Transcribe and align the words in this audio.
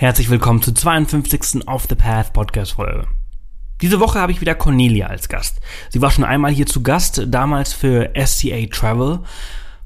Herzlich 0.00 0.30
willkommen 0.30 0.62
zur 0.62 0.76
52. 0.76 1.66
Off 1.66 1.86
the 1.88 1.96
Path 1.96 2.32
Podcast 2.32 2.74
Folge. 2.74 3.08
Diese 3.82 3.98
Woche 3.98 4.20
habe 4.20 4.30
ich 4.30 4.40
wieder 4.40 4.54
Cornelia 4.54 5.08
als 5.08 5.28
Gast. 5.28 5.58
Sie 5.90 6.00
war 6.00 6.12
schon 6.12 6.22
einmal 6.22 6.52
hier 6.52 6.66
zu 6.66 6.84
Gast, 6.84 7.24
damals 7.26 7.72
für 7.72 8.12
SCA 8.14 8.66
Travel. 8.70 9.18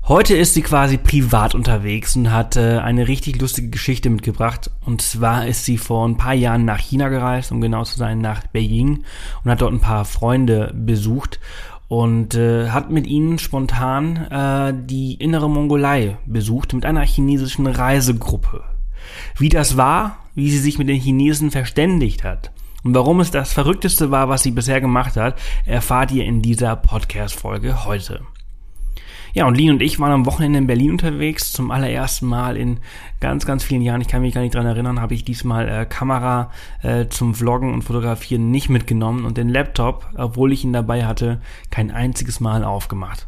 Heute 0.07 0.37
ist 0.37 0.53
sie 0.53 0.61
quasi 0.61 0.99
privat 0.99 1.55
unterwegs 1.55 2.15
und 2.15 2.31
hat 2.31 2.57
äh, 2.57 2.77
eine 2.81 3.09
richtig 3.09 3.41
lustige 3.41 3.71
Geschichte 3.71 4.11
mitgebracht. 4.11 4.71
Und 4.85 5.01
zwar 5.01 5.47
ist 5.47 5.65
sie 5.65 5.79
vor 5.79 6.07
ein 6.07 6.19
paar 6.19 6.35
Jahren 6.35 6.67
nach 6.67 6.81
China 6.81 7.09
gereist, 7.09 7.51
um 7.51 7.63
genau 7.63 7.85
zu 7.85 7.97
sein, 7.97 8.19
nach 8.19 8.47
Beijing 8.49 9.05
und 9.45 9.51
hat 9.51 9.63
dort 9.63 9.73
ein 9.73 9.81
paar 9.81 10.05
Freunde 10.05 10.75
besucht 10.77 11.41
und 11.89 12.35
äh, 12.35 12.69
hat 12.69 12.91
mit 12.91 13.07
ihnen 13.07 13.39
spontan 13.39 14.17
äh, 14.31 14.75
die 14.77 15.15
innere 15.15 15.49
Mongolei 15.49 16.19
besucht 16.27 16.75
mit 16.75 16.85
einer 16.85 17.07
chinesischen 17.07 17.67
Reisegruppe. 17.67 18.63
Wie 19.37 19.49
das 19.49 19.77
war, 19.77 20.19
wie 20.35 20.51
sie 20.51 20.59
sich 20.59 20.79
mit 20.79 20.89
den 20.89 21.01
Chinesen 21.01 21.51
verständigt 21.51 22.25
hat 22.25 22.51
und 22.85 22.95
warum 22.95 23.21
es 23.21 23.31
das 23.31 23.53
Verrückteste 23.53 24.11
war, 24.11 24.29
was 24.29 24.43
sie 24.43 24.51
bisher 24.51 24.81
gemacht 24.81 25.17
hat, 25.17 25.39
erfahrt 25.67 26.11
ihr 26.11 26.25
in 26.25 26.43
dieser 26.43 26.75
Podcast-Folge 26.75 27.85
heute. 27.85 28.23
Ja, 29.35 29.47
und 29.47 29.57
Lin 29.57 29.71
und 29.71 29.83
ich 29.83 29.99
waren 29.99 30.13
am 30.13 30.27
Wochenende 30.27 30.59
in 30.59 30.67
Berlin 30.67 30.91
unterwegs. 30.91 31.53
Zum 31.53 31.71
allerersten 31.71 32.27
Mal 32.27 32.57
in 32.57 32.81
ganz, 33.19 33.47
ganz 33.47 33.65
vielen 33.65 33.81
Jahren. 33.81 34.03
Ich 34.03 34.09
kann 34.09 34.21
mich 34.21 34.35
gar 34.35 34.43
nicht 34.43 34.55
dran 34.55 34.67
erinnern, 34.67 35.01
habe 35.01 35.15
ich 35.15 35.25
diesmal 35.25 35.69
äh, 35.69 35.87
Kamera 35.87 36.51
äh, 36.83 37.07
zum 37.07 37.35
Vloggen 37.35 37.73
und 37.73 37.83
Fotografieren 37.83 38.51
nicht 38.51 38.69
mitgenommen 38.69 39.25
und 39.25 39.39
den 39.39 39.49
Laptop, 39.49 40.07
obwohl 40.17 40.53
ich 40.53 40.65
ihn 40.65 40.75
dabei 40.75 41.07
hatte, 41.07 41.41
kein 41.71 41.91
einziges 41.91 42.41
Mal 42.41 42.63
aufgemacht. 42.63 43.27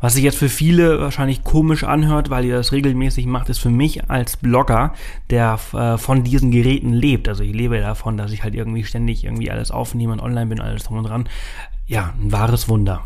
Was 0.00 0.14
sich 0.14 0.24
jetzt 0.24 0.38
für 0.38 0.48
viele 0.48 1.00
wahrscheinlich 1.00 1.44
komisch 1.44 1.84
anhört, 1.84 2.30
weil 2.30 2.44
ihr 2.44 2.56
das 2.56 2.72
regelmäßig 2.72 3.26
macht, 3.26 3.48
ist 3.50 3.58
für 3.58 3.70
mich 3.70 4.10
als 4.10 4.36
Blogger, 4.36 4.94
der 5.28 5.58
äh, 5.72 5.98
von 5.98 6.24
diesen 6.24 6.50
Geräten 6.50 6.92
lebt. 6.92 7.28
Also 7.28 7.42
ich 7.42 7.52
lebe 7.52 7.78
davon, 7.80 8.16
dass 8.16 8.32
ich 8.32 8.42
halt 8.42 8.54
irgendwie 8.54 8.84
ständig 8.84 9.24
irgendwie 9.24 9.50
alles 9.50 9.70
aufnehme 9.70 10.14
und 10.14 10.20
online 10.20 10.46
bin, 10.46 10.60
alles 10.60 10.84
drum 10.84 10.98
und 10.98 11.04
dran. 11.04 11.28
Ja, 11.86 12.14
ein 12.18 12.32
wahres 12.32 12.68
Wunder. 12.68 13.04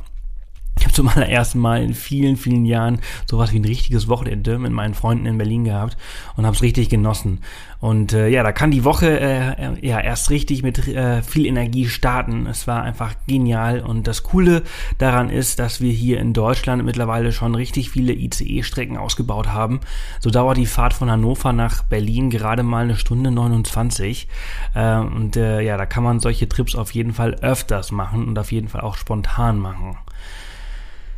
Ich 0.77 0.84
habe 0.84 0.92
zum 0.92 1.08
allerersten 1.08 1.61
Mal 1.61 1.83
in 1.83 1.94
vielen, 1.94 2.36
vielen 2.36 2.64
Jahren 2.64 3.00
sowas 3.27 3.53
wie 3.53 3.58
ein 3.58 3.64
richtiges 3.64 4.08
Wochenende 4.08 4.58
mit 4.58 4.72
meinen 4.72 4.94
Freunden 4.94 5.27
in 5.27 5.39
Berlin 5.39 5.64
gehabt 5.64 5.97
und 6.36 6.47
habe 6.47 6.56
es 6.56 6.62
richtig 6.62 6.89
genossen. 6.89 7.41
Und 7.78 8.12
äh, 8.12 8.28
ja, 8.28 8.42
da 8.42 8.50
kann 8.53 8.70
die 8.70 8.84
Woche 8.84 9.20
äh, 9.20 9.86
ja 9.86 10.00
erst 10.00 10.30
richtig 10.30 10.62
mit 10.62 10.89
äh, 10.89 11.22
viel 11.22 11.47
Energie 11.47 11.86
starten. 11.86 12.47
Es 12.47 12.67
war 12.67 12.83
einfach 12.83 13.14
genial 13.27 13.80
und 13.80 14.06
das 14.06 14.22
Coole 14.22 14.62
daran 14.98 15.30
ist, 15.30 15.58
dass 15.58 15.80
wir 15.80 15.92
hier 15.92 16.19
in 16.19 16.33
Deutschland 16.33 16.84
mittlerweile 16.84 17.30
schon 17.30 17.55
richtig 17.55 17.91
viele 17.91 18.14
ICE-Strecken 18.14 18.97
ausgebaut 18.97 19.48
haben. 19.48 19.80
So 20.19 20.30
dauert 20.30 20.56
die 20.56 20.67
Fahrt 20.67 20.95
von 20.95 21.11
Hannover 21.11 21.52
nach 21.52 21.83
Berlin 21.83 22.30
gerade 22.30 22.62
mal 22.62 22.84
eine 22.84 22.97
Stunde 22.97 23.30
29. 23.30 24.28
Äh, 24.75 24.97
und 24.97 25.36
äh, 25.36 25.61
ja, 25.61 25.77
da 25.77 25.86
kann 25.86 26.02
man 26.05 26.20
solche 26.20 26.48
Trips 26.48 26.75
auf 26.75 26.92
jeden 26.92 27.12
Fall 27.12 27.34
öfters 27.34 27.92
machen 27.92 28.27
und 28.27 28.39
auf 28.39 28.50
jeden 28.50 28.69
Fall 28.69 28.80
auch 28.80 28.97
spontan 28.97 29.58
machen. 29.58 29.98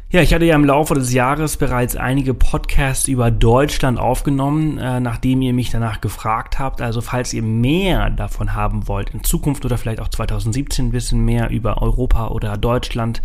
Ja, 0.08 0.22
ich 0.22 0.32
hatte 0.32 0.44
ja 0.44 0.54
im 0.54 0.64
Laufe 0.64 0.94
des 0.94 1.12
Jahres 1.12 1.56
bereits 1.56 1.96
einige 1.96 2.32
Podcasts 2.32 3.08
über 3.08 3.32
Deutschland 3.32 3.98
aufgenommen, 3.98 4.78
äh, 4.78 5.00
nachdem 5.00 5.42
ihr 5.42 5.52
mich 5.52 5.70
danach 5.70 6.00
gefragt 6.00 6.60
habt. 6.60 6.80
Also 6.80 7.00
falls 7.00 7.34
ihr 7.34 7.42
mehr 7.42 8.10
davon 8.10 8.54
haben 8.54 8.86
wollt, 8.86 9.10
in 9.10 9.24
Zukunft 9.24 9.64
oder 9.64 9.78
vielleicht 9.78 10.00
auch 10.00 10.08
2017 10.08 10.86
ein 10.86 10.90
bisschen 10.92 11.24
mehr 11.24 11.50
über 11.50 11.82
Europa 11.82 12.28
oder 12.28 12.56
Deutschland, 12.56 13.20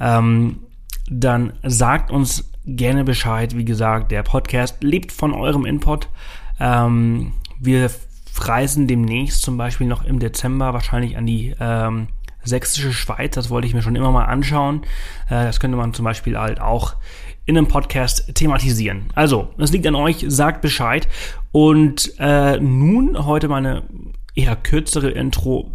ähm, 0.00 0.58
dann 1.08 1.52
sagt 1.62 2.10
uns 2.10 2.50
gerne 2.66 3.04
Bescheid. 3.04 3.56
Wie 3.56 3.64
gesagt, 3.64 4.10
der 4.10 4.24
Podcast 4.24 4.82
lebt 4.82 5.12
von 5.12 5.32
eurem 5.34 5.64
Input. 5.64 6.08
Ähm, 6.58 7.34
wir 7.60 7.92
reisen 8.40 8.88
demnächst 8.88 9.42
zum 9.42 9.56
Beispiel 9.56 9.86
noch 9.86 10.04
im 10.04 10.18
Dezember 10.18 10.72
wahrscheinlich 10.72 11.16
an 11.16 11.26
die 11.26 11.54
ähm, 11.60 12.08
sächsische 12.44 12.92
Schweiz, 12.92 13.34
das 13.34 13.50
wollte 13.50 13.66
ich 13.66 13.74
mir 13.74 13.82
schon 13.82 13.96
immer 13.96 14.10
mal 14.10 14.24
anschauen. 14.24 14.82
Äh, 15.26 15.44
das 15.44 15.60
könnte 15.60 15.76
man 15.76 15.94
zum 15.94 16.04
Beispiel 16.04 16.38
halt 16.38 16.60
auch 16.60 16.96
in 17.46 17.58
einem 17.58 17.68
Podcast 17.68 18.34
thematisieren. 18.34 19.08
Also, 19.14 19.50
es 19.58 19.72
liegt 19.72 19.86
an 19.86 19.94
euch, 19.94 20.24
sagt 20.28 20.62
Bescheid. 20.62 21.08
Und 21.52 22.14
äh, 22.18 22.58
nun 22.58 23.26
heute 23.26 23.48
meine 23.48 23.84
eher 24.34 24.56
kürzere 24.56 25.10
Intro. 25.10 25.72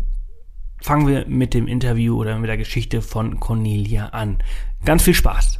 Fangen 0.82 1.08
wir 1.08 1.26
mit 1.28 1.54
dem 1.54 1.68
Interview 1.68 2.18
oder 2.18 2.38
mit 2.40 2.50
der 2.50 2.58
Geschichte 2.58 3.02
von 3.02 3.40
Cornelia 3.40 4.08
an. 4.08 4.42
Ganz 4.84 5.04
viel 5.04 5.14
Spaß. 5.14 5.60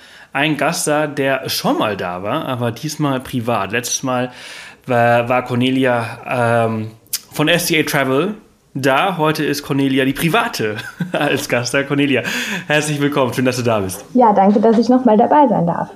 ein 0.33 0.57
Gast 0.57 0.87
da, 0.87 1.07
der 1.07 1.49
schon 1.49 1.77
mal 1.77 1.97
da 1.97 2.23
war, 2.23 2.45
aber 2.45 2.71
diesmal 2.71 3.19
privat. 3.19 3.71
Letztes 3.71 4.03
Mal 4.03 4.31
war, 4.85 5.27
war 5.29 5.43
Cornelia 5.43 6.65
ähm, 6.65 6.91
von 7.31 7.49
SCA 7.49 7.83
Travel 7.83 8.35
da. 8.73 9.17
Heute 9.17 9.43
ist 9.43 9.63
Cornelia 9.63 10.05
die 10.05 10.13
Private 10.13 10.77
als 11.11 11.49
Gast 11.49 11.73
da. 11.73 11.83
Cornelia, 11.83 12.23
herzlich 12.67 12.99
willkommen. 13.01 13.33
Schön, 13.33 13.45
dass 13.45 13.57
du 13.57 13.63
da 13.63 13.79
bist. 13.79 14.05
Ja, 14.13 14.33
danke, 14.33 14.59
dass 14.61 14.77
ich 14.77 14.89
nochmal 14.89 15.17
dabei 15.17 15.47
sein 15.47 15.67
darf. 15.67 15.89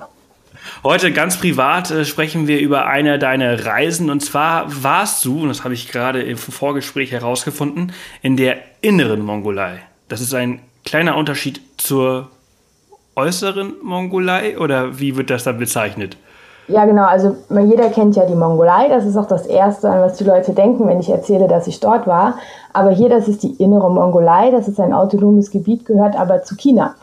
Heute 0.82 1.12
ganz 1.12 1.38
privat 1.38 1.90
äh, 1.90 2.04
sprechen 2.04 2.46
wir 2.46 2.60
über 2.60 2.86
eine 2.86 3.18
deiner 3.18 3.64
Reisen. 3.64 4.10
Und 4.10 4.20
zwar 4.20 4.66
warst 4.82 5.24
du, 5.24 5.42
und 5.42 5.48
das 5.48 5.64
habe 5.64 5.74
ich 5.74 5.90
gerade 5.90 6.22
im 6.22 6.36
Vorgespräch 6.36 7.12
herausgefunden, 7.12 7.92
in 8.22 8.36
der 8.36 8.58
inneren 8.82 9.20
Mongolei. 9.20 9.80
Das 10.08 10.20
ist 10.20 10.34
ein 10.34 10.60
kleiner 10.84 11.16
Unterschied 11.16 11.60
zur 11.78 12.30
äußeren 13.16 13.74
Mongolei 13.82 14.58
oder 14.58 14.98
wie 14.98 15.16
wird 15.16 15.30
das 15.30 15.44
dann 15.44 15.58
bezeichnet? 15.58 16.16
Ja, 16.68 16.84
genau. 16.84 17.04
Also 17.04 17.36
jeder 17.48 17.90
kennt 17.90 18.16
ja 18.16 18.26
die 18.26 18.34
Mongolei. 18.34 18.88
Das 18.88 19.06
ist 19.06 19.16
auch 19.16 19.26
das 19.26 19.46
Erste, 19.46 19.88
an 19.88 20.00
was 20.00 20.18
die 20.18 20.24
Leute 20.24 20.52
denken, 20.52 20.86
wenn 20.88 21.00
ich 21.00 21.08
erzähle, 21.08 21.46
dass 21.46 21.66
ich 21.66 21.78
dort 21.80 22.06
war. 22.06 22.38
Aber 22.72 22.90
hier, 22.90 23.08
das 23.08 23.28
ist 23.28 23.42
die 23.42 23.54
innere 23.62 23.90
Mongolei. 23.90 24.50
Das 24.50 24.66
ist 24.66 24.80
ein 24.80 24.92
autonomes 24.92 25.50
Gebiet, 25.50 25.86
gehört 25.86 26.16
aber 26.16 26.42
zu 26.42 26.56
China. 26.56 26.96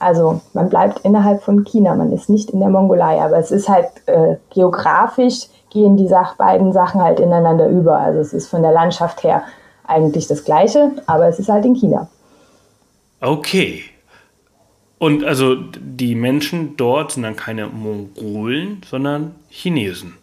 Also 0.00 0.40
man 0.54 0.68
bleibt 0.68 1.00
innerhalb 1.00 1.42
von 1.42 1.64
China. 1.64 1.94
Man 1.94 2.12
ist 2.12 2.28
nicht 2.28 2.50
in 2.50 2.58
der 2.58 2.68
Mongolei. 2.68 3.22
Aber 3.22 3.38
es 3.38 3.52
ist 3.52 3.68
halt 3.68 3.86
äh, 4.06 4.36
geografisch 4.50 5.48
gehen 5.70 5.96
die 5.96 6.08
Sach 6.08 6.36
beiden 6.36 6.72
Sachen 6.72 7.02
halt 7.02 7.20
ineinander 7.20 7.68
über. 7.68 7.98
Also 7.98 8.20
es 8.20 8.32
ist 8.32 8.48
von 8.48 8.62
der 8.62 8.72
Landschaft 8.72 9.22
her 9.22 9.42
eigentlich 9.86 10.26
das 10.26 10.44
Gleiche, 10.44 10.90
aber 11.06 11.28
es 11.28 11.38
ist 11.38 11.48
halt 11.48 11.64
in 11.64 11.74
China. 11.74 12.08
Okay. 13.20 13.82
Und 14.98 15.24
also 15.24 15.56
die 15.78 16.14
Menschen 16.14 16.76
dort 16.76 17.12
sind 17.12 17.24
dann 17.24 17.36
keine 17.36 17.66
Mongolen, 17.66 18.80
sondern 18.88 19.34
Chinesen. 19.48 20.14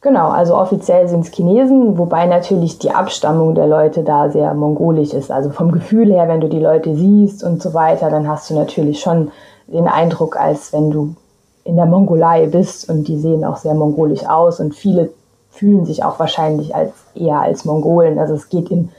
Genau, 0.00 0.30
also 0.30 0.56
offiziell 0.56 1.08
sind 1.08 1.20
es 1.20 1.32
Chinesen, 1.32 1.96
wobei 1.96 2.26
natürlich 2.26 2.78
die 2.78 2.90
Abstammung 2.90 3.54
der 3.54 3.68
Leute 3.68 4.02
da 4.02 4.30
sehr 4.30 4.52
mongolisch 4.54 5.12
ist. 5.12 5.30
Also 5.30 5.50
vom 5.50 5.70
Gefühl 5.70 6.12
her, 6.12 6.28
wenn 6.28 6.40
du 6.40 6.48
die 6.48 6.58
Leute 6.58 6.94
siehst 6.96 7.44
und 7.44 7.62
so 7.62 7.72
weiter, 7.72 8.10
dann 8.10 8.28
hast 8.28 8.50
du 8.50 8.54
natürlich 8.54 9.00
schon 9.00 9.30
den 9.68 9.86
Eindruck, 9.86 10.36
als 10.36 10.72
wenn 10.72 10.90
du 10.90 11.14
in 11.64 11.76
der 11.76 11.86
Mongolei 11.86 12.46
bist 12.46 12.88
und 12.90 13.06
die 13.06 13.18
sehen 13.18 13.44
auch 13.44 13.56
sehr 13.56 13.74
mongolisch 13.74 14.26
aus 14.26 14.58
und 14.58 14.74
viele 14.74 15.10
fühlen 15.50 15.84
sich 15.84 16.02
auch 16.02 16.18
wahrscheinlich 16.18 16.74
als 16.74 16.92
eher 17.14 17.40
als 17.40 17.64
Mongolen. 17.64 18.18
Also 18.18 18.34
es 18.34 18.48
geht 18.48 18.70
in 18.70 18.90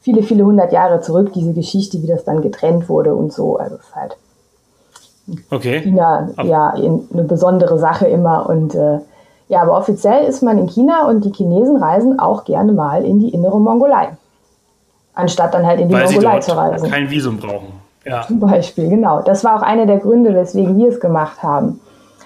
viele, 0.00 0.22
viele 0.22 0.44
hundert 0.44 0.72
Jahre 0.72 1.00
zurück, 1.00 1.32
diese 1.32 1.54
Geschichte, 1.54 2.02
wie 2.02 2.06
das 2.06 2.24
dann 2.24 2.42
getrennt 2.42 2.88
wurde 2.90 3.14
und 3.14 3.32
so. 3.32 3.56
Also 3.56 3.76
es 3.76 3.82
ist 3.82 3.96
halt 3.96 4.16
Okay. 5.50 5.80
China 5.80 6.30
ja 6.42 6.70
eine 6.70 7.24
besondere 7.24 7.78
Sache 7.78 8.06
immer. 8.06 8.48
Und 8.48 8.74
äh, 8.74 8.98
ja, 9.48 9.62
aber 9.62 9.76
offiziell 9.76 10.24
ist 10.24 10.42
man 10.42 10.58
in 10.58 10.66
China 10.66 11.08
und 11.08 11.24
die 11.24 11.32
Chinesen 11.32 11.76
reisen 11.76 12.18
auch 12.18 12.44
gerne 12.44 12.72
mal 12.72 13.04
in 13.04 13.20
die 13.20 13.30
innere 13.30 13.60
Mongolei. 13.60 14.10
Anstatt 15.14 15.54
dann 15.54 15.66
halt 15.66 15.80
in 15.80 15.88
die 15.88 15.94
Weil 15.94 16.06
Mongolei 16.06 16.40
zu 16.40 16.56
reisen. 16.56 16.90
Kein 16.90 17.10
Visum 17.10 17.36
brauchen. 17.38 17.82
Ja. 18.04 18.22
Zum 18.22 18.40
Beispiel, 18.40 18.88
genau. 18.88 19.22
Das 19.22 19.44
war 19.44 19.56
auch 19.56 19.62
einer 19.62 19.86
der 19.86 19.98
Gründe, 19.98 20.34
weswegen 20.34 20.76
wir 20.78 20.88
es 20.88 21.00
gemacht 21.00 21.42
haben. 21.42 21.80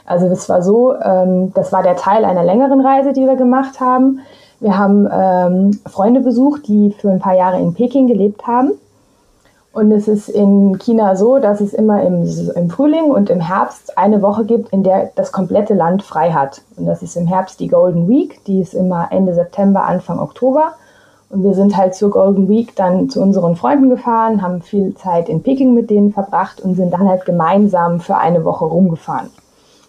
Also 0.06 0.26
es 0.26 0.48
war 0.48 0.62
so, 0.62 0.94
ähm, 0.94 1.52
das 1.52 1.72
war 1.72 1.82
der 1.82 1.96
Teil 1.96 2.24
einer 2.24 2.44
längeren 2.44 2.80
Reise, 2.80 3.12
die 3.12 3.26
wir 3.26 3.36
gemacht 3.36 3.80
haben. 3.80 4.20
Wir 4.60 4.78
haben 4.78 5.08
ähm, 5.12 5.78
Freunde 5.86 6.20
besucht, 6.20 6.66
die 6.68 6.94
für 6.98 7.10
ein 7.10 7.18
paar 7.18 7.34
Jahre 7.34 7.60
in 7.60 7.74
Peking 7.74 8.06
gelebt 8.06 8.46
haben. 8.46 8.72
Und 9.76 9.92
es 9.92 10.08
ist 10.08 10.30
in 10.30 10.78
China 10.78 11.16
so, 11.16 11.38
dass 11.38 11.60
es 11.60 11.74
immer 11.74 12.02
im, 12.02 12.26
im, 12.54 12.70
Frühling 12.70 13.10
und 13.10 13.28
im 13.28 13.40
Herbst 13.40 13.98
eine 13.98 14.22
Woche 14.22 14.46
gibt, 14.46 14.72
in 14.72 14.82
der 14.82 15.10
das 15.16 15.32
komplette 15.32 15.74
Land 15.74 16.02
frei 16.02 16.32
hat. 16.32 16.62
Und 16.78 16.86
das 16.86 17.02
ist 17.02 17.14
im 17.14 17.26
Herbst 17.26 17.60
die 17.60 17.68
Golden 17.68 18.08
Week, 18.08 18.42
die 18.46 18.62
ist 18.62 18.72
immer 18.72 19.08
Ende 19.10 19.34
September, 19.34 19.84
Anfang 19.84 20.18
Oktober. 20.18 20.72
Und 21.28 21.44
wir 21.44 21.52
sind 21.52 21.76
halt 21.76 21.94
zur 21.94 22.08
Golden 22.08 22.48
Week 22.48 22.74
dann 22.74 23.10
zu 23.10 23.20
unseren 23.20 23.54
Freunden 23.54 23.90
gefahren, 23.90 24.40
haben 24.40 24.62
viel 24.62 24.94
Zeit 24.94 25.28
in 25.28 25.42
Peking 25.42 25.74
mit 25.74 25.90
denen 25.90 26.10
verbracht 26.10 26.62
und 26.62 26.74
sind 26.74 26.94
dann 26.94 27.06
halt 27.06 27.26
gemeinsam 27.26 28.00
für 28.00 28.16
eine 28.16 28.46
Woche 28.46 28.64
rumgefahren. 28.64 29.28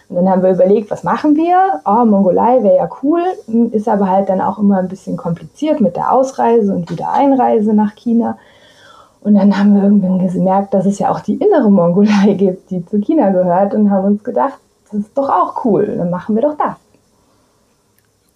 Und 0.10 0.18
dann 0.18 0.30
haben 0.30 0.44
wir 0.44 0.52
überlegt, 0.52 0.92
was 0.92 1.06
machen 1.06 1.38
wir? 1.38 1.80
Oh, 1.86 2.04
Mongolei 2.04 2.62
wäre 2.62 2.76
ja 2.76 2.90
cool, 3.04 3.22
ist 3.72 3.88
aber 3.88 4.10
halt 4.10 4.28
dann 4.28 4.42
auch 4.42 4.60
immer 4.60 4.80
ein 4.80 4.90
bisschen 4.90 5.16
kompliziert 5.16 5.80
mit 5.80 5.96
der 5.96 6.12
Ausreise 6.12 6.74
und 6.74 6.92
wieder 6.92 7.14
Einreise 7.14 7.74
nach 7.74 7.96
China. 7.96 8.38
Und 9.22 9.36
dann 9.36 9.58
haben 9.58 9.76
wir 9.76 9.84
irgendwann 9.84 10.20
gemerkt, 10.28 10.74
dass 10.74 10.86
es 10.86 11.00
ja 11.00 11.10
auch 11.10 11.20
die 11.20 11.36
innere 11.36 11.70
Mongolei 11.70 12.34
gibt, 12.38 12.70
die 12.72 12.86
zu 12.86 13.00
China 13.00 13.30
gehört 13.30 13.74
und 13.74 13.92
haben 13.92 14.06
uns 14.06 14.24
gedacht, 14.24 14.60
das 14.90 15.02
ist 15.02 15.18
doch 15.18 15.30
auch 15.30 15.66
cool, 15.66 15.96
dann 15.98 16.10
machen 16.10 16.36
wir 16.36 16.42
doch 16.42 16.58
das. 16.58 16.76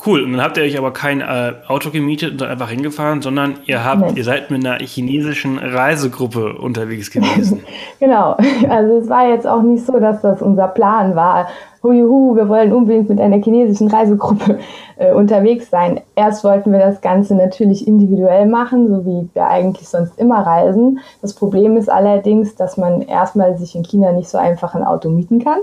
Cool, 0.04 0.24
und 0.24 0.32
dann 0.32 0.42
habt 0.42 0.58
ihr 0.58 0.64
euch 0.64 0.80
aber 0.80 0.92
kein 0.92 1.22
äh, 1.22 1.54
Auto 1.68 1.92
gemietet 1.92 2.42
und 2.42 2.48
einfach 2.48 2.70
hingefahren, 2.70 3.22
sondern 3.22 3.58
ihr 3.66 3.86
habt, 3.86 4.02
nee. 4.02 4.18
ihr 4.18 4.24
seid 4.24 4.50
mit 4.50 4.66
einer 4.66 4.80
chinesischen 4.80 5.60
Reisegruppe 5.60 6.58
unterwegs 6.58 7.12
gewesen. 7.12 7.62
genau, 8.00 8.36
also 8.68 8.98
es 8.98 9.10
war 9.10 9.30
jetzt 9.30 9.46
auch 9.46 9.62
nicht 9.62 9.86
so, 9.86 10.00
dass 10.00 10.22
das 10.22 10.42
unser 10.42 10.70
Plan 10.70 11.16
war. 11.16 11.50
Huihu, 11.84 12.36
wir 12.36 12.50
wollen 12.50 12.74
unbedingt 12.74 13.10
mit 13.10 13.20
einer 13.20 13.44
chinesischen 13.44 13.90
Reisegruppe 13.90 14.58
äh, 14.98 15.14
unterwegs 15.14 15.70
sein. 15.70 16.02
Erst 16.16 16.44
wollten 16.44 16.72
wir 16.72 16.80
das 16.80 17.02
Ganze 17.02 17.36
natürlich 17.36 17.88
individuell 17.88 18.48
machen, 18.48 18.88
so 18.88 19.06
wie 19.06 19.30
wir 19.34 19.48
eigentlich 19.48 19.88
sonst 19.88 20.18
immer 20.18 20.40
reisen. 20.46 21.00
Das 21.22 21.34
Problem 21.34 21.78
ist 21.78 21.92
allerdings, 21.92 22.56
dass 22.56 22.76
man 22.76 23.04
erstmal 23.04 23.56
sich 23.58 23.76
in 23.76 23.84
China 23.84 24.12
nicht 24.14 24.30
so 24.30 24.40
einfach 24.40 24.74
ein 24.74 24.84
Auto 24.84 25.10
mieten 25.10 25.44
kann, 25.44 25.60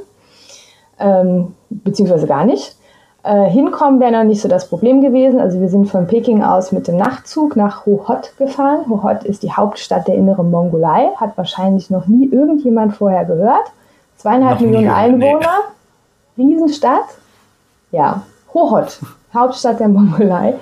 ähm, 1.00 1.54
beziehungsweise 1.70 2.28
gar 2.28 2.44
nicht. 2.44 2.77
Äh, 3.28 3.50
hinkommen 3.50 4.00
wäre 4.00 4.12
noch 4.12 4.24
nicht 4.24 4.40
so 4.40 4.48
das 4.48 4.70
Problem 4.70 5.02
gewesen. 5.02 5.38
Also 5.38 5.60
wir 5.60 5.68
sind 5.68 5.90
von 5.90 6.06
Peking 6.06 6.42
aus 6.42 6.72
mit 6.72 6.88
dem 6.88 6.96
Nachtzug 6.96 7.56
nach 7.56 7.84
Hohhot 7.84 8.32
gefahren. 8.38 8.88
Hohhot 8.88 9.22
ist 9.24 9.42
die 9.42 9.52
Hauptstadt 9.52 10.08
der 10.08 10.14
inneren 10.14 10.50
Mongolei, 10.50 11.10
hat 11.16 11.36
wahrscheinlich 11.36 11.90
noch 11.90 12.06
nie 12.06 12.26
irgendjemand 12.30 12.96
vorher 12.96 13.26
gehört. 13.26 13.70
Zweieinhalb 14.16 14.58
noch 14.58 14.66
Millionen 14.66 14.88
Einwohner, 14.88 15.58
nee. 16.36 16.54
Riesenstadt. 16.54 17.04
Ja, 17.90 18.22
Hohhot, 18.54 18.98
Hauptstadt 19.34 19.78
der 19.78 19.88
Mongolei. 19.88 20.54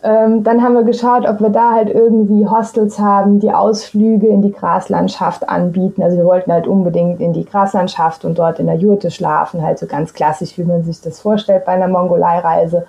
Ähm, 0.00 0.44
dann 0.44 0.62
haben 0.62 0.74
wir 0.74 0.84
geschaut, 0.84 1.28
ob 1.28 1.40
wir 1.40 1.50
da 1.50 1.72
halt 1.72 1.90
irgendwie 1.90 2.46
Hostels 2.46 3.00
haben, 3.00 3.40
die 3.40 3.52
Ausflüge 3.52 4.28
in 4.28 4.42
die 4.42 4.52
Graslandschaft 4.52 5.48
anbieten. 5.48 6.02
Also 6.02 6.16
wir 6.16 6.24
wollten 6.24 6.52
halt 6.52 6.68
unbedingt 6.68 7.20
in 7.20 7.32
die 7.32 7.44
Graslandschaft 7.44 8.24
und 8.24 8.38
dort 8.38 8.60
in 8.60 8.66
der 8.66 8.76
Jurte 8.76 9.10
schlafen, 9.10 9.62
halt 9.62 9.78
so 9.78 9.86
ganz 9.86 10.14
klassisch, 10.14 10.56
wie 10.56 10.62
man 10.62 10.84
sich 10.84 11.00
das 11.00 11.20
vorstellt 11.20 11.64
bei 11.64 11.72
einer 11.72 11.88
Mongolei-Reise. 11.88 12.86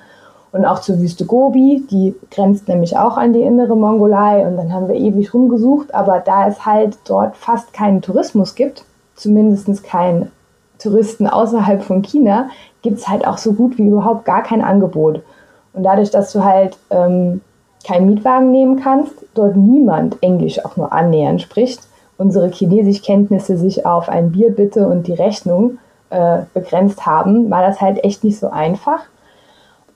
Und 0.51 0.65
auch 0.65 0.79
zur 0.79 0.99
Wüste 0.99 1.25
Gobi, 1.25 1.83
die 1.89 2.15
grenzt 2.31 2.67
nämlich 2.67 2.97
auch 2.97 3.17
an 3.17 3.33
die 3.33 3.41
innere 3.41 3.75
Mongolei. 3.75 4.45
Und 4.45 4.57
dann 4.57 4.73
haben 4.73 4.87
wir 4.87 4.95
ewig 4.95 5.33
rumgesucht, 5.33 5.93
aber 5.93 6.19
da 6.19 6.47
es 6.47 6.65
halt 6.65 6.97
dort 7.05 7.35
fast 7.35 7.73
keinen 7.73 8.01
Tourismus 8.01 8.53
gibt, 8.53 8.83
zumindest 9.15 9.83
keinen 9.83 10.31
Touristen 10.77 11.27
außerhalb 11.27 11.83
von 11.83 12.01
China, 12.03 12.49
gibt 12.81 12.99
es 12.99 13.07
halt 13.07 13.27
auch 13.27 13.37
so 13.37 13.53
gut 13.53 13.77
wie 13.77 13.87
überhaupt 13.87 14.25
gar 14.25 14.43
kein 14.43 14.63
Angebot. 14.63 15.21
Und 15.73 15.83
dadurch, 15.83 16.11
dass 16.11 16.31
du 16.31 16.43
halt 16.43 16.77
ähm, 16.89 17.41
keinen 17.85 18.07
Mietwagen 18.07 18.51
nehmen 18.51 18.81
kannst, 18.81 19.13
dort 19.33 19.55
niemand 19.55 20.21
Englisch 20.21 20.63
auch 20.65 20.75
nur 20.77 20.91
annähernd 20.91 21.41
spricht, 21.41 21.81
unsere 22.17 22.49
Chinesischkenntnisse 22.49 23.57
sich 23.57 23.85
auf 23.85 24.09
ein 24.09 24.31
Bier 24.31 24.51
bitte 24.51 24.87
und 24.87 25.07
die 25.07 25.13
Rechnung 25.13 25.77
äh, 26.09 26.39
begrenzt 26.53 27.05
haben, 27.05 27.49
war 27.49 27.61
das 27.61 27.81
halt 27.81 28.03
echt 28.03 28.23
nicht 28.23 28.37
so 28.37 28.49
einfach. 28.49 29.01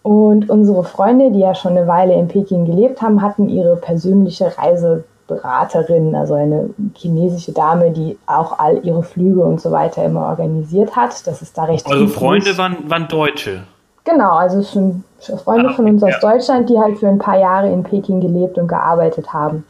Und 0.03 0.49
unsere 0.49 0.83
Freunde, 0.83 1.31
die 1.31 1.39
ja 1.39 1.55
schon 1.55 1.77
eine 1.77 1.87
Weile 1.87 2.13
in 2.13 2.27
Peking 2.27 2.65
gelebt 2.65 3.01
haben, 3.01 3.21
hatten 3.21 3.47
ihre 3.47 3.77
persönliche 3.77 4.57
Reiseberaterin, 4.57 6.13
also 6.15 6.33
eine 6.33 6.69
chinesische 6.95 7.53
Dame, 7.53 7.91
die 7.91 8.17
auch 8.25 8.59
all 8.59 8.85
ihre 8.85 9.03
Flüge 9.03 9.41
und 9.43 9.61
so 9.61 9.71
weiter 9.71 10.03
immer 10.03 10.27
organisiert 10.27 10.95
hat. 10.95 11.25
Das 11.25 11.41
ist 11.41 11.57
da 11.57 11.65
recht. 11.65 11.87
Eure 11.87 12.09
Freunde 12.09 12.57
waren, 12.57 12.89
waren 12.89 13.07
Deutsche. 13.07 13.63
Genau, 14.05 14.31
also 14.31 14.61
schon 14.63 15.03
Freunde 15.43 15.69
ah, 15.69 15.73
von 15.73 15.85
uns 15.85 16.03
aus 16.03 16.11
ja. 16.21 16.31
Deutschland, 16.31 16.69
die 16.69 16.77
halt 16.77 16.97
für 16.97 17.07
ein 17.07 17.19
paar 17.19 17.37
Jahre 17.37 17.69
in 17.69 17.83
Peking 17.83 18.19
gelebt 18.19 18.57
und 18.57 18.67
gearbeitet 18.67 19.33
haben. 19.33 19.65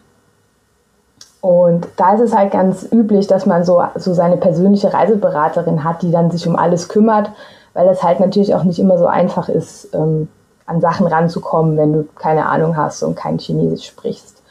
Und 1.41 1.88
da 1.97 2.13
ist 2.13 2.21
es 2.21 2.35
halt 2.35 2.51
ganz 2.51 2.88
üblich, 2.91 3.27
dass 3.27 3.45
man 3.45 3.63
so, 3.63 3.83
so 3.95 4.13
seine 4.13 4.38
persönliche 4.38 4.94
Reiseberaterin 4.94 5.83
hat, 5.83 6.01
die 6.01 6.12
dann 6.12 6.31
sich 6.31 6.47
um 6.47 6.56
alles 6.56 6.88
kümmert, 6.88 7.31
weil 7.74 7.88
es 7.89 8.01
halt 8.01 8.19
natürlich 8.19 8.56
auch 8.56 8.63
nicht 8.63 8.80
immer 8.80 8.97
so 8.97 9.07
einfach 9.07 9.50
ist, 9.50 9.94
ähm, 9.94 10.30
an 10.65 10.79
Sachen 10.79 11.06
ranzukommen, 11.06 11.77
wenn 11.77 11.94
du 11.94 12.07
keine 12.15 12.45
Ahnung 12.45 12.77
hast 12.77 13.03
und 13.03 13.15
kein 13.15 13.38
Chinesisch 13.38 13.88
sprichst. 13.88 14.43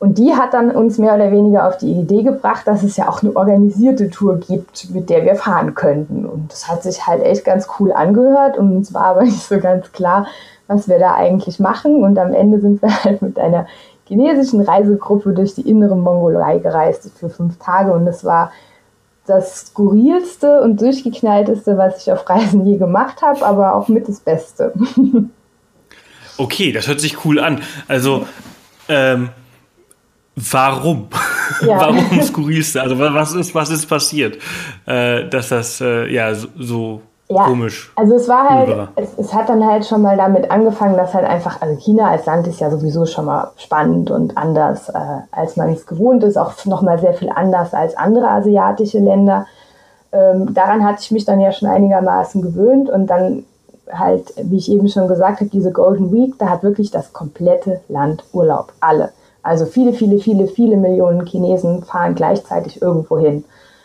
Und 0.00 0.18
die 0.18 0.34
hat 0.34 0.54
dann 0.54 0.70
uns 0.70 0.98
mehr 0.98 1.14
oder 1.14 1.32
weniger 1.32 1.66
auf 1.66 1.76
die 1.76 1.92
Idee 1.92 2.22
gebracht, 2.22 2.68
dass 2.68 2.84
es 2.84 2.96
ja 2.96 3.08
auch 3.08 3.22
eine 3.22 3.34
organisierte 3.34 4.10
Tour 4.10 4.38
gibt, 4.38 4.90
mit 4.90 5.10
der 5.10 5.24
wir 5.24 5.34
fahren 5.34 5.74
könnten. 5.74 6.24
Und 6.24 6.52
das 6.52 6.68
hat 6.68 6.84
sich 6.84 7.06
halt 7.06 7.22
echt 7.24 7.44
ganz 7.44 7.66
cool 7.78 7.92
angehört 7.92 8.58
und 8.58 8.76
uns 8.76 8.94
war 8.94 9.06
aber 9.06 9.22
nicht 9.24 9.42
so 9.42 9.58
ganz 9.58 9.90
klar, 9.90 10.26
was 10.68 10.88
wir 10.88 10.98
da 10.98 11.14
eigentlich 11.14 11.58
machen. 11.58 12.04
Und 12.04 12.16
am 12.18 12.32
Ende 12.32 12.60
sind 12.60 12.80
wir 12.80 13.04
halt 13.04 13.22
mit 13.22 13.38
einer 13.38 13.66
chinesischen 14.06 14.60
Reisegruppe 14.60 15.32
durch 15.32 15.54
die 15.54 15.68
innere 15.68 15.96
Mongolei 15.96 16.58
gereist 16.58 17.10
für 17.16 17.28
fünf 17.28 17.58
Tage 17.58 17.92
und 17.92 18.06
es 18.06 18.24
war 18.24 18.52
das 19.26 19.66
skurrilste 19.66 20.62
und 20.62 20.80
durchgeknallteste, 20.80 21.76
was 21.76 22.00
ich 22.00 22.10
auf 22.10 22.26
Reisen 22.28 22.64
je 22.64 22.78
gemacht 22.78 23.20
habe, 23.20 23.44
aber 23.44 23.74
auch 23.74 23.88
mit 23.88 24.08
das 24.08 24.20
Beste. 24.20 24.72
Okay, 26.40 26.70
das 26.70 26.86
hört 26.86 27.00
sich 27.00 27.24
cool 27.24 27.40
an. 27.40 27.62
Also 27.88 28.24
ähm, 28.88 29.30
Warum? 30.50 31.08
Ja. 31.62 31.80
Warum 31.80 32.22
skurrilste? 32.22 32.80
Also 32.80 32.98
was 32.98 33.34
ist, 33.34 33.54
was 33.54 33.70
ist 33.70 33.86
passiert, 33.86 34.38
äh, 34.86 35.28
dass 35.28 35.48
das 35.48 35.80
äh, 35.80 36.06
ja 36.12 36.34
so, 36.34 36.48
so 36.58 37.00
ja, 37.28 37.44
komisch. 37.44 37.92
Also 37.96 38.14
es 38.14 38.28
war 38.28 38.48
halt, 38.48 38.88
es, 38.96 39.18
es, 39.18 39.34
hat 39.34 39.48
dann 39.48 39.64
halt 39.64 39.84
schon 39.84 40.02
mal 40.02 40.16
damit 40.16 40.50
angefangen, 40.50 40.96
dass 40.96 41.12
halt 41.12 41.26
einfach, 41.26 41.60
also 41.60 41.76
China 41.76 42.10
als 42.10 42.24
Land 42.26 42.46
ist 42.46 42.60
ja 42.60 42.70
sowieso 42.70 43.04
schon 43.04 43.26
mal 43.26 43.50
spannend 43.56 44.10
und 44.10 44.36
anders, 44.36 44.88
äh, 44.88 44.98
als 45.30 45.56
man 45.56 45.70
es 45.70 45.86
gewohnt 45.86 46.24
ist, 46.24 46.38
auch 46.38 46.64
nochmal 46.64 46.98
sehr 46.98 47.12
viel 47.12 47.30
anders 47.30 47.74
als 47.74 47.96
andere 47.96 48.28
asiatische 48.30 48.98
Länder. 48.98 49.46
Ähm, 50.10 50.54
daran 50.54 50.84
hatte 50.84 51.00
ich 51.02 51.10
mich 51.10 51.26
dann 51.26 51.40
ja 51.40 51.52
schon 51.52 51.68
einigermaßen 51.68 52.40
gewöhnt 52.40 52.88
und 52.88 53.08
dann 53.08 53.44
halt, 53.92 54.32
wie 54.42 54.56
ich 54.56 54.70
eben 54.70 54.88
schon 54.88 55.08
gesagt 55.08 55.40
habe, 55.40 55.50
diese 55.50 55.72
Golden 55.72 56.12
Week, 56.12 56.34
da 56.38 56.48
hat 56.48 56.62
wirklich 56.62 56.90
das 56.90 57.12
komplette 57.12 57.80
Land 57.88 58.24
Urlaub, 58.32 58.72
alle. 58.80 59.12
Also 59.48 59.64
viele, 59.64 59.94
viele, 59.94 60.18
viele, 60.18 60.46
viele 60.46 60.76
Millionen 60.76 61.24
Chinesen 61.24 61.82
fahren 61.82 62.14
gleichzeitig 62.14 62.82
irgendwo 62.82 63.16
hin. 63.18 63.44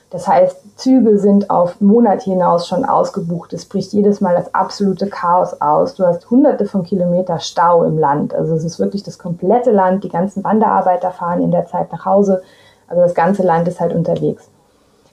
Das 0.10 0.28
heißt, 0.28 0.58
Züge 0.78 1.18
sind 1.18 1.50
auf 1.50 1.80
Monate 1.80 2.26
hinaus 2.26 2.68
schon 2.68 2.84
ausgebucht. 2.84 3.54
Es 3.54 3.64
bricht 3.64 3.94
jedes 3.94 4.20
Mal 4.20 4.36
das 4.36 4.54
absolute 4.54 5.08
Chaos 5.08 5.62
aus. 5.62 5.96
Du 5.96 6.06
hast 6.06 6.30
hunderte 6.30 6.66
von 6.66 6.84
Kilometer 6.84 7.40
Stau 7.40 7.86
im 7.86 7.98
Land. 7.98 8.36
Also 8.36 8.56
es 8.56 8.66
ist 8.66 8.78
wirklich 8.78 9.04
das 9.04 9.18
komplette 9.18 9.72
Land. 9.72 10.04
Die 10.04 10.10
ganzen 10.10 10.44
Wanderarbeiter 10.44 11.12
fahren 11.12 11.42
in 11.42 11.52
der 11.52 11.66
Zeit 11.66 11.94
nach 11.94 12.04
Hause. 12.04 12.44
Also 12.90 13.02
das 13.02 13.16
ganze 13.16 13.44
Land 13.44 13.66
ist 13.70 13.80
halt 13.80 13.96
unterwegs. 13.96 14.50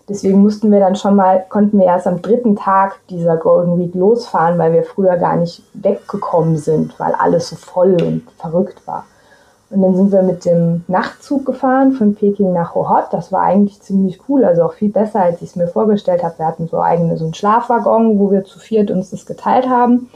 Deswegen 0.09 0.43
mussten 0.43 0.73
wir 0.73 0.81
dann 0.81 0.97
schon 0.97 1.15
mal, 1.15 1.45
konnten 1.49 1.79
wir 1.79 1.87
erst 1.87 2.09
am 2.09 2.23
dritten 2.23 2.57
Tag 2.57 2.97
dieser 3.09 3.37
Golden 3.37 3.79
Week 3.79 3.95
losfahren, 3.95 4.59
weil 4.59 4.73
wir 4.73 4.83
früher 4.83 5.17
gar 5.17 5.37
nicht 5.37 5.63
weggekommen 5.75 6.57
sind, 6.57 6.99
weil 6.99 7.15
alles 7.15 7.51
so 7.51 7.55
voll 7.55 7.97
und 8.03 8.25
verrückt 8.37 8.85
war. 8.89 9.05
Und 9.71 9.83
dann 9.83 9.95
sind 9.95 10.11
wir 10.11 10.23
mit 10.23 10.45
dem 10.45 10.85
Nachtzug 10.89 11.47
gefahren 11.47 11.93
von 11.93 12.17
Peking 12.17 12.53
nach 12.53 12.75
Hohhot. 12.75 13.07
Das 13.13 13.31
war 13.31 13.43
eigentlich 13.43 13.81
ziemlich 13.81 14.19
cool, 14.29 14.45
also 14.45 14.65
auch 14.65 14.73
viel 14.73 14.91
besser, 14.91 15.21
als 15.21 15.43
ich 15.43 15.51
es 15.51 15.57
mir 15.57 15.69
vorgestellt 15.69 16.25
habe. 16.25 16.39
Wir 16.39 16.47
hatten 16.47 16.67
so 16.67 16.81
eigene 16.81 17.17
so 17.17 17.25
einen 17.25 17.35
Schlafwaggon, 17.35 18.19
wo 18.19 18.33
wir 18.33 18.43
zu 18.43 18.59
viert 18.59 18.91
uns 18.91 19.11
das 19.11 19.27
geteilt 19.27 19.69
haben. 19.69 20.11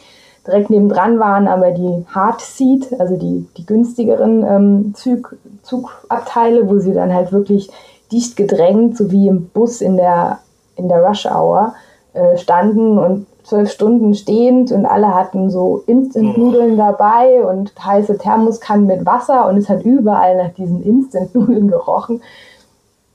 Direkt 0.45 0.71
nebendran 0.71 1.21
waren 1.21 1.47
aber 1.47 1.71
die 1.71 2.05
Hard 2.13 2.41
Seat, 2.41 2.99
also 2.99 3.17
die, 3.17 3.49
die 3.57 3.65
günstigeren 3.65 4.45
ähm, 4.45 4.95
Zug, 4.95 5.37
Zugabteile, 5.63 6.69
wo 6.69 6.81
sie 6.81 6.93
dann 6.93 7.15
halt 7.15 7.33
wirklich 7.33 7.71
dicht 8.13 8.37
gedrängt, 8.37 8.97
so 8.97 9.11
wie 9.11 9.29
im 9.29 9.49
Bus 9.49 9.81
in 9.81 9.97
der, 9.97 10.41
in 10.77 10.89
der 10.89 11.03
Rush 11.03 11.27
Hour, 11.27 11.75
äh, 12.13 12.37
standen 12.37 12.99
und 12.99 13.27
zwölf 13.45 13.71
Stunden 13.71 14.15
stehend 14.15 14.73
und 14.73 14.87
alle 14.87 15.15
hatten 15.15 15.51
so 15.51 15.85
Instant-Nudeln 15.87 16.77
dabei 16.77 17.45
und 17.45 17.73
heiße 17.85 18.19
Thermoskannen 18.19 18.87
mit 18.87 19.07
Wasser 19.07 19.49
und 19.49 19.59
es 19.59 19.69
hat 19.69 19.85
überall 19.85 20.37
nach 20.37 20.55
diesen 20.55 20.83
Instant-Nudeln 20.83 21.69
gerochen. 21.71 22.23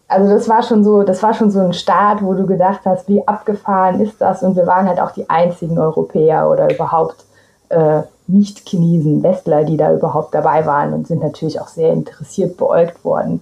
Also 0.07 0.33
das 0.33 0.47
war 0.47 0.63
schon 0.63 0.83
so, 0.83 1.03
das 1.03 1.21
war 1.21 1.33
schon 1.33 1.51
so 1.51 1.59
ein 1.59 1.73
Start, 1.73 2.23
wo 2.23 2.33
du 2.33 2.45
gedacht 2.45 2.81
hast, 2.85 3.07
wie 3.07 3.27
abgefahren 3.27 3.99
ist 4.01 4.19
das? 4.19 4.41
Und 4.41 4.55
wir 4.55 4.65
waren 4.65 4.87
halt 4.87 4.99
auch 4.99 5.11
die 5.11 5.29
einzigen 5.29 5.77
Europäer 5.77 6.49
oder 6.49 6.73
überhaupt 6.73 7.25
äh, 7.69 8.01
Nicht-Chinesen, 8.27 9.21
Westler, 9.21 9.63
die 9.63 9.77
da 9.77 9.93
überhaupt 9.93 10.33
dabei 10.33 10.65
waren 10.65 10.93
und 10.93 11.07
sind 11.07 11.21
natürlich 11.21 11.59
auch 11.61 11.67
sehr 11.67 11.91
interessiert 11.91 12.57
beäugt 12.57 13.03
worden 13.03 13.41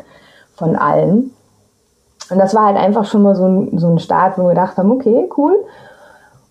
von 0.55 0.75
allen. 0.75 1.31
Und 2.29 2.39
das 2.39 2.53
war 2.53 2.65
halt 2.65 2.77
einfach 2.77 3.05
schon 3.05 3.23
mal 3.23 3.35
so 3.35 3.45
ein, 3.45 3.77
so 3.77 3.87
ein 3.87 3.99
Start, 3.99 4.37
wo 4.37 4.43
wir 4.43 4.49
gedacht 4.49 4.77
haben, 4.77 4.91
okay, 4.91 5.29
cool. 5.37 5.55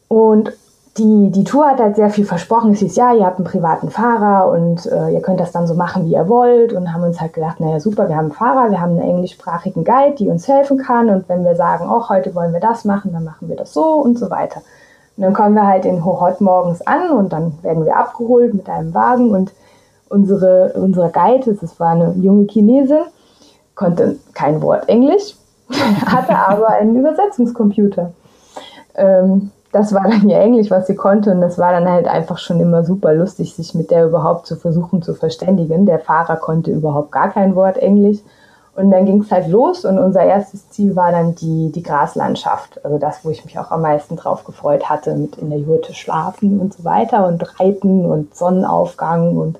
Und 0.09 0.53
die, 0.99 1.31
die 1.31 1.45
Tour 1.45 1.67
hat 1.67 1.79
halt 1.79 1.97
sehr 1.97 2.11
viel 2.11 2.25
versprochen. 2.25 2.73
Es 2.73 2.79
hieß, 2.79 2.97
ja, 2.97 3.13
ihr 3.13 3.27
habt 3.27 3.37
einen 3.37 3.47
privaten 3.47 3.91
Fahrer 3.91 4.51
und 4.51 4.87
äh, 4.87 5.11
ihr 5.11 5.21
könnt 5.21 5.41
das 5.41 5.53
dann 5.53 5.67
so 5.67 5.75
machen, 5.75 6.07
wie 6.07 6.13
ihr 6.13 6.29
wollt. 6.29 6.73
Und 6.73 6.93
haben 6.93 7.03
uns 7.03 7.21
halt 7.21 7.35
gedacht, 7.35 7.61
naja, 7.61 7.81
super, 7.81 8.09
wir 8.09 8.17
haben 8.17 8.27
einen 8.27 8.33
Fahrer, 8.33 8.71
wir 8.71 8.81
haben 8.81 8.93
einen 8.93 9.03
englischsprachigen 9.03 9.85
Guide, 9.85 10.17
die 10.17 10.29
uns 10.29 10.49
helfen 10.49 10.79
kann. 10.79 11.11
Und 11.11 11.29
wenn 11.29 11.45
wir 11.45 11.55
sagen, 11.55 11.89
oh, 11.91 12.09
heute 12.09 12.35
wollen 12.35 12.53
wir 12.53 12.61
das 12.61 12.85
machen, 12.85 13.13
dann 13.13 13.25
machen 13.25 13.49
wir 13.49 13.57
das 13.57 13.73
so 13.75 13.85
und 13.85 14.19
so 14.19 14.31
weiter. 14.31 14.63
Und 15.17 15.23
dann 15.23 15.35
kommen 15.35 15.55
wir 15.55 15.67
halt 15.67 15.85
in 15.85 16.05
Hohot 16.05 16.41
morgens 16.41 16.87
an 16.87 17.11
und 17.11 17.33
dann 17.33 17.53
werden 17.63 17.85
wir 17.85 17.97
abgeholt 17.97 18.55
mit 18.55 18.69
einem 18.69 18.95
Wagen. 18.95 19.31
Und 19.31 19.53
unsere, 20.09 20.73
unsere 20.75 21.11
Guide, 21.11 21.55
das 21.61 21.79
war 21.79 21.91
eine 21.91 22.13
junge 22.13 22.47
Chinesin, 22.49 23.03
konnte 23.75 24.17
kein 24.33 24.63
Wort 24.63 24.89
Englisch, 24.89 25.37
hatte 26.07 26.37
aber 26.37 26.69
einen 26.69 26.97
Übersetzungscomputer. 26.97 28.13
Ähm, 28.95 29.51
das 29.77 29.93
war 29.95 30.05
dann 30.05 30.29
ihr 30.29 30.39
Englisch, 30.39 30.71
was 30.71 30.87
sie 30.87 30.97
konnte. 30.97 31.31
Und 31.31 31.41
das 31.41 31.59
war 31.59 31.73
dann 31.73 31.89
halt 31.89 32.07
einfach 32.07 32.39
schon 32.39 32.61
immer 32.61 32.85
super 32.85 33.15
lustig, 33.15 33.55
sich 33.55 33.75
mit 33.75 33.91
der 33.91 34.07
überhaupt 34.07 34.47
zu 34.47 34.57
versuchen 34.57 35.03
zu 35.03 35.15
verständigen. 35.15 35.87
Der 35.87 35.99
Fahrer 35.99 36.37
konnte 36.37 36.71
überhaupt 36.71 37.13
gar 37.13 37.31
kein 37.31 37.55
Wort 37.55 37.77
Englisch. 37.77 38.19
Und 38.75 38.91
dann 38.91 39.07
ging 39.07 39.23
es 39.23 39.33
halt 39.33 39.49
los 39.49 39.87
und 39.87 39.99
unser 39.99 40.23
erstes 40.23 40.69
Ziel 40.69 40.97
war 40.97 41.11
dann 41.11 41.35
die, 41.35 41.73
die 41.73 41.83
Graslandschaft. 41.83 42.85
Also 42.85 42.99
das, 42.99 43.25
wo 43.25 43.31
ich 43.31 43.43
mich 43.47 43.59
auch 43.59 43.71
am 43.71 43.81
meisten 43.81 44.17
drauf 44.17 44.45
gefreut 44.45 44.91
hatte, 44.91 45.15
mit 45.15 45.37
in 45.37 45.49
der 45.49 45.59
Jurte 45.59 45.95
schlafen 45.95 46.61
und 46.61 46.75
so 46.75 46.85
weiter 46.85 47.27
und 47.27 47.59
reiten 47.59 48.05
und 48.05 48.37
Sonnenaufgang. 48.37 49.39
Und 49.39 49.59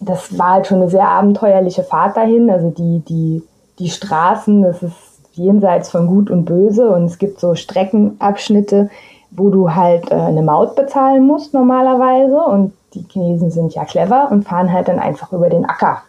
das 0.00 0.36
war 0.36 0.54
halt 0.54 0.66
schon 0.66 0.78
eine 0.78 0.90
sehr 0.90 1.06
abenteuerliche 1.06 1.84
Fahrt 1.84 2.16
dahin. 2.16 2.50
Also 2.50 2.70
die, 2.70 2.98
die, 3.08 3.44
die 3.78 3.90
Straßen, 3.90 4.62
das 4.62 4.82
ist 4.82 5.07
jenseits 5.38 5.90
von 5.90 6.06
Gut 6.06 6.30
und 6.30 6.44
Böse 6.44 6.90
und 6.90 7.04
es 7.04 7.18
gibt 7.18 7.40
so 7.40 7.54
Streckenabschnitte, 7.54 8.90
wo 9.30 9.50
du 9.50 9.74
halt 9.74 10.10
äh, 10.10 10.14
eine 10.14 10.42
Maut 10.42 10.76
bezahlen 10.76 11.26
musst 11.26 11.54
normalerweise 11.54 12.36
und 12.36 12.72
die 12.94 13.04
Chinesen 13.08 13.50
sind 13.50 13.74
ja 13.74 13.84
clever 13.84 14.28
und 14.30 14.44
fahren 14.44 14.72
halt 14.72 14.88
dann 14.88 14.98
einfach 14.98 15.32
über 15.32 15.48
den 15.48 15.64
Acker. 15.64 16.02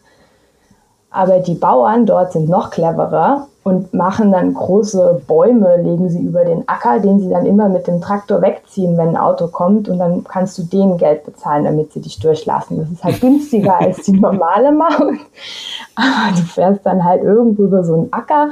Aber 1.11 1.39
die 1.39 1.55
Bauern 1.55 2.05
dort 2.05 2.33
sind 2.33 2.49
noch 2.49 2.69
cleverer 2.69 3.47
und 3.63 3.93
machen 3.93 4.31
dann 4.31 4.53
große 4.53 5.21
Bäume, 5.27 5.77
legen 5.77 6.09
sie 6.09 6.21
über 6.21 6.45
den 6.45 6.67
Acker, 6.67 6.99
den 6.99 7.19
sie 7.19 7.29
dann 7.29 7.45
immer 7.45 7.67
mit 7.67 7.87
dem 7.87 7.99
Traktor 7.99 8.41
wegziehen, 8.41 8.97
wenn 8.97 9.09
ein 9.09 9.17
Auto 9.17 9.47
kommt 9.47 9.89
und 9.89 9.99
dann 9.99 10.23
kannst 10.23 10.57
du 10.57 10.63
denen 10.63 10.97
Geld 10.97 11.25
bezahlen, 11.25 11.65
damit 11.65 11.91
sie 11.91 12.01
dich 12.01 12.19
durchlassen. 12.19 12.77
Das 12.77 12.89
ist 12.89 13.03
halt 13.03 13.21
günstiger 13.21 13.79
als 13.79 14.03
die 14.03 14.19
normale 14.19 14.71
Maut. 14.71 15.19
Aber 15.95 16.35
du 16.35 16.41
fährst 16.43 16.85
dann 16.85 17.03
halt 17.03 17.23
irgendwo 17.23 17.63
über 17.63 17.83
so 17.83 17.95
einen 17.95 18.13
Acker 18.13 18.49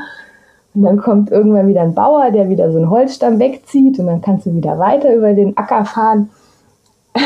und 0.78 0.84
dann 0.84 0.98
kommt 0.98 1.32
irgendwann 1.32 1.68
wieder 1.68 1.82
ein 1.82 1.96
Bauer, 1.96 2.30
der 2.30 2.50
wieder 2.50 2.72
so 2.72 2.78
einen 2.78 2.92
Holzstamm 2.92 3.40
wegzieht 3.40 3.98
und 3.98 4.06
dann 4.06 4.22
kannst 4.22 4.46
du 4.46 4.54
wieder 4.54 4.78
weiter 4.78 5.12
über 5.12 5.34
den 5.34 5.58
Acker 5.58 5.86
fahren. 5.86 6.30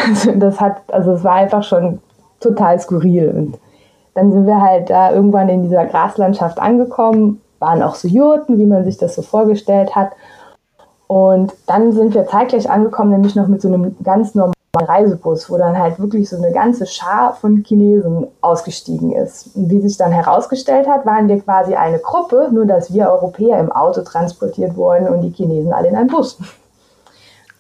Also 0.08 0.31
das 0.36 0.62
hat, 0.62 0.77
also 0.88 1.12
es 1.12 1.24
war 1.25 1.34
einfach 1.34 1.63
schon 1.63 2.00
total 2.39 2.79
skurril. 2.79 3.27
Und 3.27 3.60
dann 4.13 4.31
sind 4.31 4.46
wir 4.46 4.62
halt 4.62 4.89
da 4.89 5.12
irgendwann 5.12 5.50
in 5.50 5.63
dieser 5.63 5.86
Graslandschaft 5.86 6.62
angekommen, 6.62 7.41
waren 7.60 7.84
auch 7.84 7.96
so 7.96 8.08
Jurten, 8.08 8.58
wie 8.58 8.65
man 8.65 8.86
sich 8.86 8.98
das 8.98 9.15
so 9.15 9.22
vorgestellt 9.22 9.93
hat. 9.93 10.12
Und 11.08 11.51
dann 11.67 11.91
sind 11.91 12.13
wir 12.13 12.25
zeitgleich 12.25 12.70
angekommen, 12.70 13.12
nämlich 13.12 13.36
noch 13.36 13.50
mit 13.50 13.62
so 13.62 13.67
einem 13.67 13.98
ganz 14.01 14.34
normalen 14.34 14.53
Reisebus, 14.79 15.49
wo 15.49 15.57
dann 15.57 15.77
halt 15.77 15.99
wirklich 15.99 16.29
so 16.29 16.37
eine 16.37 16.53
ganze 16.53 16.85
Schar 16.85 17.33
von 17.33 17.63
Chinesen 17.63 18.27
ausgestiegen 18.39 19.11
ist. 19.11 19.53
Und 19.53 19.69
wie 19.69 19.81
sich 19.81 19.97
dann 19.97 20.11
herausgestellt 20.11 20.87
hat, 20.87 21.05
waren 21.05 21.27
wir 21.27 21.41
quasi 21.41 21.75
eine 21.75 21.99
Gruppe, 21.99 22.49
nur 22.51 22.65
dass 22.65 22.93
wir 22.93 23.09
Europäer 23.09 23.59
im 23.59 23.71
Auto 23.71 24.01
transportiert 24.01 24.77
wurden 24.77 25.09
und 25.09 25.21
die 25.21 25.31
Chinesen 25.31 25.73
alle 25.73 25.89
in 25.89 25.95
einem 25.95 26.07
Bus. 26.07 26.37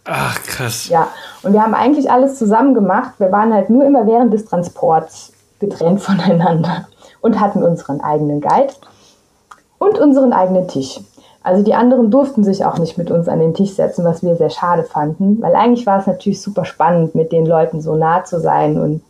Ach, 0.05 0.41
krass. 0.43 0.87
Ja, 0.87 1.09
und 1.43 1.53
wir 1.53 1.61
haben 1.61 1.73
eigentlich 1.73 2.09
alles 2.09 2.37
zusammen 2.37 2.73
gemacht. 2.73 3.13
Wir 3.17 3.31
waren 3.31 3.53
halt 3.53 3.69
nur 3.69 3.85
immer 3.85 4.07
während 4.07 4.33
des 4.33 4.45
Transports 4.45 5.33
getrennt 5.59 6.01
voneinander 6.01 6.87
und 7.19 7.39
hatten 7.39 7.61
unseren 7.61 7.99
eigenen 8.01 8.39
Guide 8.39 8.73
und 9.79 9.99
unseren 9.99 10.31
eigenen 10.31 10.67
Tisch. 10.67 11.01
Also 11.43 11.63
die 11.63 11.73
anderen 11.73 12.11
durften 12.11 12.43
sich 12.43 12.65
auch 12.65 12.77
nicht 12.77 12.97
mit 12.97 13.09
uns 13.09 13.27
an 13.27 13.39
den 13.39 13.53
Tisch 13.53 13.73
setzen, 13.73 14.05
was 14.05 14.21
wir 14.21 14.35
sehr 14.35 14.51
schade 14.51 14.83
fanden, 14.83 15.41
weil 15.41 15.55
eigentlich 15.55 15.87
war 15.87 15.99
es 15.99 16.07
natürlich 16.07 16.41
super 16.41 16.65
spannend, 16.65 17.15
mit 17.15 17.31
den 17.31 17.45
Leuten 17.45 17.81
so 17.81 17.95
nah 17.95 18.23
zu 18.23 18.39
sein 18.39 18.79
und 18.79 19.01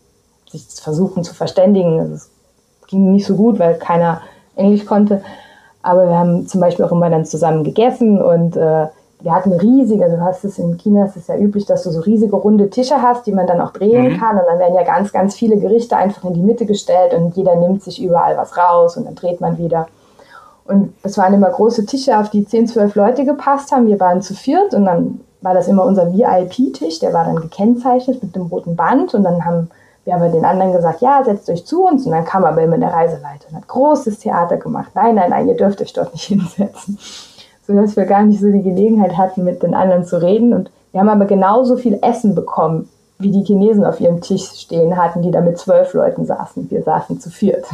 sich 0.49 0.67
zu 0.69 0.81
versuchen 0.81 1.23
zu 1.23 1.33
verständigen. 1.33 1.99
Also 1.99 2.13
es 2.13 2.29
ging 2.87 3.11
nicht 3.11 3.25
so 3.25 3.35
gut, 3.35 3.59
weil 3.59 3.75
keiner 3.75 4.21
Englisch 4.55 4.85
konnte. 4.85 5.21
Aber 5.81 6.07
wir 6.07 6.17
haben 6.17 6.47
zum 6.47 6.61
Beispiel 6.61 6.85
auch 6.85 6.91
immer 6.91 7.09
dann 7.09 7.25
zusammen 7.25 7.63
gegessen 7.63 8.21
und 8.21 8.55
äh, 8.55 8.87
wir 9.23 9.35
hatten 9.35 9.53
riesige, 9.53 10.03
also 10.03 10.17
du 10.17 10.23
hast 10.23 10.43
es 10.45 10.57
in 10.57 10.77
China, 10.77 11.05
ist 11.05 11.15
es 11.15 11.27
ja 11.27 11.37
üblich, 11.37 11.65
dass 11.65 11.83
du 11.83 11.91
so 11.91 11.99
riesige 11.99 12.35
runde 12.35 12.69
Tische 12.69 13.01
hast, 13.01 13.27
die 13.27 13.31
man 13.31 13.45
dann 13.45 13.61
auch 13.61 13.71
drehen 13.71 14.13
mhm. 14.13 14.17
kann 14.17 14.37
und 14.37 14.43
dann 14.47 14.59
werden 14.59 14.75
ja 14.75 14.83
ganz, 14.83 15.11
ganz 15.11 15.35
viele 15.35 15.57
Gerichte 15.57 15.95
einfach 15.95 16.23
in 16.23 16.33
die 16.33 16.41
Mitte 16.41 16.65
gestellt 16.65 17.13
und 17.13 17.35
jeder 17.35 17.55
nimmt 17.55 17.83
sich 17.83 18.01
überall 18.01 18.37
was 18.37 18.57
raus 18.57 18.97
und 18.97 19.05
dann 19.05 19.15
dreht 19.15 19.41
man 19.41 19.57
wieder. 19.57 19.87
Und 20.65 20.93
es 21.03 21.17
waren 21.17 21.33
immer 21.33 21.49
große 21.49 21.85
Tische, 21.85 22.17
auf 22.17 22.29
die 22.29 22.45
10, 22.45 22.67
12 22.67 22.95
Leute 22.95 23.25
gepasst 23.25 23.71
haben. 23.71 23.87
Wir 23.87 23.99
waren 23.99 24.21
zu 24.21 24.33
viert 24.33 24.73
und 24.73 24.85
dann 24.85 25.21
war 25.41 25.53
das 25.53 25.67
immer 25.67 25.85
unser 25.85 26.13
VIP-Tisch, 26.13 26.99
der 26.99 27.13
war 27.13 27.25
dann 27.25 27.37
gekennzeichnet 27.37 28.21
mit 28.21 28.35
dem 28.35 28.43
roten 28.43 28.75
Band 28.75 29.13
und 29.15 29.23
dann 29.23 29.43
haben 29.43 29.71
wir 30.05 30.15
aber 30.15 30.29
den 30.29 30.45
anderen 30.45 30.71
gesagt, 30.71 31.01
ja, 31.01 31.23
setzt 31.23 31.49
euch 31.49 31.65
zu 31.65 31.85
uns 31.85 32.05
und 32.05 32.11
dann 32.11 32.25
kam 32.25 32.43
aber 32.43 32.61
immer 32.61 32.77
der 32.77 32.93
Reiseleiter 32.93 33.47
und 33.49 33.57
hat 33.57 33.67
großes 33.67 34.19
Theater 34.19 34.57
gemacht. 34.57 34.91
Nein, 34.95 35.15
nein, 35.15 35.29
nein, 35.31 35.47
ihr 35.47 35.57
dürft 35.57 35.81
euch 35.81 35.93
dort 35.93 36.13
nicht 36.13 36.25
hinsetzen. 36.27 36.97
Sodass 37.65 37.95
wir 37.95 38.05
gar 38.05 38.23
nicht 38.23 38.39
so 38.39 38.51
die 38.51 38.63
Gelegenheit 38.63 39.17
hatten, 39.17 39.43
mit 39.43 39.63
den 39.63 39.73
anderen 39.73 40.05
zu 40.05 40.21
reden 40.21 40.53
und 40.53 40.71
wir 40.91 40.99
haben 40.99 41.09
aber 41.09 41.25
genauso 41.25 41.77
viel 41.77 41.99
Essen 42.01 42.35
bekommen, 42.35 42.89
wie 43.17 43.31
die 43.31 43.43
Chinesen 43.43 43.85
auf 43.85 43.99
ihrem 43.99 44.21
Tisch 44.21 44.49
stehen 44.55 44.97
hatten, 44.97 45.21
die 45.21 45.31
da 45.31 45.41
mit 45.41 45.57
zwölf 45.57 45.93
Leuten 45.93 46.25
saßen. 46.25 46.69
Wir 46.69 46.83
saßen 46.83 47.19
zu 47.19 47.29
viert. 47.29 47.65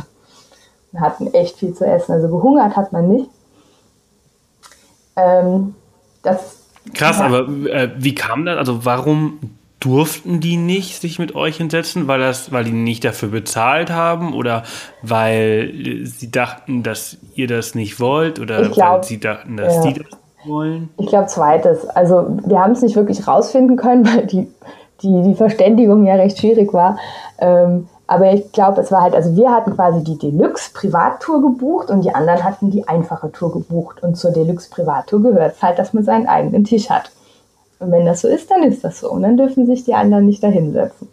Wir 0.92 1.02
hatten 1.02 1.28
echt 1.34 1.58
viel 1.58 1.74
zu 1.74 1.86
essen. 1.86 2.14
Also 2.14 2.30
gehungert 2.30 2.76
hat 2.76 2.94
man 2.94 3.10
nicht. 3.10 3.30
Ähm, 5.16 5.76
das, 6.24 6.58
Krass, 6.94 7.20
ja. 7.20 7.26
aber 7.26 7.48
äh, 7.68 7.92
wie 7.98 8.16
kam 8.16 8.46
das? 8.46 8.58
Also 8.58 8.86
warum 8.86 9.40
durften 9.80 10.40
die 10.40 10.58
nicht 10.58 11.00
sich 11.02 11.20
mit 11.20 11.36
euch 11.36 11.58
hinsetzen? 11.58 12.08
Weil, 12.08 12.20
das, 12.20 12.52
weil 12.52 12.64
die 12.64 12.72
nicht 12.72 13.04
dafür 13.04 13.30
bezahlt 13.30 13.92
haben 13.92 14.34
oder 14.34 14.64
weil 15.02 16.02
sie 16.04 16.32
dachten, 16.32 16.84
dass 16.84 17.18
ihr 17.36 17.48
das 17.48 17.76
nicht 17.76 18.00
wollt 18.00 18.40
oder 18.40 18.70
glaub, 18.70 18.78
weil 18.78 19.04
sie 19.04 19.20
dachten, 19.20 19.58
dass 19.58 19.76
ja. 19.76 19.82
die 19.92 19.94
das 20.00 20.08
wollen? 20.46 20.90
Ich 20.98 21.08
glaube 21.08 21.28
zweites. 21.28 21.88
Also 21.90 22.38
wir 22.46 22.60
haben 22.60 22.72
es 22.72 22.82
nicht 22.82 22.96
wirklich 22.96 23.28
rausfinden 23.28 23.76
können, 23.76 24.06
weil 24.16 24.26
die, 24.26 24.48
die, 25.02 25.24
die 25.24 25.36
Verständigung 25.36 26.06
ja 26.06 26.16
recht 26.16 26.40
schwierig 26.40 26.74
war. 26.74 26.98
Ähm, 27.40 27.88
aber 28.08 28.32
ich 28.34 28.54
glaube, 28.54 28.82
es 28.82 28.92
war 28.92 29.02
halt, 29.02 29.14
also 29.14 29.36
wir 29.36 29.52
hatten 29.52 29.76
quasi 29.76 30.02
die 30.02 30.18
Deluxe-Privattour 30.18 31.42
gebucht 31.42 31.90
und 31.90 32.06
die 32.06 32.16
anderen 32.16 32.42
hatten 32.44 32.72
die 32.72 32.88
einfache 32.88 33.32
Tour 33.34 33.52
gebucht. 33.52 34.02
Und 34.02 34.16
zur 34.16 34.32
Deluxe-Privattour 34.32 35.22
gehört 35.22 35.56
es 35.58 35.62
halt, 35.62 35.78
dass 35.78 35.94
man 35.94 36.06
seinen 36.06 36.26
eigenen 36.26 36.64
Tisch 36.64 36.90
hat. 36.90 37.12
Und 37.80 37.92
wenn 37.92 38.06
das 38.06 38.22
so 38.22 38.30
ist, 38.30 38.50
dann 38.50 38.64
ist 38.64 38.84
das 38.86 39.02
so. 39.02 39.12
Und 39.12 39.24
dann 39.24 39.36
dürfen 39.36 39.66
sich 39.66 39.84
die 39.84 39.94
anderen 39.94 40.26
nicht 40.26 40.42
dahinsetzen. 40.42 41.10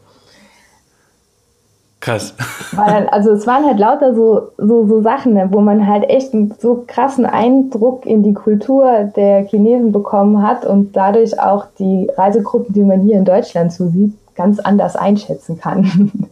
Krass. 1.99 2.35
Weil, 2.73 3.09
also 3.09 3.33
es 3.33 3.47
waren 3.47 3.65
halt 3.65 3.79
lauter 3.79 4.15
so, 4.15 4.51
so, 4.59 4.87
so 4.87 5.01
Sachen, 5.01 5.33
ne, 5.33 5.49
wo 5.51 5.61
man 5.61 5.89
halt 5.89 6.09
echt 6.09 6.33
einen 6.33 6.55
so 6.61 6.85
krassen 6.87 7.27
Eindruck 7.27 8.07
in 8.07 8.23
die 8.23 8.35
Kultur 8.35 9.11
der 9.17 9.45
Chinesen 9.47 9.91
bekommen 9.91 10.47
hat 10.47 10.65
und 10.65 10.95
dadurch 10.95 11.41
auch 11.41 11.67
die 11.79 12.09
Reisegruppen, 12.17 12.73
die 12.73 12.83
man 12.83 13.01
hier 13.01 13.17
in 13.17 13.25
Deutschland 13.25 13.73
so 13.73 13.89
sieht, 13.89 14.13
ganz 14.37 14.61
anders 14.61 14.97
einschätzen 14.97 15.59
kann. 15.59 16.29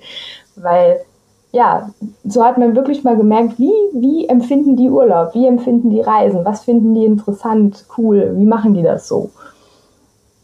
Weil, 0.56 1.00
ja, 1.52 1.90
so 2.24 2.44
hat 2.44 2.58
man 2.58 2.76
wirklich 2.76 3.04
mal 3.04 3.16
gemerkt, 3.16 3.58
wie, 3.58 3.72
wie 3.92 4.28
empfinden 4.28 4.76
die 4.76 4.90
Urlaub, 4.90 5.34
wie 5.34 5.46
empfinden 5.46 5.90
die 5.90 6.00
Reisen, 6.00 6.44
was 6.44 6.64
finden 6.64 6.94
die 6.94 7.04
interessant, 7.04 7.84
cool, 7.96 8.32
wie 8.36 8.46
machen 8.46 8.74
die 8.74 8.82
das 8.82 9.08
so? 9.08 9.30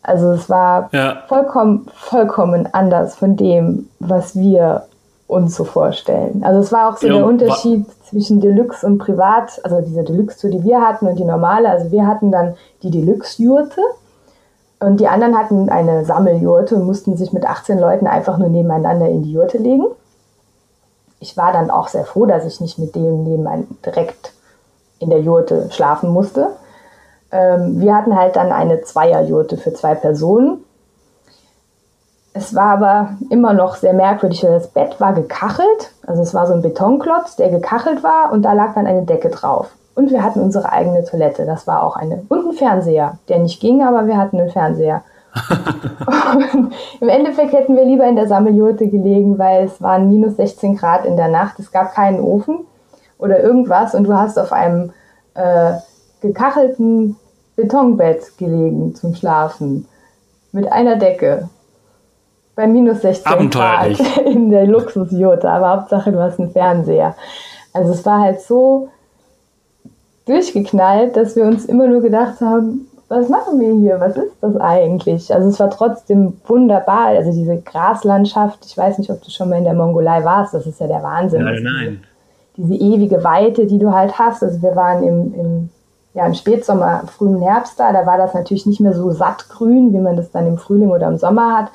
Also 0.03 0.33
es 0.33 0.49
war 0.49 0.89
ja. 0.93 1.23
vollkommen, 1.27 1.87
vollkommen 1.95 2.69
anders 2.73 3.17
von 3.17 3.37
dem, 3.37 3.89
was 4.01 4.35
wir 4.35 4.85
uns 5.27 5.55
so 5.55 5.65
vorstellen. 5.65 6.43
Also 6.43 6.61
es 6.61 6.73
war 6.73 6.89
auch 6.89 6.97
so 6.97 7.07
ja, 7.07 7.15
der 7.15 7.27
Unterschied 7.27 7.85
zwischen 8.09 8.41
Deluxe 8.41 8.87
und 8.87 8.97
Privat, 8.97 9.61
also 9.63 9.83
diese 9.83 10.03
Deluxe-Tour, 10.03 10.51
die 10.51 10.65
wir 10.65 10.81
hatten 10.81 11.07
und 11.07 11.19
die 11.19 11.25
normale. 11.25 11.69
Also 11.69 11.93
wir 11.93 12.07
hatten 12.07 12.33
dann 12.33 12.55
die 12.83 12.91
Deluxe-Jurte 12.91 13.83
und 14.81 15.01
die 15.01 15.09
anderen 15.09 15.37
hatten 15.37 15.69
eine 15.69 16.05
Sammeljurte 16.05 16.77
und 16.77 16.87
mussten 16.87 17.17
sich 17.17 17.33
mit 17.33 17.45
18 17.45 17.79
Leuten 17.79 18.07
einfach 18.07 18.39
nur 18.39 18.49
nebeneinander 18.49 19.09
in 19.09 19.23
die 19.23 19.33
Jurte 19.33 19.59
legen. 19.59 19.85
Ich 21.21 21.37
war 21.37 21.53
dann 21.53 21.71
auch 21.71 21.89
sehr 21.89 22.05
froh, 22.05 22.27
dass 22.27 22.45
ich 22.45 22.61
nicht 22.61 22.79
mit 22.79 22.95
dem 22.95 23.25
nebenan 23.25 23.67
direkt 23.85 24.33
in 24.99 25.11
der 25.11 25.21
Jurte 25.21 25.71
schlafen 25.71 26.11
musste. 26.11 26.51
Ähm, 27.31 27.81
wir 27.81 27.95
hatten 27.95 28.17
halt 28.17 28.37
dann 28.37 28.53
eine 28.53 28.83
Zweierjurte 28.83 29.57
für 29.57 29.73
zwei 29.73 29.95
Personen. 29.95 30.65
Es 32.33 32.55
war 32.55 32.77
aber 32.77 33.11
immer 33.31 33.53
noch 33.53 33.77
sehr 33.77 33.93
merkwürdig, 33.93 34.45
weil 34.45 34.53
das 34.53 34.69
Bett 34.69 35.01
war 35.01 35.13
gekachelt. 35.13 35.93
Also 36.07 36.23
es 36.23 36.35
war 36.35 36.47
so 36.47 36.55
ein 36.55 36.63
Betonklotz, 36.63 37.37
der 37.37 37.51
gekachelt 37.51 38.03
war 38.03 38.33
und 38.33 38.43
da 38.43 38.53
lag 38.53 38.75
dann 38.75 38.87
eine 38.87 39.03
Decke 39.03 39.29
drauf. 39.29 39.71
Und 39.95 40.11
wir 40.11 40.23
hatten 40.23 40.41
unsere 40.41 40.71
eigene 40.71 41.05
Toilette. 41.05 41.45
Das 41.45 41.67
war 41.67 41.83
auch 41.83 41.97
eine. 41.97 42.25
Und 42.29 42.47
ein 42.47 42.53
Fernseher, 42.53 43.19
der 43.29 43.41
nicht 43.41 43.61
ging, 43.61 43.83
aber 43.83 44.07
wir 44.07 44.17
hatten 44.17 44.39
einen 44.39 44.51
Fernseher. 44.51 45.03
Im 47.01 47.09
Endeffekt 47.09 47.53
hätten 47.53 47.77
wir 47.77 47.85
lieber 47.85 48.07
in 48.07 48.17
der 48.17 48.29
Sammeljurte 48.29 48.89
gelegen, 48.89 49.39
weil 49.39 49.65
es 49.65 49.81
waren 49.81 50.09
minus 50.09 50.37
16 50.37 50.77
Grad 50.77 51.05
in 51.05 51.17
der 51.17 51.29
Nacht. 51.29 51.59
Es 51.59 51.71
gab 51.71 51.95
keinen 51.95 52.21
Ofen 52.21 52.67
oder 53.19 53.41
irgendwas 53.43 53.95
und 53.95 54.05
du 54.05 54.15
hast 54.15 54.39
auf 54.39 54.53
einem 54.53 54.93
äh, 55.35 55.73
gekachelten 56.21 57.17
Betonbett 57.57 58.37
gelegen 58.39 58.95
zum 58.95 59.15
Schlafen 59.15 59.87
mit 60.53 60.71
einer 60.71 60.97
Decke 60.97 61.49
bei 62.55 62.67
minus 62.67 63.03
16 63.03 63.51
Grad 63.51 64.01
in 64.25 64.51
der 64.51 64.67
Luxusjurte. 64.67 65.49
Aber 65.49 65.71
Hauptsache, 65.71 66.11
du 66.13 66.21
hast 66.21 66.41
einen 66.41 66.51
Fernseher. 66.51 67.15
Also 67.73 67.93
es 67.93 68.05
war 68.05 68.21
halt 68.21 68.41
so 68.41 68.89
durchgeknallt, 70.27 71.17
dass 71.17 71.37
wir 71.37 71.45
uns 71.45 71.65
immer 71.65 71.87
nur 71.87 72.03
gedacht 72.03 72.41
haben, 72.41 72.88
was 73.09 73.29
machen 73.31 73.59
wir 73.59 73.73
hier? 73.75 74.01
Was 74.01 74.17
ist 74.17 74.37
das 74.41 74.57
eigentlich? 74.57 75.35
Also 75.35 75.49
es 75.49 75.59
war 75.59 75.71
trotzdem 75.71 76.35
wunderbar. 76.47 77.07
Also 77.07 77.33
diese 77.33 77.57
Graslandschaft, 77.57 78.67
ich 78.67 78.77
weiß 78.77 78.99
nicht, 78.99 79.11
ob 79.11 79.23
du 79.23 79.31
schon 79.31 79.49
mal 79.49 79.57
in 79.57 79.65
der 79.65 79.75
Mongolei 79.75 80.25
warst, 80.25 80.53
das 80.53 80.67
ist 80.67 80.79
ja 80.81 80.87
der 80.87 81.03
Wahnsinn. 81.03 81.45
Nein, 81.45 81.63
nein. 81.63 82.05
Diese, 82.57 82.69
diese 82.69 82.85
ewige 82.85 83.25
Weite, 83.25 83.67
die 83.67 83.79
du 83.79 83.93
halt 83.93 84.19
hast. 84.19 84.43
Also 84.43 84.61
wir 84.61 84.77
waren 84.77 85.03
im, 85.03 85.35
im, 85.35 85.69
ja, 86.13 86.27
im 86.27 86.35
Spätsommer, 86.35 87.05
frühen 87.07 87.41
Herbst 87.41 87.81
da, 87.81 87.93
da 87.93 88.05
war 88.05 88.19
das 88.19 88.35
natürlich 88.35 88.67
nicht 88.67 88.81
mehr 88.81 88.93
so 88.93 89.11
sattgrün, 89.11 89.95
wie 89.95 90.01
man 90.01 90.17
das 90.17 90.31
dann 90.31 90.47
im 90.47 90.59
Frühling 90.59 90.91
oder 90.91 91.09
im 91.09 91.17
Sommer 91.17 91.57
hat. 91.57 91.71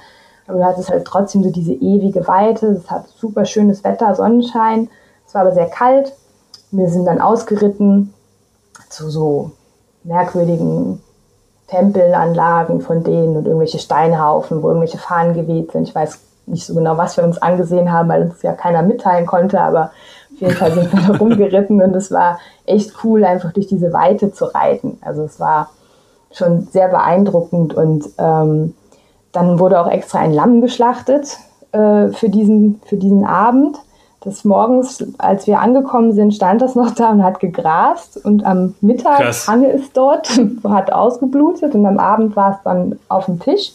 Aber 0.48 0.60
du 0.60 0.66
hattest 0.66 0.90
halt 0.90 1.06
trotzdem 1.06 1.44
so 1.44 1.50
diese 1.50 1.74
ewige 1.74 2.28
Weite. 2.28 2.68
Es 2.68 2.92
hat 2.92 3.08
super 3.08 3.46
schönes 3.46 3.84
Wetter, 3.84 4.14
Sonnenschein. 4.14 4.88
Es 5.26 5.34
war 5.34 5.42
aber 5.42 5.54
sehr 5.54 5.70
kalt. 5.70 6.14
Wir 6.70 6.90
sind 6.90 7.06
dann 7.06 7.22
ausgeritten 7.22 8.14
zu 8.90 9.10
so 9.10 9.52
merkwürdigen 10.04 11.02
Tempelanlagen 11.74 12.82
von 12.82 13.04
denen 13.04 13.36
und 13.36 13.48
irgendwelche 13.48 13.80
Steinhaufen, 13.80 14.62
wo 14.62 14.68
irgendwelche 14.68 15.00
Fahnen 15.00 15.34
geweht 15.34 15.72
sind. 15.72 15.88
Ich 15.88 15.96
weiß 15.96 16.20
nicht 16.46 16.66
so 16.66 16.76
genau, 16.76 16.98
was 16.98 17.18
wir 17.18 17.24
uns 17.24 17.40
angesehen 17.40 17.92
haben, 17.92 18.10
weil 18.10 18.24
uns 18.24 18.44
ja 18.44 18.54
keiner 18.54 18.84
mitteilen 18.84 19.26
konnte, 19.26 19.60
aber 19.60 19.92
auf 20.34 20.42
jeden 20.42 20.54
Fall 20.54 20.72
sind 20.72 20.94
wir 20.94 21.02
da 21.02 21.18
rumgeritten 21.20 21.82
und 21.82 21.96
es 21.96 22.12
war 22.12 22.40
echt 22.68 22.92
cool, 23.04 23.26
einfach 23.26 23.54
durch 23.54 23.66
diese 23.66 23.92
Weite 23.92 24.32
zu 24.32 24.46
reiten. 24.46 25.00
Also 25.02 25.24
es 25.24 25.40
war 25.40 25.72
schon 26.32 26.68
sehr 26.72 26.90
beeindruckend 26.90 27.74
und 27.74 28.06
ähm, 28.20 28.76
dann 29.32 29.58
wurde 29.58 29.82
auch 29.82 29.90
extra 29.90 30.20
ein 30.20 30.34
Lamm 30.34 30.62
geschlachtet 30.62 31.38
äh, 31.72 32.10
für, 32.10 32.30
diesen, 32.30 32.82
für 32.86 32.98
diesen 32.98 33.26
Abend 33.26 33.78
des 34.26 34.46
Morgens, 34.46 35.04
als 35.18 35.48
wir 35.48 35.60
angekommen 35.60 36.14
sind, 36.14 36.34
stand 36.34 36.62
das 36.62 36.76
noch 36.76 36.92
da 36.92 37.12
und 37.12 37.24
hat 37.24 37.40
gegrast. 37.40 38.24
Und 38.24 38.46
am 38.46 38.76
Mittag 38.82 39.20
Krass. 39.20 39.48
hange 39.48 39.72
es 39.72 39.92
dort, 39.94 40.30
hat 40.68 40.92
ausgeblutet 40.92 41.76
und 41.76 41.86
am 41.86 42.00
Abend 42.00 42.36
war 42.36 42.52
es 42.52 42.58
dann 42.64 43.00
auf 43.10 43.26
dem 43.26 43.40
Tisch. 43.40 43.72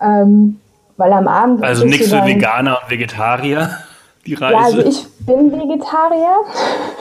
Ähm, 0.00 0.60
weil 0.96 1.12
am 1.12 1.28
Abend. 1.28 1.62
Also 1.62 1.86
nichts 1.86 2.08
für 2.08 2.24
Veganer 2.24 2.78
und 2.82 2.90
Vegetarier, 2.90 3.70
die 4.26 4.34
Reise. 4.34 4.54
Ja, 4.54 4.60
also 4.60 4.80
ich 4.80 5.06
bin 5.20 5.52
Vegetarier. 5.52 6.36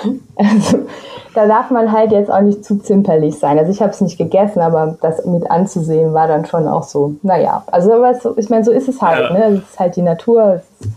also 0.36 0.88
da 1.34 1.46
darf 1.46 1.70
man 1.70 1.92
halt 1.92 2.12
jetzt 2.12 2.32
auch 2.32 2.42
nicht 2.42 2.66
zu 2.66 2.80
zimperlich 2.80 3.38
sein. 3.38 3.60
Also 3.60 3.72
ich 3.72 3.82
habe 3.82 3.92
es 3.92 4.02
nicht 4.02 4.18
gegessen, 4.18 4.60
aber 4.60 4.98
das 5.02 5.24
mit 5.26 5.50
anzusehen 5.52 6.14
war 6.14 6.28
dann 6.28 6.46
schon 6.46 6.68
auch 6.68 6.84
so, 6.84 7.16
naja. 7.22 7.64
Also 7.68 7.92
ich 8.38 8.50
meine, 8.50 8.64
so 8.64 8.72
ist 8.72 8.88
es 8.88 9.02
halt. 9.02 9.30
Ja. 9.30 9.34
Ne? 9.34 9.46
Es 9.58 9.72
ist 9.72 9.80
halt 9.80 9.96
die 9.96 10.02
Natur. 10.02 10.62
Es 10.82 10.88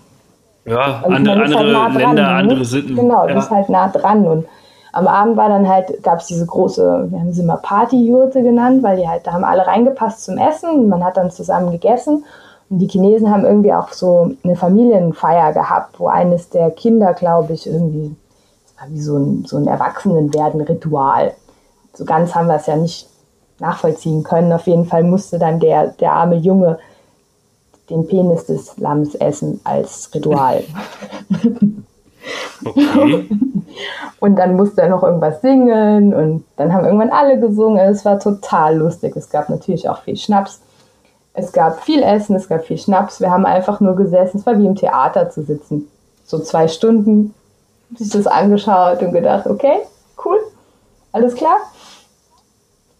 ja, 0.65 1.01
also 1.03 1.17
andere, 1.17 1.43
andere 1.43 1.59
halt 1.59 1.73
nah 1.73 1.89
Länder, 1.89 2.23
dran, 2.23 2.37
andere 2.37 2.65
Sitten. 2.65 2.97
Genau, 2.97 3.23
ja. 3.23 3.29
du 3.29 3.35
bist 3.35 3.51
halt 3.51 3.69
nah 3.69 3.89
dran. 3.89 4.27
Und 4.27 4.47
am 4.93 5.07
Abend 5.07 5.37
war 5.37 5.49
dann 5.49 5.69
halt, 5.69 6.03
gab 6.03 6.21
es 6.21 6.27
diese 6.27 6.47
große, 6.47 7.09
wir 7.11 7.21
haben 7.21 7.33
sie 7.33 7.43
mal 7.43 7.57
Partyjurte 7.57 8.43
genannt, 8.43 8.83
weil 8.83 8.97
die 8.97 9.09
halt, 9.09 9.27
da 9.27 9.33
haben 9.33 9.45
alle 9.45 9.67
reingepasst 9.67 10.25
zum 10.25 10.39
Essen. 10.39 10.89
Man 10.89 11.05
hat 11.05 11.17
dann 11.17 11.31
zusammen 11.31 11.71
gegessen. 11.71 12.25
Und 12.69 12.79
die 12.79 12.89
Chinesen 12.89 13.31
haben 13.31 13.45
irgendwie 13.45 13.73
auch 13.73 13.93
so 13.93 14.33
eine 14.45 14.57
Familienfeier 14.57 15.53
gehabt, 15.53 15.99
wo 15.99 16.09
eines 16.09 16.51
der 16.51 16.71
Kinder, 16.71 17.15
glaube 17.15 17.53
ich, 17.53 17.67
irgendwie, 17.67 18.15
das 18.65 18.81
war 18.81 18.95
wie 18.95 19.01
so 19.01 19.17
ein, 19.17 19.45
so 19.47 19.57
ein 19.57 19.67
Erwachsenenwerden-Ritual. 19.67 21.33
So 21.95 22.05
ganz 22.05 22.35
haben 22.35 22.47
wir 22.47 22.57
es 22.57 22.67
ja 22.67 22.77
nicht 22.77 23.09
nachvollziehen 23.59 24.23
können. 24.23 24.53
Auf 24.53 24.67
jeden 24.67 24.87
Fall 24.87 25.03
musste 25.03 25.39
dann 25.39 25.59
der, 25.59 25.89
der 25.89 26.13
arme 26.13 26.37
Junge 26.37 26.79
den 27.91 28.07
Penis 28.07 28.47
des 28.47 28.77
Lamms 28.79 29.15
essen 29.15 29.61
als 29.65 30.11
Ritual. 30.15 30.65
Okay. 32.63 33.27
und 34.21 34.37
dann 34.37 34.55
musste 34.55 34.83
er 34.83 34.91
noch 34.91 35.03
irgendwas 35.03 35.41
singen 35.41 36.13
und 36.13 36.45
dann 36.57 36.73
haben 36.73 36.85
irgendwann 36.85 37.11
alle 37.11 37.41
gesungen. 37.41 37.79
Es 37.79 38.05
war 38.05 38.19
total 38.19 38.77
lustig. 38.77 39.17
Es 39.17 39.31
gab 39.31 39.49
natürlich 39.49 39.89
auch 39.89 40.03
viel 40.03 40.17
Schnaps. 40.17 40.61
Es 41.33 41.53
gab 41.53 41.83
viel 41.83 42.03
Essen, 42.03 42.37
es 42.37 42.49
gab 42.49 42.65
viel 42.65 42.77
Schnaps. 42.77 43.21
Wir 43.21 43.31
haben 43.31 43.47
einfach 43.47 43.81
nur 43.81 43.97
gesessen. 43.97 44.39
Es 44.39 44.47
war 44.47 44.59
wie 44.59 44.67
im 44.67 44.77
Theater 44.77 45.31
zu 45.31 45.43
sitzen. 45.43 45.89
So 46.27 46.39
zwei 46.41 46.69
Stunden 46.69 47.35
sich 47.97 48.11
das 48.11 48.27
angeschaut 48.27 49.03
und 49.03 49.13
gedacht, 49.13 49.47
okay, 49.47 49.79
cool, 50.25 50.39
alles 51.13 51.35
klar. 51.35 51.57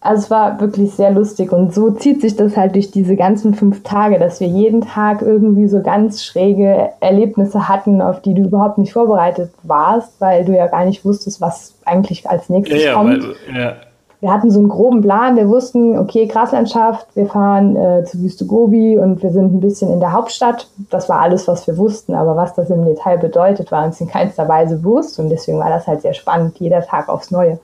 Also 0.03 0.23
es 0.23 0.31
war 0.31 0.59
wirklich 0.59 0.95
sehr 0.95 1.11
lustig 1.11 1.51
und 1.51 1.75
so 1.75 1.91
zieht 1.91 2.21
sich 2.21 2.35
das 2.35 2.57
halt 2.57 2.73
durch 2.73 2.89
diese 2.89 3.15
ganzen 3.15 3.53
fünf 3.53 3.83
Tage, 3.83 4.17
dass 4.17 4.39
wir 4.39 4.47
jeden 4.47 4.81
Tag 4.81 5.21
irgendwie 5.21 5.67
so 5.67 5.83
ganz 5.83 6.23
schräge 6.23 6.89
Erlebnisse 7.01 7.69
hatten, 7.69 8.01
auf 8.01 8.19
die 8.19 8.33
du 8.33 8.41
überhaupt 8.41 8.79
nicht 8.79 8.93
vorbereitet 8.93 9.51
warst, 9.61 10.19
weil 10.19 10.43
du 10.43 10.57
ja 10.57 10.65
gar 10.65 10.85
nicht 10.85 11.05
wusstest, 11.05 11.39
was 11.39 11.75
eigentlich 11.85 12.27
als 12.27 12.49
nächstes 12.49 12.83
ja, 12.83 12.95
kommt. 12.95 13.23
Weil, 13.23 13.55
ja. 13.55 13.73
Wir 14.21 14.33
hatten 14.33 14.49
so 14.49 14.59
einen 14.59 14.69
groben 14.69 15.01
Plan, 15.01 15.35
wir 15.35 15.49
wussten, 15.49 15.97
okay, 15.97 16.25
Graslandschaft, 16.25 17.07
wir 17.15 17.27
fahren 17.27 17.75
äh, 17.75 18.03
zu 18.03 18.19
Wüste 18.23 18.47
Gobi 18.47 18.97
und 18.97 19.21
wir 19.21 19.31
sind 19.31 19.53
ein 19.53 19.59
bisschen 19.59 19.93
in 19.93 19.99
der 19.99 20.13
Hauptstadt. 20.13 20.67
Das 20.89 21.09
war 21.09 21.19
alles, 21.19 21.47
was 21.47 21.67
wir 21.67 21.77
wussten, 21.77 22.15
aber 22.15 22.35
was 22.35 22.55
das 22.55 22.71
im 22.71 22.85
Detail 22.85 23.19
bedeutet, 23.19 23.71
war 23.71 23.85
uns 23.85 24.01
in 24.01 24.07
keinster 24.07 24.47
Weise 24.47 24.77
bewusst 24.77 25.19
und 25.19 25.29
deswegen 25.29 25.59
war 25.59 25.69
das 25.69 25.85
halt 25.85 26.01
sehr 26.01 26.15
spannend, 26.15 26.57
jeder 26.57 26.81
Tag 26.81 27.07
aufs 27.07 27.29
Neue. 27.29 27.59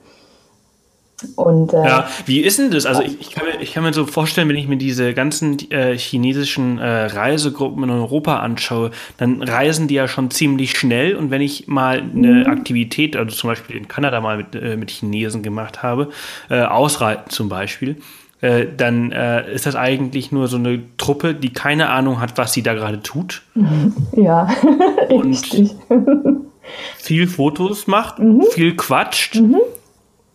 Und, 1.34 1.72
äh, 1.72 1.84
ja, 1.84 2.08
wie 2.26 2.40
ist 2.40 2.58
denn 2.58 2.70
das? 2.70 2.86
Also 2.86 3.02
ich, 3.02 3.20
ich, 3.20 3.30
kann 3.30 3.44
mir, 3.46 3.60
ich 3.60 3.72
kann 3.72 3.82
mir 3.82 3.92
so 3.92 4.06
vorstellen, 4.06 4.48
wenn 4.48 4.56
ich 4.56 4.68
mir 4.68 4.76
diese 4.76 5.14
ganzen 5.14 5.58
äh, 5.70 5.98
chinesischen 5.98 6.78
äh, 6.78 7.06
Reisegruppen 7.06 7.82
in 7.82 7.90
Europa 7.90 8.38
anschaue, 8.38 8.92
dann 9.16 9.42
reisen 9.42 9.88
die 9.88 9.94
ja 9.94 10.06
schon 10.06 10.30
ziemlich 10.30 10.78
schnell. 10.78 11.16
Und 11.16 11.30
wenn 11.30 11.40
ich 11.40 11.66
mal 11.66 11.98
eine 11.98 12.44
mhm. 12.44 12.46
Aktivität, 12.46 13.16
also 13.16 13.34
zum 13.34 13.50
Beispiel 13.50 13.76
in 13.76 13.88
Kanada 13.88 14.20
mal 14.20 14.36
mit, 14.36 14.54
äh, 14.54 14.76
mit 14.76 14.90
Chinesen 14.92 15.42
gemacht 15.42 15.82
habe, 15.82 16.10
äh, 16.50 16.62
Ausreiten 16.62 17.30
zum 17.30 17.48
Beispiel, 17.48 17.96
äh, 18.40 18.66
dann 18.76 19.10
ist 19.10 19.66
das 19.66 19.74
eigentlich 19.74 20.30
nur 20.30 20.46
so 20.46 20.58
eine 20.58 20.80
Truppe, 20.96 21.34
die 21.34 21.52
keine 21.52 21.88
Ahnung 21.88 22.20
hat, 22.20 22.38
was 22.38 22.52
sie 22.52 22.62
da 22.62 22.74
gerade 22.74 23.02
tut. 23.02 23.42
Ja, 24.16 24.48
und 25.08 25.26
richtig. 25.26 25.74
viel 26.96 27.26
Fotos 27.26 27.88
macht, 27.88 28.20
mhm. 28.20 28.44
viel 28.52 28.76
quatscht. 28.76 29.36
Mhm 29.36 29.56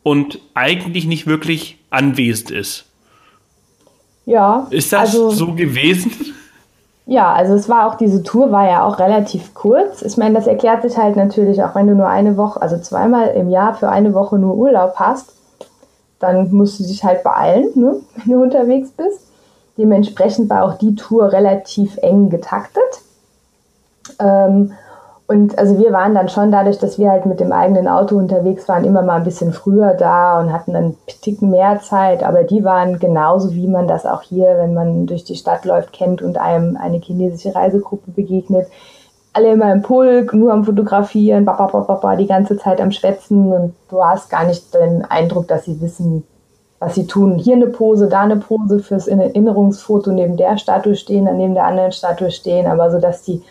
und 0.03 0.39
eigentlich 0.53 1.05
nicht 1.05 1.27
wirklich 1.27 1.79
anwesend 1.89 2.51
ist. 2.51 2.85
Ja. 4.25 4.67
Ist 4.69 4.93
das 4.93 5.11
also, 5.11 5.29
so 5.31 5.53
gewesen? 5.53 6.11
Ja, 7.05 7.33
also 7.33 7.53
es 7.53 7.67
war 7.67 7.87
auch, 7.87 7.95
diese 7.95 8.23
Tour 8.23 8.51
war 8.51 8.69
ja 8.69 8.85
auch 8.85 8.99
relativ 8.99 9.53
kurz. 9.53 10.01
Ich 10.01 10.15
meine, 10.15 10.35
das 10.35 10.47
erklärt 10.47 10.83
sich 10.83 10.97
halt 10.97 11.17
natürlich 11.17 11.61
auch, 11.61 11.75
wenn 11.75 11.87
du 11.87 11.95
nur 11.95 12.07
eine 12.07 12.37
Woche, 12.37 12.61
also 12.61 12.77
zweimal 12.77 13.29
im 13.29 13.49
Jahr 13.49 13.73
für 13.73 13.89
eine 13.89 14.13
Woche 14.13 14.37
nur 14.37 14.55
Urlaub 14.55 14.93
hast, 14.95 15.33
dann 16.19 16.51
musst 16.51 16.79
du 16.79 16.83
dich 16.85 17.03
halt 17.03 17.23
beeilen, 17.23 17.71
ne, 17.75 17.97
wenn 18.15 18.33
du 18.33 18.41
unterwegs 18.41 18.91
bist. 18.91 19.19
Dementsprechend 19.77 20.49
war 20.49 20.63
auch 20.63 20.77
die 20.77 20.95
Tour 20.95 21.31
relativ 21.31 21.97
eng 21.97 22.29
getaktet. 22.29 23.01
Ähm, 24.19 24.73
und 25.33 25.57
also 25.57 25.79
wir 25.79 25.91
waren 25.91 26.13
dann 26.13 26.29
schon 26.29 26.51
dadurch, 26.51 26.77
dass 26.77 26.99
wir 26.99 27.09
halt 27.09 27.25
mit 27.25 27.39
dem 27.39 27.51
eigenen 27.51 27.87
Auto 27.87 28.15
unterwegs 28.15 28.69
waren, 28.69 28.85
immer 28.85 29.01
mal 29.01 29.15
ein 29.15 29.23
bisschen 29.23 29.51
früher 29.51 29.95
da 29.95 30.39
und 30.39 30.53
hatten 30.53 30.73
dann 30.73 30.95
Ticken 31.23 31.49
mehr 31.49 31.79
Zeit. 31.81 32.23
Aber 32.23 32.43
die 32.43 32.63
waren 32.63 32.99
genauso, 32.99 33.51
wie 33.55 33.67
man 33.67 33.87
das 33.87 34.05
auch 34.05 34.21
hier, 34.21 34.45
wenn 34.59 34.75
man 34.75 35.07
durch 35.07 35.23
die 35.23 35.35
Stadt 35.35 35.65
läuft, 35.65 35.91
kennt 35.91 36.21
und 36.21 36.37
einem 36.37 36.77
eine 36.77 36.99
chinesische 36.99 37.55
Reisegruppe 37.55 38.11
begegnet. 38.11 38.67
Alle 39.33 39.53
immer 39.53 39.73
im 39.73 39.81
Pulk, 39.81 40.35
nur 40.35 40.53
am 40.53 40.65
Fotografieren, 40.65 41.49
die 42.19 42.27
ganze 42.27 42.57
Zeit 42.57 42.79
am 42.79 42.91
Schwätzen 42.91 43.51
und 43.51 43.73
du 43.89 44.03
hast 44.03 44.29
gar 44.29 44.45
nicht 44.45 44.71
den 44.75 45.03
Eindruck, 45.03 45.47
dass 45.47 45.65
sie 45.65 45.81
wissen, 45.81 46.25
was 46.77 46.93
sie 46.93 47.07
tun. 47.07 47.39
Hier 47.39 47.55
eine 47.55 47.67
Pose, 47.67 48.07
da 48.07 48.21
eine 48.21 48.37
Pose 48.37 48.81
fürs 48.81 49.07
Erinnerungsfoto 49.07 50.11
neben 50.11 50.37
der 50.37 50.59
Statue 50.59 50.95
stehen, 50.95 51.25
dann 51.25 51.37
neben 51.37 51.55
der 51.55 51.65
anderen 51.65 51.91
Statue 51.91 52.29
stehen, 52.29 52.67
aber 52.67 52.91
so, 52.91 52.99
dass 52.99 53.23
die 53.23 53.41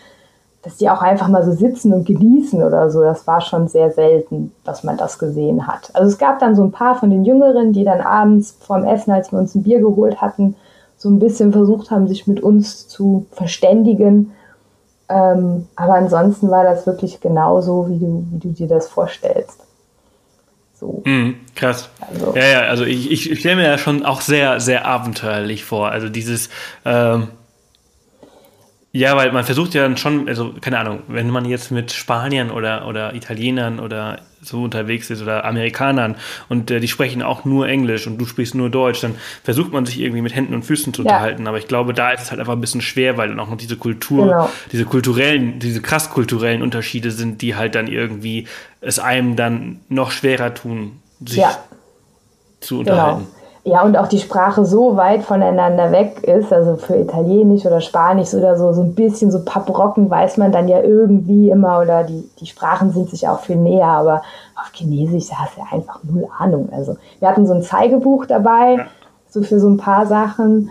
dass 0.63 0.77
die 0.77 0.89
auch 0.89 1.01
einfach 1.01 1.27
mal 1.27 1.43
so 1.43 1.51
sitzen 1.51 1.93
und 1.93 2.05
genießen 2.05 2.63
oder 2.63 2.89
so. 2.89 3.01
Das 3.01 3.27
war 3.27 3.41
schon 3.41 3.67
sehr 3.67 3.91
selten, 3.91 4.53
dass 4.63 4.83
man 4.83 4.97
das 4.97 5.19
gesehen 5.19 5.67
hat. 5.67 5.91
Also 5.93 6.09
es 6.09 6.17
gab 6.17 6.39
dann 6.39 6.55
so 6.55 6.63
ein 6.63 6.71
paar 6.71 6.95
von 6.95 7.09
den 7.09 7.25
Jüngeren, 7.25 7.73
die 7.73 7.83
dann 7.83 7.99
abends 7.99 8.57
vorm 8.59 8.85
Essen, 8.85 9.11
als 9.11 9.31
wir 9.31 9.39
uns 9.39 9.53
ein 9.53 9.63
Bier 9.63 9.79
geholt 9.79 10.21
hatten, 10.21 10.55
so 10.97 11.09
ein 11.09 11.19
bisschen 11.19 11.51
versucht 11.51 11.91
haben, 11.91 12.07
sich 12.07 12.27
mit 12.27 12.41
uns 12.41 12.87
zu 12.87 13.25
verständigen. 13.33 14.31
Ähm, 15.09 15.67
aber 15.75 15.95
ansonsten 15.95 16.49
war 16.49 16.63
das 16.63 16.87
wirklich 16.87 17.19
genauso, 17.19 17.89
wie 17.89 17.99
du, 17.99 18.25
wie 18.31 18.39
du 18.39 18.49
dir 18.53 18.67
das 18.67 18.87
vorstellst. 18.87 19.59
So. 20.79 21.01
Mm, 21.05 21.35
krass. 21.55 21.89
Also. 22.09 22.33
Ja, 22.35 22.45
ja, 22.45 22.61
also 22.61 22.85
ich, 22.85 23.11
ich 23.11 23.39
stelle 23.39 23.57
mir 23.57 23.67
ja 23.67 23.77
schon 23.77 24.05
auch 24.05 24.21
sehr, 24.21 24.61
sehr 24.61 24.85
abenteuerlich 24.85 25.65
vor. 25.65 25.89
Also 25.89 26.07
dieses, 26.07 26.49
ähm, 26.85 27.27
ja, 28.95 29.17
weil 29.17 29.31
man 29.31 29.43
versucht 29.43 29.73
ja 29.73 29.81
dann 29.81 29.97
schon, 29.97 30.27
also 30.27 30.53
keine 30.61 30.77
Ahnung, 30.77 31.01
wenn 31.07 31.27
man 31.31 31.45
jetzt 31.45 31.71
mit 31.71 31.91
Spaniern 31.91 32.51
oder, 32.51 32.87
oder 32.87 33.15
Italienern 33.15 33.79
oder 33.79 34.19
so 34.39 34.61
unterwegs 34.61 35.09
ist 35.09 35.19
oder 35.23 35.45
Amerikanern 35.45 36.15
und 36.47 36.69
äh, 36.69 36.79
die 36.79 36.87
sprechen 36.87 37.23
auch 37.23 37.43
nur 37.43 37.67
Englisch 37.67 38.05
und 38.05 38.19
du 38.19 38.25
sprichst 38.27 38.53
nur 38.53 38.69
Deutsch, 38.69 39.01
dann 39.01 39.15
versucht 39.43 39.71
man 39.71 39.87
sich 39.87 39.99
irgendwie 39.99 40.21
mit 40.21 40.35
Händen 40.35 40.53
und 40.53 40.61
Füßen 40.61 40.93
zu 40.93 41.01
ja. 41.01 41.09
unterhalten. 41.09 41.47
Aber 41.47 41.57
ich 41.57 41.67
glaube, 41.67 41.95
da 41.95 42.11
ist 42.11 42.21
es 42.21 42.29
halt 42.29 42.39
einfach 42.39 42.53
ein 42.53 42.61
bisschen 42.61 42.81
schwer, 42.81 43.17
weil 43.17 43.29
dann 43.29 43.39
auch 43.39 43.49
noch 43.49 43.57
diese 43.57 43.77
Kultur, 43.77 44.27
genau. 44.27 44.51
diese 44.71 44.85
kulturellen, 44.85 45.57
diese 45.57 45.81
krass 45.81 46.11
kulturellen 46.11 46.61
Unterschiede 46.61 47.09
sind, 47.09 47.41
die 47.41 47.55
halt 47.55 47.73
dann 47.73 47.87
irgendwie 47.87 48.47
es 48.79 48.99
einem 48.99 49.35
dann 49.35 49.79
noch 49.89 50.11
schwerer 50.11 50.53
tun, 50.53 50.99
sich 51.19 51.39
ja. 51.39 51.57
zu 52.59 52.81
unterhalten. 52.81 53.21
Genau. 53.21 53.42
Ja, 53.65 53.81
und 53.83 53.95
auch 53.95 54.07
die 54.07 54.19
Sprache 54.19 54.65
so 54.65 54.97
weit 54.97 55.23
voneinander 55.23 55.93
weg 55.93 56.21
ist, 56.23 56.51
also 56.51 56.75
für 56.75 56.97
Italienisch 56.97 57.65
oder 57.65 57.79
Spanisch 57.79 58.33
oder 58.33 58.57
so, 58.57 58.73
so 58.73 58.81
ein 58.81 58.93
bisschen 58.93 59.31
so 59.31 59.39
Pappbrocken 59.45 60.09
weiß 60.09 60.35
man 60.35 60.51
dann 60.51 60.67
ja 60.67 60.81
irgendwie 60.81 61.49
immer 61.49 61.79
oder 61.79 62.03
die, 62.03 62.29
die 62.39 62.45
Sprachen 62.45 62.91
sind 62.91 63.09
sich 63.09 63.25
auch 63.29 63.39
viel 63.39 63.55
näher, 63.55 63.87
aber 63.87 64.21
auf 64.55 64.69
Chinesisch, 64.73 65.29
da 65.29 65.35
hast 65.37 65.55
du 65.55 65.61
ja 65.61 65.67
einfach 65.71 66.03
null 66.03 66.27
Ahnung. 66.37 66.69
Also 66.73 66.97
wir 67.19 67.29
hatten 67.29 67.47
so 67.47 67.53
ein 67.53 67.61
Zeigebuch 67.61 68.25
dabei, 68.25 68.85
so 69.29 69.43
für 69.43 69.61
so 69.61 69.69
ein 69.69 69.77
paar 69.77 70.07
Sachen, 70.07 70.69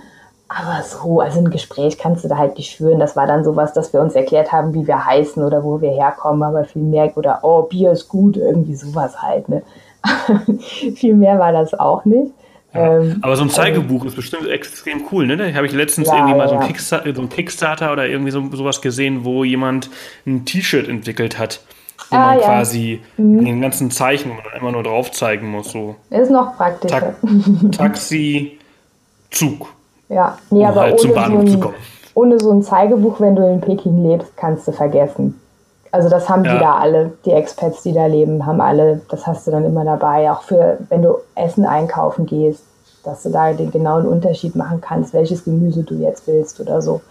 aber 0.49 0.83
so, 0.83 1.21
also 1.21 1.39
ein 1.39 1.51
Gespräch 1.51 1.97
kannst 1.97 2.25
du 2.25 2.29
da 2.29 2.37
halt 2.37 2.59
nicht 2.59 2.77
führen. 2.77 2.99
Das 2.99 3.17
war 3.17 3.27
dann 3.27 3.43
sowas, 3.43 3.73
dass 3.73 3.95
wir 3.95 4.03
uns 4.03 4.15
erklärt 4.15 4.53
haben, 4.53 4.75
wie 4.75 4.87
wir 4.87 5.03
heißen 5.03 5.43
oder 5.43 5.65
wo 5.65 5.81
wir 5.81 5.91
herkommen, 5.91 6.43
aber 6.43 6.65
viel 6.65 6.83
mehr, 6.83 7.11
oder 7.17 7.39
oh, 7.41 7.63
Bier 7.63 7.93
ist 7.93 8.11
gut, 8.11 8.37
irgendwie 8.37 8.75
sowas 8.75 9.23
halt, 9.23 9.49
ne. 9.49 9.63
viel 10.95 11.15
mehr 11.15 11.39
war 11.39 11.53
das 11.53 11.73
auch 11.73 12.05
nicht. 12.05 12.35
Ähm, 12.75 13.19
aber 13.21 13.37
so 13.37 13.43
ein 13.43 13.51
Zeigebuch 13.51 14.01
also, 14.01 14.09
ist 14.09 14.17
bestimmt 14.17 14.49
extrem 14.49 15.03
cool, 15.11 15.27
ne? 15.27 15.55
Habe 15.55 15.67
ich 15.67 15.73
letztens 15.73 16.09
ja, 16.09 16.17
irgendwie 16.17 16.35
mal 16.35 16.49
so, 16.49 16.57
ein 16.57 16.67
Kickstarter, 16.67 17.15
so 17.15 17.23
ein 17.23 17.29
Kickstarter 17.29 17.93
oder 17.93 18.09
irgendwie 18.09 18.31
so, 18.31 18.49
sowas 18.53 18.81
gesehen, 18.81 19.25
wo 19.25 19.45
jemand 19.45 19.91
ein 20.27 20.47
T-Shirt 20.47 20.89
entwickelt 20.89 21.39
hat, 21.39 21.61
wo 22.09 22.17
ah, 22.17 22.35
man 22.35 22.39
quasi 22.41 23.03
mhm. 23.19 23.45
den 23.45 23.61
ganzen 23.61 23.91
Zeichen 23.91 24.31
wo 24.31 24.35
man 24.35 24.45
immer 24.59 24.73
nur 24.73 24.83
drauf 24.83 25.13
zeigen 25.13 25.51
muss. 25.51 25.73
So. 25.73 25.97
Ist 26.09 26.31
noch 26.31 26.57
praktischer. 26.57 27.15
Ta 27.23 27.69
Taxi, 27.77 28.59
Zug. 29.31 29.69
Ja, 30.09 30.39
nee, 30.51 30.61
um 30.61 30.67
aber 30.67 30.81
halt 30.81 31.05
ohne, 31.05 31.13
so 31.13 31.19
ein, 31.19 31.49
zu 31.49 31.61
kommen. 31.61 31.75
ohne 32.15 32.41
so 32.41 32.53
ein 32.53 32.63
Zeigebuch, 32.63 33.21
wenn 33.21 33.37
du 33.37 33.47
in 33.47 33.61
Peking 33.61 34.03
lebst, 34.03 34.35
kannst 34.37 34.67
du 34.67 34.73
vergessen. 34.73 35.42
Also 35.93 36.09
das 36.09 36.29
haben 36.29 36.45
ja. 36.45 36.55
die 36.55 36.59
da 36.59 36.77
alle, 36.77 37.13
die 37.27 37.33
Expats, 37.33 37.83
die 37.83 37.93
da 37.93 38.07
leben, 38.07 38.45
haben 38.47 38.63
alle, 38.63 39.03
das 39.11 39.27
hast 39.27 39.47
du 39.47 39.51
dann 39.51 39.65
immer 39.65 39.85
dabei, 39.85 40.31
auch 40.33 40.43
für, 40.43 40.79
wenn 40.89 41.03
du 41.03 41.19
Essen 41.35 41.67
einkaufen 41.67 42.25
gehst, 42.25 42.65
dass 43.05 43.23
du 43.23 43.31
da 43.31 43.53
den 43.53 43.71
genauen 43.71 44.07
Unterschied 44.07 44.57
machen 44.57 44.81
kannst, 44.81 45.13
welches 45.13 45.45
Gemüse 45.45 45.83
du 45.83 45.95
jetzt 45.97 46.27
willst 46.27 46.61
oder 46.61 46.81
so. 46.81 47.03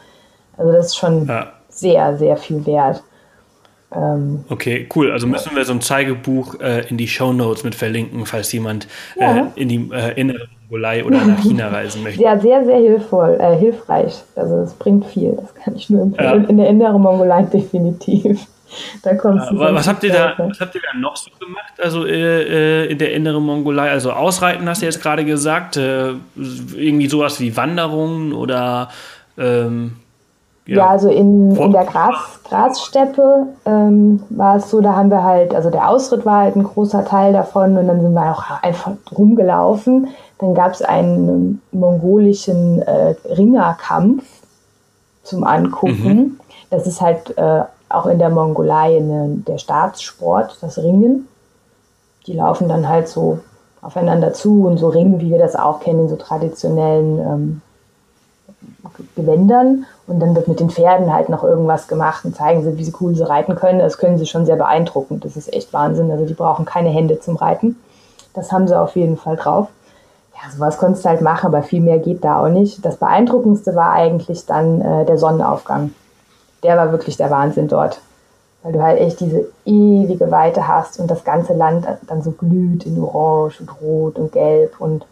Also 0.57 0.71
das 0.71 0.87
ist 0.87 0.97
schon 0.97 1.27
ja. 1.27 1.53
sehr, 1.69 2.17
sehr 2.17 2.37
viel 2.37 2.65
wert. 2.65 3.03
Ähm, 3.93 4.45
okay, 4.49 4.87
cool. 4.95 5.11
Also 5.11 5.27
müssen 5.27 5.55
wir 5.55 5.63
so 5.63 5.73
ein 5.73 5.81
Zeigebuch 5.81 6.59
äh, 6.59 6.87
in 6.87 6.97
die 6.97 7.07
Show 7.07 7.33
Notes 7.33 7.63
mit 7.63 7.75
verlinken, 7.75 8.25
falls 8.25 8.51
jemand 8.51 8.87
ja. 9.19 9.37
äh, 9.37 9.43
in 9.55 9.69
die 9.69 9.91
äh, 9.91 10.19
innere 10.19 10.47
Mongolei 10.63 11.03
oder 11.03 11.23
nach 11.23 11.39
China 11.43 11.67
reisen 11.71 12.01
möchte. 12.01 12.23
Ja, 12.23 12.39
sehr, 12.39 12.63
sehr 12.65 12.77
hilfvoll, 12.77 13.37
äh, 13.39 13.55
hilfreich. 13.57 14.23
Also 14.35 14.55
es 14.59 14.73
bringt 14.73 15.05
viel. 15.05 15.37
Das 15.39 15.53
kann 15.53 15.75
ich 15.75 15.89
nur 15.89 16.01
empfehlen. 16.01 16.43
Ja. 16.43 16.49
In 16.49 16.57
der 16.57 16.69
inneren 16.69 17.01
Mongolei 17.01 17.43
definitiv. 17.53 18.47
da 19.03 19.15
kommst 19.15 19.51
du. 19.51 19.59
was 19.59 19.87
habt 19.87 20.03
ihr 20.03 20.11
da, 20.11 20.33
was 20.37 20.59
habt 20.59 20.75
ihr 20.75 20.81
da 20.81 20.97
noch 20.97 21.15
so 21.15 21.29
gemacht? 21.39 21.73
Also 21.77 22.05
äh, 22.05 22.83
äh, 22.83 22.91
in 22.91 22.97
der 22.97 23.13
inneren 23.13 23.43
Mongolei, 23.43 23.89
also 23.89 24.11
Ausreiten 24.11 24.67
hast 24.67 24.81
du 24.81 24.85
jetzt 24.85 25.01
gerade 25.01 25.25
gesagt, 25.25 25.77
äh, 25.77 26.13
irgendwie 26.35 27.07
sowas 27.07 27.39
wie 27.39 27.55
Wanderungen 27.55 28.33
oder 28.33 28.89
ähm, 29.37 29.97
ja, 30.67 30.77
ja, 30.77 30.87
also 30.89 31.09
in, 31.09 31.55
in 31.55 31.71
der 31.71 31.85
Gras, 31.85 32.39
Grassteppe 32.43 33.47
ähm, 33.65 34.21
war 34.29 34.57
es 34.57 34.69
so, 34.69 34.79
da 34.79 34.95
haben 34.95 35.09
wir 35.09 35.23
halt, 35.23 35.55
also 35.55 35.71
der 35.71 35.89
Ausritt 35.89 36.23
war 36.25 36.43
halt 36.43 36.55
ein 36.55 36.63
großer 36.63 37.03
Teil 37.03 37.33
davon 37.33 37.77
und 37.77 37.87
dann 37.87 38.01
sind 38.01 38.13
wir 38.13 38.31
auch 38.31 38.61
einfach 38.61 38.91
rumgelaufen. 39.17 40.09
Dann 40.37 40.53
gab 40.53 40.73
es 40.73 40.81
einen 40.81 41.61
mongolischen 41.71 42.81
äh, 42.83 43.15
Ringerkampf 43.25 44.23
zum 45.23 45.43
Angucken. 45.43 46.13
Mhm. 46.13 46.39
Das 46.69 46.85
ist 46.85 47.01
halt 47.01 47.37
äh, 47.37 47.63
auch 47.95 48.05
in 48.05 48.19
der 48.19 48.29
Mongolei 48.29 48.97
eine, 48.97 49.37
der 49.47 49.57
Staatssport, 49.57 50.57
das 50.61 50.77
Ringen. 50.77 51.27
Die 52.27 52.33
laufen 52.33 52.67
dann 52.67 52.87
halt 52.87 53.07
so 53.07 53.39
aufeinander 53.81 54.33
zu 54.33 54.65
und 54.65 54.77
so 54.77 54.89
ringen, 54.89 55.19
wie 55.19 55.31
wir 55.31 55.39
das 55.39 55.55
auch 55.55 55.79
kennen, 55.79 56.01
in 56.01 56.09
so 56.09 56.15
traditionellen 56.15 57.19
ähm, 57.19 57.61
Gewändern. 59.15 59.85
Und 60.07 60.19
dann 60.19 60.35
wird 60.35 60.47
mit 60.47 60.59
den 60.59 60.69
Pferden 60.69 61.13
halt 61.13 61.29
noch 61.29 61.43
irgendwas 61.43 61.87
gemacht 61.87 62.25
und 62.25 62.35
zeigen 62.35 62.63
sie, 62.63 62.77
wie 62.77 62.83
sie 62.83 62.93
cool 62.99 63.15
sie 63.15 63.27
reiten 63.27 63.55
können. 63.55 63.79
Das 63.79 63.97
können 63.97 64.17
sie 64.17 64.27
schon 64.27 64.45
sehr 64.45 64.55
beeindruckend. 64.55 65.25
Das 65.25 65.35
ist 65.35 65.51
echt 65.53 65.73
Wahnsinn. 65.73 66.11
Also 66.11 66.25
die 66.25 66.33
brauchen 66.33 66.65
keine 66.65 66.89
Hände 66.89 67.19
zum 67.19 67.35
Reiten. 67.35 67.77
Das 68.33 68.51
haben 68.51 68.67
sie 68.67 68.79
auf 68.79 68.95
jeden 68.95 69.17
Fall 69.17 69.35
drauf. 69.35 69.67
Ja, 70.33 70.51
sowas 70.51 70.77
konntest 70.77 71.05
du 71.05 71.09
halt 71.09 71.21
machen, 71.21 71.47
aber 71.47 71.63
viel 71.63 71.81
mehr 71.81 71.99
geht 71.99 72.23
da 72.23 72.41
auch 72.41 72.49
nicht. 72.49 72.85
Das 72.85 72.97
Beeindruckendste 72.97 73.75
war 73.75 73.91
eigentlich 73.91 74.45
dann 74.45 74.81
äh, 74.81 75.05
der 75.05 75.17
Sonnenaufgang 75.17 75.91
der 76.63 76.77
war 76.77 76.91
wirklich 76.91 77.17
der 77.17 77.29
Wahnsinn 77.31 77.67
dort. 77.67 78.01
Weil 78.63 78.73
du 78.73 78.81
halt 78.81 78.99
echt 78.99 79.19
diese 79.19 79.47
ewige 79.65 80.29
Weite 80.29 80.67
hast 80.67 80.99
und 80.99 81.09
das 81.09 81.23
ganze 81.23 81.53
Land 81.53 81.87
dann 82.07 82.21
so 82.21 82.31
glüht 82.31 82.85
in 82.85 82.99
Orange 82.99 83.59
und 83.61 83.81
Rot 83.81 84.17
und 84.17 84.31
Gelb 84.31 84.79
und 84.79 85.05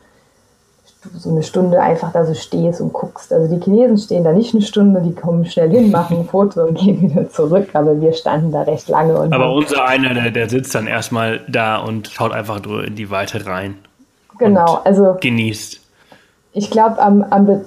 du 1.01 1.17
so 1.17 1.29
eine 1.29 1.43
Stunde 1.43 1.81
einfach 1.81 2.12
da 2.12 2.25
so 2.25 2.33
stehst 2.33 2.81
und 2.81 2.93
guckst. 2.93 3.31
Also 3.31 3.53
die 3.53 3.63
Chinesen 3.63 3.97
stehen 3.97 4.23
da 4.23 4.33
nicht 4.33 4.53
eine 4.53 4.62
Stunde, 4.62 5.01
die 5.01 5.13
kommen 5.13 5.45
schnell 5.45 5.69
hin, 5.69 5.91
machen 5.91 6.19
ein 6.19 6.25
Foto 6.25 6.65
und 6.65 6.77
gehen 6.79 7.01
wieder 7.01 7.29
zurück, 7.29 7.69
aber 7.73 7.99
wir 7.99 8.13
standen 8.13 8.51
da 8.51 8.63
recht 8.63 8.88
lange. 8.89 9.15
aber 9.15 9.51
unser 9.51 9.85
einer, 9.85 10.13
der, 10.13 10.31
der 10.31 10.49
sitzt 10.49 10.75
dann 10.75 10.88
erstmal 10.88 11.41
da 11.47 11.77
und 11.77 12.07
schaut 12.09 12.33
einfach 12.33 12.62
nur 12.62 12.83
in 12.83 12.95
die 12.95 13.09
Weite 13.09 13.45
rein. 13.45 13.75
Genau, 14.38 14.81
also 14.83 15.17
genießt. 15.19 15.79
Ich 16.53 16.71
glaube, 16.71 16.99
am, 16.99 17.23
am 17.23 17.62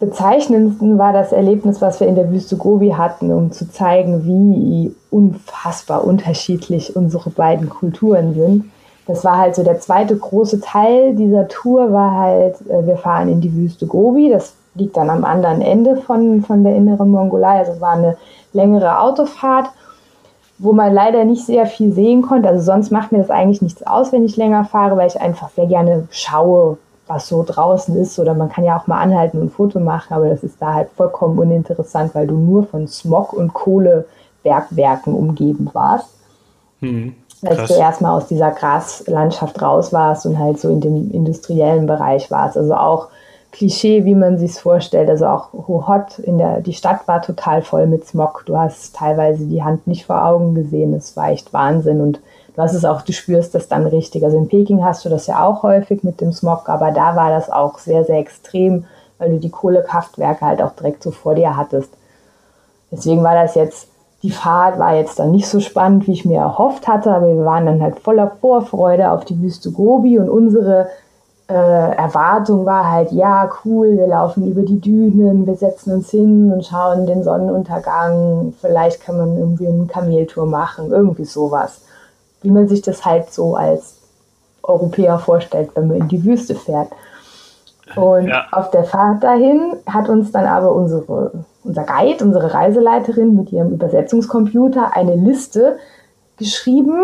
bezeichnendsten 0.00 0.98
war 0.98 1.12
das 1.12 1.32
Erlebnis, 1.32 1.80
was 1.80 2.00
wir 2.00 2.06
in 2.06 2.14
der 2.14 2.30
Wüste 2.30 2.56
Gobi 2.56 2.90
hatten, 2.90 3.32
um 3.32 3.50
zu 3.50 3.70
zeigen, 3.70 4.24
wie 4.24 4.94
unfassbar 5.10 6.04
unterschiedlich 6.04 6.94
unsere 6.94 7.30
beiden 7.30 7.68
Kulturen 7.68 8.34
sind. 8.34 8.70
Das 9.06 9.24
war 9.24 9.38
halt 9.38 9.54
so 9.54 9.64
der 9.64 9.80
zweite 9.80 10.16
große 10.16 10.60
Teil 10.60 11.16
dieser 11.16 11.48
Tour, 11.48 11.92
war 11.92 12.12
halt, 12.12 12.60
äh, 12.68 12.86
wir 12.86 12.96
fahren 12.96 13.28
in 13.28 13.40
die 13.40 13.54
Wüste 13.54 13.86
Gobi. 13.86 14.28
Das 14.28 14.54
liegt 14.74 14.96
dann 14.96 15.10
am 15.10 15.24
anderen 15.24 15.62
Ende 15.62 15.96
von, 15.96 16.42
von 16.42 16.62
der 16.62 16.76
inneren 16.76 17.10
Mongolei. 17.10 17.58
Also 17.58 17.72
es 17.72 17.80
war 17.80 17.92
eine 17.92 18.16
längere 18.52 19.00
Autofahrt, 19.00 19.70
wo 20.58 20.72
man 20.72 20.92
leider 20.92 21.24
nicht 21.24 21.46
sehr 21.46 21.66
viel 21.66 21.92
sehen 21.92 22.22
konnte. 22.22 22.48
Also 22.48 22.62
sonst 22.62 22.92
macht 22.92 23.10
mir 23.10 23.18
das 23.18 23.30
eigentlich 23.30 23.62
nichts 23.62 23.84
aus, 23.84 24.12
wenn 24.12 24.24
ich 24.24 24.36
länger 24.36 24.64
fahre, 24.64 24.96
weil 24.96 25.08
ich 25.08 25.20
einfach 25.20 25.48
sehr 25.50 25.66
gerne 25.66 26.06
schaue, 26.10 26.76
was 27.08 27.28
so 27.28 27.44
draußen 27.46 27.96
ist. 27.96 28.18
Oder 28.18 28.34
man 28.34 28.48
kann 28.48 28.64
ja 28.64 28.78
auch 28.78 28.86
mal 28.86 29.00
anhalten 29.00 29.38
und 29.38 29.46
ein 29.46 29.50
Foto 29.50 29.80
machen, 29.80 30.14
aber 30.14 30.28
das 30.28 30.42
ist 30.42 30.60
da 30.60 30.74
halt 30.74 30.90
vollkommen 30.96 31.38
uninteressant, 31.38 32.14
weil 32.14 32.26
du 32.26 32.34
nur 32.34 32.66
von 32.66 32.86
Smog 32.86 33.32
und 33.32 33.54
Kohlebergwerken 33.54 35.14
umgeben 35.14 35.70
warst. 35.72 36.08
Hm, 36.80 37.14
als 37.44 37.68
du 37.68 37.74
erstmal 37.74 38.16
aus 38.16 38.26
dieser 38.26 38.50
Graslandschaft 38.50 39.60
raus 39.62 39.92
warst 39.92 40.26
und 40.26 40.38
halt 40.38 40.58
so 40.60 40.68
in 40.68 40.80
dem 40.80 41.10
industriellen 41.12 41.86
Bereich 41.86 42.30
warst. 42.30 42.56
Also 42.56 42.74
auch 42.74 43.08
Klischee, 43.52 44.04
wie 44.04 44.14
man 44.14 44.38
sich 44.38 44.52
vorstellt. 44.54 45.08
Also 45.08 45.26
auch 45.26 45.52
Hot 45.52 46.18
in 46.18 46.38
der, 46.38 46.60
die 46.60 46.74
Stadt 46.74 47.06
war 47.06 47.22
total 47.22 47.62
voll 47.62 47.86
mit 47.86 48.06
Smog. 48.06 48.44
Du 48.46 48.56
hast 48.56 48.94
teilweise 48.94 49.46
die 49.46 49.62
Hand 49.62 49.86
nicht 49.86 50.06
vor 50.06 50.24
Augen 50.24 50.54
gesehen. 50.54 50.94
Es 50.94 51.16
war 51.16 51.30
echt 51.30 51.52
Wahnsinn 51.52 52.00
und 52.00 52.20
das 52.58 52.74
ist 52.74 52.84
auch, 52.84 53.02
du 53.02 53.12
spürst 53.12 53.54
das 53.54 53.68
dann 53.68 53.86
richtig. 53.86 54.24
Also 54.24 54.36
in 54.36 54.48
Peking 54.48 54.84
hast 54.84 55.04
du 55.04 55.08
das 55.08 55.28
ja 55.28 55.44
auch 55.44 55.62
häufig 55.62 56.02
mit 56.02 56.20
dem 56.20 56.32
Smog, 56.32 56.68
aber 56.68 56.90
da 56.90 57.14
war 57.14 57.30
das 57.30 57.50
auch 57.50 57.78
sehr, 57.78 58.02
sehr 58.04 58.18
extrem, 58.18 58.84
weil 59.18 59.30
du 59.30 59.38
die 59.38 59.50
Kohlekraftwerke 59.50 60.44
halt 60.44 60.60
auch 60.60 60.72
direkt 60.72 61.04
so 61.04 61.12
vor 61.12 61.36
dir 61.36 61.56
hattest. 61.56 61.92
Deswegen 62.90 63.22
war 63.22 63.36
das 63.36 63.54
jetzt, 63.54 63.86
die 64.24 64.32
Fahrt 64.32 64.76
war 64.80 64.96
jetzt 64.96 65.20
dann 65.20 65.30
nicht 65.30 65.46
so 65.46 65.60
spannend, 65.60 66.08
wie 66.08 66.12
ich 66.12 66.24
mir 66.24 66.40
erhofft 66.40 66.88
hatte, 66.88 67.12
aber 67.12 67.28
wir 67.28 67.44
waren 67.44 67.66
dann 67.66 67.80
halt 67.80 68.00
voller 68.00 68.32
Vorfreude 68.40 69.12
auf 69.12 69.24
die 69.24 69.40
Wüste 69.40 69.70
Gobi 69.70 70.18
und 70.18 70.28
unsere 70.28 70.88
äh, 71.48 71.52
Erwartung 71.52 72.66
war 72.66 72.90
halt, 72.90 73.12
ja, 73.12 73.48
cool, 73.64 73.96
wir 73.96 74.08
laufen 74.08 74.44
über 74.50 74.62
die 74.62 74.80
Dünen, 74.80 75.46
wir 75.46 75.54
setzen 75.54 75.92
uns 75.92 76.10
hin 76.10 76.52
und 76.52 76.64
schauen 76.64 77.06
den 77.06 77.22
Sonnenuntergang, 77.22 78.52
vielleicht 78.60 79.00
kann 79.00 79.16
man 79.16 79.38
irgendwie 79.38 79.68
eine 79.68 79.86
Kameltour 79.86 80.46
machen, 80.46 80.90
irgendwie 80.90 81.24
sowas 81.24 81.82
wie 82.42 82.50
man 82.50 82.68
sich 82.68 82.82
das 82.82 83.04
halt 83.04 83.32
so 83.32 83.56
als 83.56 83.96
Europäer 84.62 85.18
vorstellt, 85.18 85.70
wenn 85.74 85.88
man 85.88 85.96
in 85.98 86.08
die 86.08 86.24
Wüste 86.24 86.54
fährt. 86.54 86.88
Und 87.96 88.28
ja. 88.28 88.46
auf 88.52 88.70
der 88.70 88.84
Fahrt 88.84 89.24
dahin 89.24 89.76
hat 89.86 90.08
uns 90.08 90.30
dann 90.30 90.46
aber 90.46 90.72
unsere, 90.72 91.32
unser 91.64 91.84
Guide, 91.84 92.22
unsere 92.22 92.52
Reiseleiterin 92.52 93.34
mit 93.34 93.50
ihrem 93.50 93.70
Übersetzungscomputer 93.70 94.94
eine 94.94 95.14
Liste 95.14 95.78
geschrieben 96.36 97.02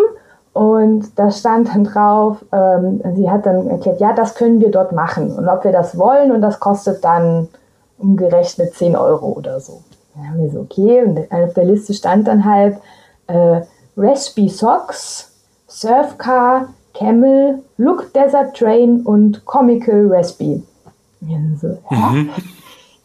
und 0.52 1.18
da 1.18 1.30
stand 1.32 1.68
dann 1.68 1.84
drauf, 1.84 2.44
ähm, 2.52 3.02
sie 3.16 3.28
hat 3.28 3.46
dann 3.46 3.66
erklärt, 3.66 4.00
ja, 4.00 4.12
das 4.12 4.34
können 4.34 4.60
wir 4.60 4.70
dort 4.70 4.92
machen 4.92 5.32
und 5.32 5.48
ob 5.48 5.64
wir 5.64 5.72
das 5.72 5.98
wollen 5.98 6.30
und 6.30 6.42
das 6.42 6.60
kostet 6.60 7.02
dann 7.02 7.48
umgerechnet 7.98 8.74
10 8.74 8.94
Euro 8.94 9.32
oder 9.32 9.58
so. 9.58 9.80
Dann 10.14 10.28
haben 10.28 10.38
wir 10.38 10.50
so, 10.50 10.60
okay, 10.60 11.02
und 11.02 11.18
auf 11.32 11.54
der 11.54 11.64
Liste 11.64 11.92
stand 11.92 12.28
dann 12.28 12.44
halt 12.44 12.76
äh, 13.26 13.62
Raspy 13.96 14.48
Socks, 14.48 15.32
Surfcar, 15.68 16.68
Camel, 16.94 17.62
Look 17.76 18.12
Desert 18.12 18.56
Train 18.56 19.02
und 19.02 19.44
Comical 19.44 20.06
Raspy. 20.10 20.62
So, 21.60 21.78
mhm. 21.90 22.30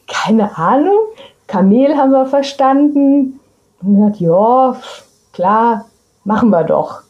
Keine 0.07 0.57
Ahnung. 0.57 0.97
Kamel 1.47 1.95
haben 1.95 2.11
wir 2.11 2.25
verstanden. 2.25 3.39
Und 3.81 3.95
gesagt, 3.95 4.17
ja, 4.17 4.75
klar, 5.33 5.85
machen 6.23 6.49
wir 6.49 6.63
doch. 6.63 7.01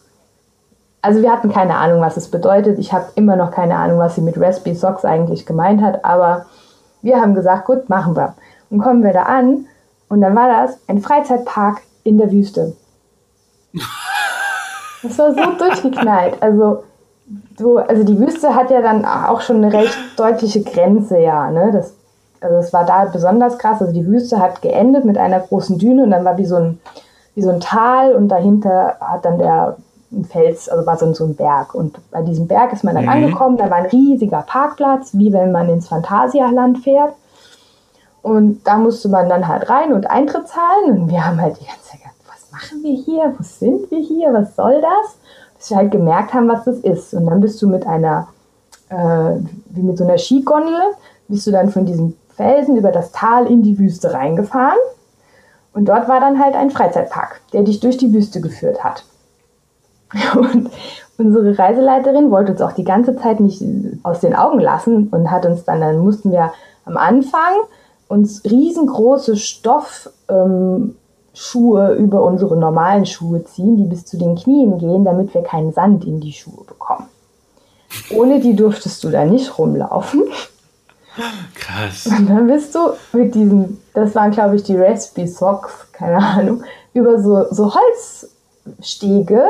Also 1.01 1.21
wir 1.21 1.31
hatten 1.31 1.51
keine 1.51 1.75
Ahnung, 1.75 2.01
was 2.01 2.17
es 2.17 2.29
bedeutet. 2.29 2.77
Ich 2.77 2.93
habe 2.93 3.05
immer 3.15 3.35
noch 3.35 3.51
keine 3.51 3.75
Ahnung, 3.75 3.99
was 3.99 4.15
sie 4.15 4.21
mit 4.21 4.39
Raspy 4.39 4.75
Socks 4.75 5.05
eigentlich 5.05 5.45
gemeint 5.45 5.81
hat, 5.81 6.03
aber 6.03 6.45
wir 7.01 7.21
haben 7.21 7.33
gesagt, 7.33 7.65
gut, 7.65 7.89
machen 7.89 8.15
wir. 8.15 8.35
Und 8.69 8.81
kommen 8.81 9.03
wir 9.03 9.13
da 9.13 9.23
an 9.23 9.65
und 10.09 10.21
dann 10.21 10.35
war 10.35 10.49
das 10.49 10.77
ein 10.87 10.99
Freizeitpark 10.99 11.81
in 12.03 12.17
der 12.17 12.31
Wüste. 12.31 12.75
Das 15.01 15.17
war 15.17 15.33
so 15.33 15.51
durchgeknallt. 15.57 16.41
Also, 16.41 16.83
du, 17.57 17.77
also 17.77 18.03
die 18.03 18.19
Wüste 18.19 18.53
hat 18.53 18.69
ja 18.69 18.81
dann 18.81 19.05
auch 19.05 19.41
schon 19.41 19.57
eine 19.57 19.71
recht 19.71 19.97
deutliche 20.17 20.61
Grenze, 20.61 21.19
ja. 21.19 21.49
Ne? 21.51 21.71
Das, 21.71 21.93
also 22.41 22.57
es 22.57 22.73
war 22.73 22.85
da 22.85 23.05
besonders 23.05 23.57
krass. 23.57 23.81
Also 23.81 23.93
die 23.93 24.05
Wüste 24.05 24.39
hat 24.39 24.61
geendet 24.61 25.05
mit 25.05 25.17
einer 25.17 25.39
großen 25.39 25.77
Düne 25.77 26.03
und 26.03 26.11
dann 26.11 26.25
war 26.25 26.37
wie 26.37 26.45
so 26.45 26.55
ein, 26.55 26.79
wie 27.35 27.41
so 27.41 27.49
ein 27.49 27.59
Tal 27.59 28.13
und 28.13 28.29
dahinter 28.29 28.97
hat 28.99 29.25
dann 29.25 29.37
der 29.37 29.77
ein 30.11 30.25
Fels, 30.25 30.67
also 30.69 30.85
war 30.85 30.97
so, 30.97 31.13
so 31.13 31.25
ein 31.25 31.35
Berg. 31.35 31.75
Und 31.75 31.99
bei 32.11 32.21
diesem 32.23 32.47
Berg 32.47 32.73
ist 32.73 32.83
man 32.83 32.95
dann 32.95 33.05
mhm. 33.05 33.11
angekommen, 33.11 33.57
da 33.57 33.69
war 33.69 33.77
ein 33.77 33.85
riesiger 33.85 34.41
Parkplatz, 34.41 35.11
wie 35.13 35.31
wenn 35.31 35.51
man 35.51 35.69
ins 35.69 35.87
Phantasialand 35.87 36.79
fährt. 36.79 37.13
Und 38.21 38.63
da 38.63 38.77
musste 38.77 39.07
man 39.07 39.29
dann 39.29 39.47
halt 39.47 39.69
rein 39.69 39.93
und 39.93 40.09
Eintritt 40.09 40.47
zahlen. 40.47 41.01
Und 41.01 41.11
wir 41.11 41.25
haben 41.25 41.39
halt 41.39 41.59
die 41.59 41.65
ganze 41.65 41.83
Zeit 41.83 41.99
machen 42.51 42.83
wir 42.83 42.95
hier? 42.95 43.33
Wo 43.37 43.43
sind 43.43 43.89
wir 43.91 43.99
hier? 43.99 44.33
Was 44.33 44.55
soll 44.55 44.81
das? 44.81 45.17
Bis 45.57 45.69
wir 45.69 45.77
halt 45.77 45.91
gemerkt 45.91 46.33
haben, 46.33 46.47
was 46.47 46.65
das 46.65 46.77
ist. 46.79 47.13
Und 47.13 47.25
dann 47.25 47.41
bist 47.41 47.61
du 47.61 47.67
mit 47.67 47.85
einer, 47.85 48.27
äh, 48.89 49.35
wie 49.69 49.81
mit 49.81 49.97
so 49.97 50.03
einer 50.03 50.17
Skigondel, 50.17 50.81
bist 51.27 51.45
du 51.47 51.51
dann 51.51 51.69
von 51.69 51.85
diesem 51.85 52.15
Felsen 52.35 52.77
über 52.77 52.91
das 52.91 53.11
Tal 53.11 53.47
in 53.47 53.63
die 53.63 53.77
Wüste 53.77 54.13
reingefahren. 54.13 54.79
Und 55.73 55.85
dort 55.85 56.07
war 56.07 56.19
dann 56.19 56.39
halt 56.39 56.55
ein 56.55 56.71
Freizeitpark, 56.71 57.41
der 57.53 57.63
dich 57.63 57.79
durch 57.79 57.97
die 57.97 58.13
Wüste 58.13 58.41
geführt 58.41 58.83
hat. 58.83 59.03
Und 60.35 60.71
unsere 61.17 61.57
Reiseleiterin 61.57 62.31
wollte 62.31 62.53
uns 62.53 62.61
auch 62.61 62.71
die 62.71 62.83
ganze 62.83 63.15
Zeit 63.17 63.39
nicht 63.39 63.63
aus 64.03 64.21
den 64.21 64.35
Augen 64.35 64.59
lassen 64.59 65.09
und 65.09 65.29
hat 65.29 65.45
uns 65.45 65.65
dann, 65.65 65.81
dann 65.81 65.99
mussten 65.99 66.31
wir 66.31 66.53
am 66.85 66.97
Anfang 66.97 67.53
uns 68.07 68.43
riesengroße 68.45 69.35
Stoffschuhe 69.35 70.13
ähm, 70.29 70.95
über 71.95 72.23
unsere 72.23 72.57
normalen 72.57 73.05
Schuhe 73.05 73.43
ziehen, 73.43 73.77
die 73.77 73.85
bis 73.85 74.05
zu 74.05 74.17
den 74.17 74.35
Knien 74.35 74.77
gehen, 74.77 75.05
damit 75.05 75.33
wir 75.33 75.41
keinen 75.41 75.71
Sand 75.71 76.05
in 76.05 76.19
die 76.19 76.33
Schuhe 76.33 76.65
bekommen. 76.65 77.07
Ohne 78.11 78.39
die 78.39 78.55
durftest 78.55 79.03
du 79.03 79.09
da 79.09 79.25
nicht 79.25 79.57
rumlaufen. 79.57 80.23
Krass. 81.55 82.07
Und 82.07 82.29
dann 82.29 82.47
bist 82.47 82.75
du 82.75 82.79
mit 83.13 83.35
diesen, 83.35 83.81
das 83.93 84.15
waren 84.15 84.31
glaube 84.31 84.55
ich 84.55 84.63
die 84.63 84.77
Raspy 84.77 85.27
Socks, 85.27 85.91
keine 85.91 86.17
Ahnung, 86.17 86.63
über 86.93 87.21
so, 87.21 87.45
so 87.51 87.73
Holzstege 87.73 89.43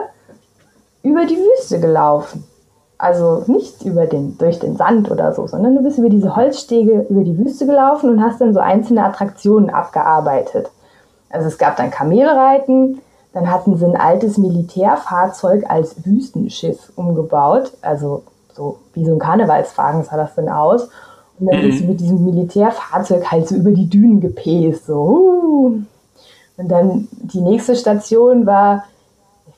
über 1.04 1.26
die 1.26 1.38
Wüste 1.38 1.80
gelaufen. 1.80 2.44
Also 2.98 3.46
nicht 3.48 3.86
über 3.86 4.06
den, 4.08 4.38
durch 4.38 4.60
den 4.60 4.76
Sand 4.76 5.10
oder 5.10 5.34
so, 5.34 5.48
sondern 5.48 5.76
du 5.76 5.84
bist 5.84 5.98
über 5.98 6.10
diese 6.10 6.36
Holzstege 6.36 7.06
über 7.10 7.24
die 7.24 7.38
Wüste 7.38 7.66
gelaufen 7.66 8.10
und 8.10 8.22
hast 8.22 8.42
dann 8.42 8.54
so 8.54 8.60
einzelne 8.60 9.06
Attraktionen 9.06 9.70
abgearbeitet. 9.70 10.70
Also 11.30 11.48
es 11.48 11.58
gab 11.58 11.78
dann 11.78 11.92
Kamelreiten, 11.92 13.02
dann 13.34 13.52
hatten 13.52 13.78
sie 13.78 13.86
ein 13.86 13.96
altes 13.96 14.38
Militärfahrzeug 14.38 15.70
als 15.70 16.06
Wüstenschiff 16.06 16.92
umgebaut, 16.96 17.72
also 17.82 18.24
so 18.54 18.80
wie 18.94 19.06
so 19.06 19.14
ein 19.14 19.20
Karnevalswagen 19.20 20.04
sah 20.04 20.18
das 20.18 20.36
dann 20.36 20.50
aus. 20.50 20.90
Und 21.40 21.48
dann 21.48 21.62
mhm. 21.62 21.88
mit 21.88 22.00
diesem 22.00 22.26
Militärfahrzeug 22.26 23.32
halt 23.32 23.48
so 23.48 23.56
über 23.56 23.72
die 23.72 23.90
Dünen 23.90 24.20
gepäst, 24.20 24.88
so. 24.88 24.96
Uh. 24.96 25.82
Und 26.58 26.68
dann 26.68 27.08
die 27.12 27.42
nächste 27.42 27.76
Station 27.76 28.46
war 28.46 28.84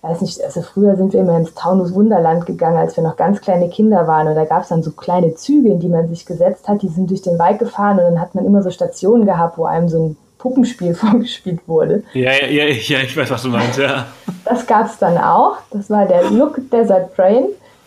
weiß 0.02 0.22
nicht, 0.22 0.44
also 0.44 0.62
früher 0.62 0.96
sind 0.96 1.14
wir 1.14 1.20
immer 1.20 1.38
ins 1.38 1.54
Taunus 1.54 1.94
Wunderland 1.94 2.46
gegangen, 2.46 2.78
als 2.78 2.98
wir 2.98 3.04
noch 3.04 3.18
ganz 3.18 3.40
kleine 3.42 3.70
Kinder 3.70 4.08
waren. 4.08 4.28
Und 4.28 4.36
da 4.36 4.46
gab 4.46 4.64
es 4.64 4.70
dann 4.70 4.84
so 4.84 4.92
kleine 4.92 5.36
Züge, 5.36 5.70
in 5.70 5.80
die 5.80 5.90
man 5.90 6.10
sich 6.10 6.26
gesetzt 6.26 6.68
hat, 6.68 6.82
die 6.82 6.90
sind 6.90 7.10
durch 7.10 7.22
den 7.22 7.38
Wald 7.38 7.60
gefahren 7.60 8.00
und 8.00 8.06
dann 8.06 8.22
hat 8.22 8.34
man 8.34 8.46
immer 8.46 8.64
so 8.64 8.72
Stationen 8.72 9.26
gehabt, 9.26 9.58
wo 9.58 9.66
einem 9.66 9.90
so 9.90 10.00
ein 10.00 10.18
Puppenspiel 10.42 10.96
vorgespielt 10.96 11.62
wurde. 11.68 12.04
Ja, 12.14 12.32
ja, 12.32 12.48
ja, 12.48 12.64
ja 12.66 13.00
ich 13.00 13.16
weiß, 13.16 13.30
was 13.30 13.44
du 13.44 13.50
meinst, 13.50 13.78
ja. 13.78 14.08
Das 14.44 14.66
gab 14.66 14.88
es 14.88 14.98
dann 14.98 15.18
auch. 15.18 15.58
Das 15.72 15.90
war 15.90 16.06
der 16.08 16.30
Look 16.32 16.60
Desert 16.72 17.16
Train. 17.16 17.46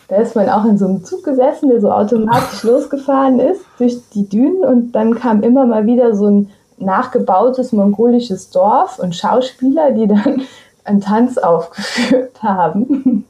Da 0.09 0.17
ist 0.17 0.37
man 0.37 0.49
auch 0.49 0.65
in 0.65 0.79
so 0.79 0.87
einem 0.87 1.05
Zug 1.05 1.25
gesessen, 1.25 1.71
der 1.71 1.81
so 1.81 1.91
automatisch 1.91 2.63
losgefahren 2.63 3.41
ist 3.41 3.63
durch 3.79 3.97
die 4.15 4.29
Dünen 4.29 4.65
und 4.65 4.93
dann 4.93 5.15
kam 5.15 5.43
immer 5.43 5.67
mal 5.67 5.87
wieder 5.87 6.15
so 6.15 6.29
ein 6.29 6.51
nachgebautes 6.79 7.73
mongolisches 7.73 8.51
Dorf 8.51 8.99
und 8.99 9.17
Schauspieler, 9.17 9.93
die 9.93 10.07
dann 10.07 10.43
einen 10.85 11.01
Tanz 11.01 11.39
aufgeführt 11.39 12.43
haben. 12.43 13.25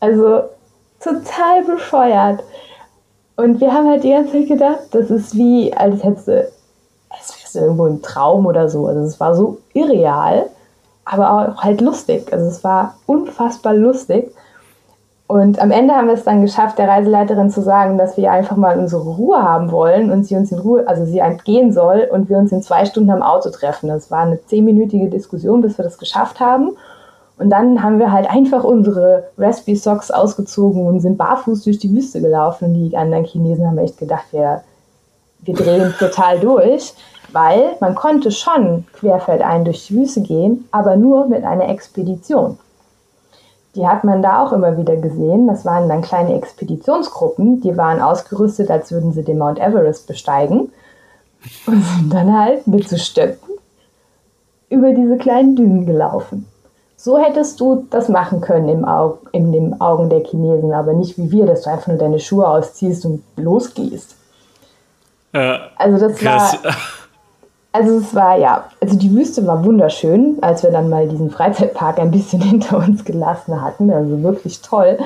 Also 0.00 0.42
total 1.00 1.64
bescheuert. 1.64 2.42
Und 3.36 3.60
wir 3.60 3.72
haben 3.72 3.88
halt 3.88 4.04
die 4.04 4.10
ganze 4.10 4.32
Zeit 4.32 4.48
gedacht, 4.48 4.80
das 4.92 5.10
ist 5.10 5.34
wie, 5.34 5.72
als 5.74 6.02
hättest 6.04 6.28
du, 6.28 6.48
du 7.54 7.60
irgendwo 7.60 7.86
ein 7.86 8.02
Traum 8.02 8.46
oder 8.46 8.68
so. 8.68 8.86
Also 8.86 9.00
es 9.00 9.20
war 9.20 9.34
so 9.34 9.58
irreal, 9.72 10.46
aber 11.04 11.32
auch 11.32 11.62
halt 11.62 11.80
lustig. 11.80 12.32
Also 12.32 12.46
es 12.46 12.62
war 12.64 12.94
unfassbar 13.06 13.74
lustig. 13.74 14.32
Und 15.32 15.60
am 15.60 15.70
Ende 15.70 15.94
haben 15.94 16.08
wir 16.08 16.14
es 16.14 16.24
dann 16.24 16.42
geschafft, 16.42 16.78
der 16.78 16.88
Reiseleiterin 16.88 17.48
zu 17.48 17.62
sagen, 17.62 17.96
dass 17.96 18.18
wir 18.18 18.30
einfach 18.30 18.56
mal 18.56 18.78
unsere 18.78 19.02
Ruhe 19.02 19.42
haben 19.42 19.70
wollen 19.70 20.10
und 20.10 20.24
sie 20.24 20.36
uns 20.36 20.52
in 20.52 20.58
Ruhe, 20.58 20.86
also 20.86 21.06
sie 21.06 21.22
gehen 21.44 21.72
soll 21.72 22.06
und 22.12 22.28
wir 22.28 22.36
uns 22.36 22.52
in 22.52 22.60
zwei 22.60 22.84
Stunden 22.84 23.10
am 23.10 23.22
Auto 23.22 23.48
treffen. 23.48 23.88
Das 23.88 24.10
war 24.10 24.20
eine 24.20 24.44
zehnminütige 24.44 25.08
Diskussion, 25.08 25.62
bis 25.62 25.78
wir 25.78 25.84
das 25.84 25.96
geschafft 25.96 26.38
haben. 26.38 26.76
Und 27.38 27.50
dann 27.50 27.82
haben 27.82 27.98
wir 27.98 28.12
halt 28.12 28.30
einfach 28.30 28.62
unsere 28.62 29.24
Raspy 29.38 29.74
Socks 29.74 30.10
ausgezogen 30.10 30.86
und 30.86 31.00
sind 31.00 31.16
barfuß 31.16 31.64
durch 31.64 31.78
die 31.78 31.90
Wüste 31.94 32.20
gelaufen. 32.20 32.66
Und 32.66 32.74
die 32.74 32.96
anderen 32.96 33.24
Chinesen 33.24 33.66
haben 33.66 33.78
echt 33.78 33.98
gedacht, 33.98 34.26
wir, 34.32 34.62
wir 35.40 35.54
drehen 35.54 35.94
total 35.98 36.40
durch, 36.40 36.92
weil 37.32 37.76
man 37.80 37.94
konnte 37.94 38.30
schon 38.30 38.86
querfeldein 38.92 39.64
durch 39.64 39.86
die 39.86 39.96
Wüste 39.96 40.20
gehen, 40.20 40.68
aber 40.70 40.96
nur 40.96 41.26
mit 41.26 41.44
einer 41.44 41.68
Expedition. 41.68 42.58
Die 43.74 43.86
hat 43.86 44.04
man 44.04 44.22
da 44.22 44.44
auch 44.44 44.52
immer 44.52 44.76
wieder 44.76 44.96
gesehen. 44.96 45.46
Das 45.46 45.64
waren 45.64 45.88
dann 45.88 46.02
kleine 46.02 46.34
Expeditionsgruppen, 46.34 47.62
die 47.62 47.76
waren 47.76 48.02
ausgerüstet, 48.02 48.70
als 48.70 48.92
würden 48.92 49.12
sie 49.12 49.24
den 49.24 49.38
Mount 49.38 49.58
Everest 49.58 50.06
besteigen 50.06 50.70
und 51.66 51.82
sind 51.82 52.12
dann 52.12 52.38
halt 52.38 52.66
mit 52.66 52.88
so 52.88 52.96
Stöcken 52.96 53.52
über 54.68 54.92
diese 54.92 55.16
kleinen 55.16 55.56
Dünen 55.56 55.86
gelaufen. 55.86 56.46
So 56.96 57.18
hättest 57.18 57.58
du 57.60 57.86
das 57.90 58.08
machen 58.08 58.40
können 58.40 58.68
im 58.68 58.84
Aug 58.84 59.18
in 59.32 59.52
den 59.52 59.80
Augen 59.80 60.08
der 60.08 60.24
Chinesen, 60.24 60.72
aber 60.72 60.92
nicht 60.92 61.18
wie 61.18 61.32
wir, 61.32 61.46
dass 61.46 61.62
du 61.62 61.70
einfach 61.70 61.88
nur 61.88 61.98
deine 61.98 62.20
Schuhe 62.20 62.46
ausziehst 62.46 63.04
und 63.04 63.24
losgehst. 63.36 64.14
Äh, 65.32 65.58
also 65.76 66.08
das 66.08 66.16
krass. 66.18 66.58
war 66.62 66.74
also 67.72 67.98
es 67.98 68.14
war 68.14 68.36
ja, 68.36 68.64
also 68.80 68.96
die 68.96 69.14
Wüste 69.14 69.46
war 69.46 69.64
wunderschön, 69.64 70.38
als 70.42 70.62
wir 70.62 70.70
dann 70.70 70.90
mal 70.90 71.08
diesen 71.08 71.30
Freizeitpark 71.30 71.98
ein 71.98 72.10
bisschen 72.10 72.40
hinter 72.42 72.78
uns 72.78 73.04
gelassen 73.04 73.60
hatten. 73.60 73.90
Also 73.90 74.22
wirklich 74.22 74.60
toll. 74.60 74.98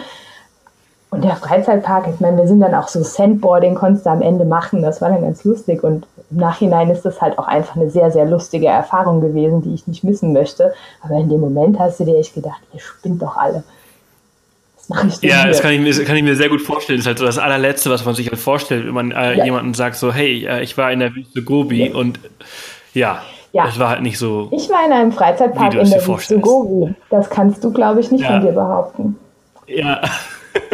Und 1.11 1.23
der 1.23 1.37
Freizeitpark, 1.37 2.09
ich 2.13 2.21
meine, 2.21 2.37
wir 2.37 2.49
sind 2.49 2.61
dann 2.61 2.75
auch 2.75 2.89
so 2.89 3.03
Sandboarding, 3.03 3.77
konntest 3.77 4.05
du 4.05 4.11
am 4.11 4.21
Ende 4.21 4.45
machen. 4.45 4.83
Das 4.83 5.01
war 5.01 5.09
dann 5.09 5.23
ganz 5.23 5.45
lustig. 5.45 5.85
Und 5.85 6.07
im 6.31 6.39
Nachhinein 6.39 6.91
ist 6.91 7.05
das 7.05 7.23
halt 7.23 7.39
auch 7.39 7.47
einfach 7.47 7.77
eine 7.77 7.89
sehr, 7.89 8.11
sehr 8.11 8.27
lustige 8.27 8.67
Erfahrung 8.67 9.21
gewesen, 9.21 9.63
die 9.63 9.73
ich 9.73 9.87
nicht 9.87 10.03
missen 10.03 10.33
möchte. 10.33 10.75
Aber 11.01 11.15
in 11.15 11.29
dem 11.29 11.41
Moment 11.41 11.79
hast 11.79 12.01
du 12.01 12.05
dir 12.05 12.19
echt 12.19 12.35
gedacht, 12.35 12.61
ihr 12.75 12.81
spinnt 12.81 13.23
doch 13.23 13.37
alle. 13.37 13.63
Was 14.89 14.97
mache 14.97 15.09
ich 15.09 15.21
denn 15.21 15.31
Ja, 15.31 15.47
das 15.47 15.61
kann 15.61 15.73
ich, 15.73 15.81
mir, 15.81 16.05
kann 16.05 16.17
ich 16.17 16.23
mir 16.23 16.37
sehr 16.37 16.49
gut 16.49 16.63
vorstellen. 16.63 16.99
Das 16.99 17.05
ist 17.05 17.09
halt 17.09 17.19
so 17.19 17.25
das 17.25 17.39
allerletzte, 17.39 17.91
was 17.91 18.05
man 18.05 18.15
sich 18.15 18.29
halt 18.29 18.39
vorstellt, 18.39 18.87
wenn 18.87 18.95
man 18.95 19.11
äh, 19.13 19.39
ja. 19.39 19.45
jemanden 19.45 19.75
sagt 19.75 19.97
so, 19.97 20.13
hey, 20.13 20.47
äh, 20.47 20.63
ich 20.63 20.77
war 20.77 20.93
in 20.93 21.01
der 21.01 21.15
Wüste 21.15 21.43
Gobi 21.43 21.89
ja. 21.89 21.95
und 21.95 22.21
ja, 22.95 23.23
ja, 23.53 23.65
das 23.67 23.79
war 23.79 23.91
halt 23.91 24.03
nicht 24.03 24.19
so. 24.19 24.49
Ich 24.53 24.69
war 24.69 24.85
in 24.87 24.93
einem 24.93 25.13
Freizeitpark 25.13 25.75
in 25.75 25.91
der 25.91 26.07
Wüste 26.07 26.39
Gobi. 26.39 26.95
Das 27.11 27.31
kannst 27.31 27.65
du, 27.65 27.73
glaube 27.73 28.01
ich, 28.01 28.11
nicht 28.11 28.25
von 28.25 28.41
dir 28.41 28.53
behaupten. 28.53 29.17
Ja. 29.67 30.03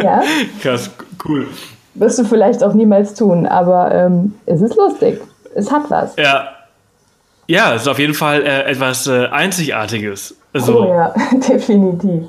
Ja? 0.01 0.21
Krass, 0.61 0.91
cool. 1.25 1.47
Wirst 1.95 2.19
du 2.19 2.23
vielleicht 2.23 2.63
auch 2.63 2.73
niemals 2.73 3.13
tun, 3.13 3.45
aber 3.45 3.93
ähm, 3.93 4.33
es 4.45 4.61
ist 4.61 4.75
lustig. 4.75 5.21
Es 5.55 5.71
hat 5.71 5.89
was. 5.89 6.15
Ja. 6.17 6.52
Ja, 7.47 7.75
es 7.75 7.83
ist 7.83 7.87
auf 7.87 7.99
jeden 7.99 8.13
Fall 8.13 8.41
äh, 8.41 8.63
etwas 8.63 9.07
äh, 9.07 9.27
Einzigartiges. 9.27 10.35
Also, 10.53 10.83
oh 10.83 10.87
ja, 10.87 11.13
definitiv. 11.49 12.23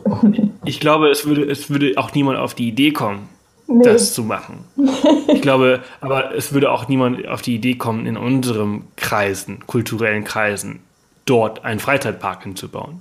Ich 0.64 0.80
glaube, 0.80 1.10
es 1.10 1.26
würde, 1.26 1.44
es 1.44 1.70
würde 1.70 1.92
auch 1.96 2.14
niemand 2.14 2.38
auf 2.38 2.54
die 2.54 2.68
Idee 2.68 2.92
kommen, 2.92 3.28
nee. 3.66 3.84
das 3.84 4.14
zu 4.14 4.22
machen. 4.22 4.64
Ich 5.28 5.42
glaube, 5.42 5.80
aber 6.00 6.34
es 6.34 6.52
würde 6.52 6.70
auch 6.70 6.88
niemand 6.88 7.28
auf 7.28 7.42
die 7.42 7.54
Idee 7.54 7.74
kommen, 7.74 8.06
in 8.06 8.16
unseren 8.16 8.84
Kreisen, 8.96 9.66
kulturellen 9.66 10.24
Kreisen, 10.24 10.80
dort 11.26 11.64
einen 11.64 11.80
Freizeitpark 11.80 12.42
hinzubauen. 12.42 13.00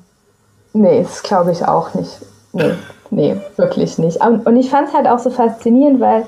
Nee, 0.73 1.03
das 1.03 1.23
glaube 1.23 1.51
ich 1.51 1.63
auch 1.65 1.93
nicht. 1.93 2.19
Nee, 2.51 2.73
nee, 3.11 3.35
wirklich 3.55 3.97
nicht. 3.97 4.17
Und 4.21 4.55
ich 4.57 4.69
fand 4.69 4.89
es 4.89 4.93
halt 4.93 5.07
auch 5.07 5.19
so 5.19 5.29
faszinierend, 5.29 5.99
weil 5.99 6.27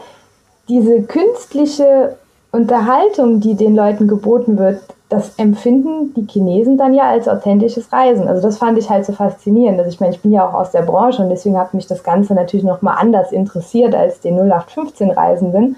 diese 0.69 1.03
künstliche 1.03 2.15
Unterhaltung, 2.51 3.41
die 3.41 3.55
den 3.55 3.75
Leuten 3.75 4.07
geboten 4.07 4.57
wird, 4.57 4.81
das 5.15 5.35
empfinden 5.37 6.13
die 6.13 6.27
Chinesen 6.27 6.77
dann 6.77 6.93
ja 6.93 7.03
als 7.09 7.27
authentisches 7.27 7.91
Reisen. 7.91 8.27
Also 8.27 8.41
das 8.41 8.57
fand 8.57 8.77
ich 8.77 8.89
halt 8.89 9.05
so 9.05 9.13
faszinierend. 9.13 9.79
Also 9.79 9.89
ich 9.89 9.99
meine, 9.99 10.13
ich 10.13 10.21
bin 10.21 10.31
ja 10.31 10.47
auch 10.47 10.53
aus 10.53 10.71
der 10.71 10.81
Branche 10.81 11.23
und 11.23 11.29
deswegen 11.29 11.57
hat 11.57 11.73
mich 11.73 11.87
das 11.87 12.03
Ganze 12.03 12.33
natürlich 12.33 12.65
nochmal 12.65 12.97
anders 12.99 13.31
interessiert 13.31 13.95
als 13.95 14.19
den 14.19 14.35
0815 14.35 15.11
Reisenden. 15.11 15.77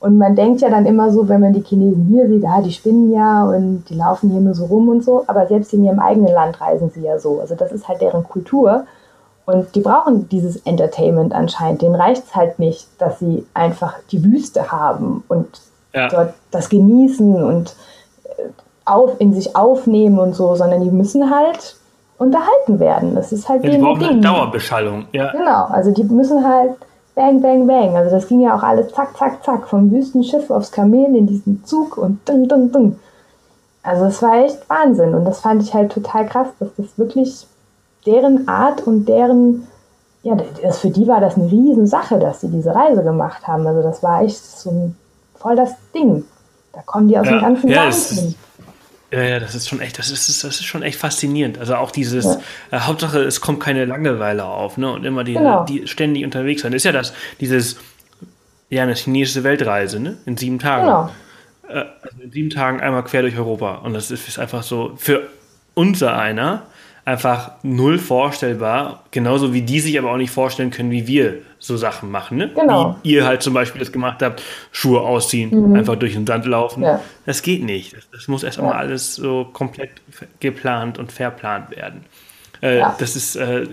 Und 0.00 0.18
man 0.18 0.36
denkt 0.36 0.60
ja 0.60 0.68
dann 0.68 0.84
immer 0.84 1.10
so, 1.10 1.28
wenn 1.28 1.40
man 1.40 1.52
die 1.52 1.62
Chinesen 1.62 2.06
hier 2.06 2.26
sieht, 2.28 2.44
ah, 2.44 2.60
die 2.60 2.72
spinnen 2.72 3.12
ja 3.12 3.44
und 3.44 3.84
die 3.88 3.94
laufen 3.94 4.30
hier 4.30 4.40
nur 4.40 4.54
so 4.54 4.66
rum 4.66 4.88
und 4.88 5.04
so. 5.04 5.24
Aber 5.26 5.46
selbst 5.46 5.72
in 5.72 5.84
ihrem 5.84 6.00
eigenen 6.00 6.32
Land 6.32 6.60
reisen 6.60 6.90
sie 6.90 7.02
ja 7.02 7.18
so. 7.18 7.40
Also 7.40 7.54
das 7.54 7.72
ist 7.72 7.88
halt 7.88 8.00
deren 8.00 8.24
Kultur. 8.24 8.84
Und 9.46 9.74
die 9.76 9.80
brauchen 9.80 10.28
dieses 10.28 10.56
Entertainment 10.66 11.32
anscheinend. 11.32 11.82
Denen 11.82 11.94
reicht 11.94 12.24
es 12.24 12.34
halt 12.34 12.58
nicht, 12.58 12.88
dass 12.98 13.20
sie 13.20 13.46
einfach 13.54 13.94
die 14.10 14.24
Wüste 14.24 14.72
haben 14.72 15.22
und 15.28 15.46
ja. 15.94 16.08
dort 16.08 16.34
das 16.50 16.68
genießen 16.68 17.42
und 17.42 17.74
auf, 18.84 19.12
in 19.18 19.34
sich 19.34 19.56
aufnehmen 19.56 20.18
und 20.18 20.34
so, 20.34 20.54
sondern 20.54 20.82
die 20.82 20.90
müssen 20.90 21.30
halt 21.30 21.76
unterhalten 22.18 22.78
werden. 22.78 23.14
Das 23.14 23.32
ist 23.32 23.48
halt 23.48 23.64
ja, 23.64 23.70
die 23.70 23.78
brauchen 23.78 24.00
Ding. 24.00 24.08
eine 24.08 24.20
Dauerbeschallung. 24.20 25.06
Ja. 25.12 25.32
Genau, 25.32 25.66
also 25.66 25.92
die 25.92 26.04
müssen 26.04 26.46
halt 26.46 26.72
bang, 27.14 27.40
bang, 27.40 27.66
bang. 27.66 27.96
Also 27.96 28.10
das 28.10 28.28
ging 28.28 28.40
ja 28.40 28.56
auch 28.56 28.62
alles 28.62 28.92
zack, 28.92 29.16
zack, 29.16 29.44
zack, 29.44 29.68
vom 29.68 29.90
Wüstenschiff 29.90 30.50
aufs 30.50 30.70
Kamel 30.70 31.16
in 31.16 31.26
diesen 31.26 31.64
Zug 31.64 31.98
und 31.98 32.26
dung, 32.28 32.48
dung, 32.48 32.72
dung. 32.72 32.98
Also 33.82 34.06
es 34.06 34.22
war 34.22 34.44
echt 34.44 34.68
Wahnsinn 34.68 35.14
und 35.14 35.24
das 35.24 35.40
fand 35.40 35.62
ich 35.62 35.74
halt 35.74 35.92
total 35.92 36.26
krass, 36.26 36.48
dass 36.58 36.68
das 36.76 36.98
wirklich 36.98 37.46
deren 38.04 38.48
Art 38.48 38.86
und 38.86 39.06
deren, 39.06 39.66
ja, 40.22 40.36
das, 40.62 40.78
für 40.78 40.90
die 40.90 41.06
war 41.06 41.20
das 41.20 41.36
eine 41.36 41.50
Riesensache, 41.50 42.18
dass 42.18 42.40
sie 42.40 42.48
diese 42.48 42.74
Reise 42.74 43.02
gemacht 43.02 43.46
haben. 43.46 43.66
Also 43.66 43.82
das 43.82 44.02
war 44.02 44.22
echt 44.22 44.44
so 44.44 44.70
ein 44.70 44.96
voll 45.36 45.56
das 45.56 45.74
Ding. 45.94 46.24
Da 46.76 46.82
kommen 46.82 47.08
die 47.08 47.18
aus 47.18 47.24
ja, 47.24 47.32
dem 47.32 47.40
ganzen 47.40 47.68
ja, 47.70 47.84
Land 47.84 47.94
hin. 47.94 48.34
Ja, 49.10 49.22
ja, 49.22 49.40
das 49.40 49.54
ist 49.54 49.66
schon 49.66 49.80
echt, 49.80 49.98
das 49.98 50.10
ist, 50.10 50.44
das 50.44 50.56
ist 50.56 50.64
schon 50.64 50.82
echt 50.82 50.98
faszinierend. 50.98 51.58
Also 51.58 51.76
auch 51.76 51.90
dieses, 51.90 52.26
ja. 52.26 52.40
äh, 52.70 52.80
Hauptsache 52.80 53.20
es 53.20 53.40
kommt 53.40 53.60
keine 53.60 53.86
Langeweile 53.86 54.44
auf, 54.44 54.76
ne? 54.76 54.92
Und 54.92 55.06
immer 55.06 55.24
die, 55.24 55.32
genau. 55.32 55.64
die 55.64 55.86
ständig 55.88 56.22
unterwegs 56.22 56.62
sein. 56.62 56.72
Das 56.72 56.80
ist 56.80 56.84
ja 56.84 56.92
das, 56.92 57.14
dieses, 57.40 57.78
ja, 58.68 58.82
eine 58.82 58.94
chinesische 58.94 59.42
Weltreise, 59.42 60.00
ne? 60.00 60.18
In 60.26 60.36
sieben 60.36 60.58
Tagen. 60.58 60.84
Genau. 60.84 61.10
Äh, 61.68 61.86
also 62.02 62.22
in 62.22 62.30
sieben 62.30 62.50
Tagen 62.50 62.80
einmal 62.80 63.04
quer 63.04 63.22
durch 63.22 63.38
Europa. 63.38 63.76
Und 63.76 63.94
das 63.94 64.10
ist, 64.10 64.28
ist 64.28 64.38
einfach 64.38 64.62
so 64.62 64.92
für 64.98 65.22
unser 65.72 66.18
einer 66.18 66.64
einfach 67.06 67.52
null 67.62 67.98
vorstellbar, 67.98 69.04
genauso 69.12 69.54
wie 69.54 69.62
die 69.62 69.78
sich 69.78 69.96
aber 69.96 70.10
auch 70.10 70.16
nicht 70.16 70.32
vorstellen 70.32 70.72
können, 70.72 70.90
wie 70.90 71.06
wir 71.06 71.34
so 71.60 71.76
Sachen 71.76 72.10
machen. 72.10 72.36
Ne? 72.36 72.50
Genau. 72.52 72.96
Wie 73.04 73.12
ihr 73.12 73.24
halt 73.24 73.42
zum 73.42 73.54
Beispiel 73.54 73.78
das 73.78 73.92
gemacht 73.92 74.20
habt, 74.22 74.42
Schuhe 74.72 75.00
ausziehen, 75.00 75.70
mhm. 75.70 75.76
einfach 75.76 75.94
durch 75.94 76.14
den 76.14 76.26
Sand 76.26 76.46
laufen. 76.46 76.82
Ja. 76.82 77.00
Das 77.24 77.42
geht 77.42 77.62
nicht. 77.62 77.96
Das, 77.96 78.10
das 78.10 78.28
muss 78.28 78.42
erst 78.42 78.58
einmal 78.58 78.74
ja. 78.74 78.80
alles 78.80 79.14
so 79.14 79.48
komplett 79.52 79.90
geplant 80.40 80.98
und 80.98 81.12
verplant 81.12 81.70
werden. 81.70 82.04
Äh, 82.60 82.78
ja. 82.78 82.96
Das 82.98 83.14
ist, 83.14 83.36
äh, 83.36 83.66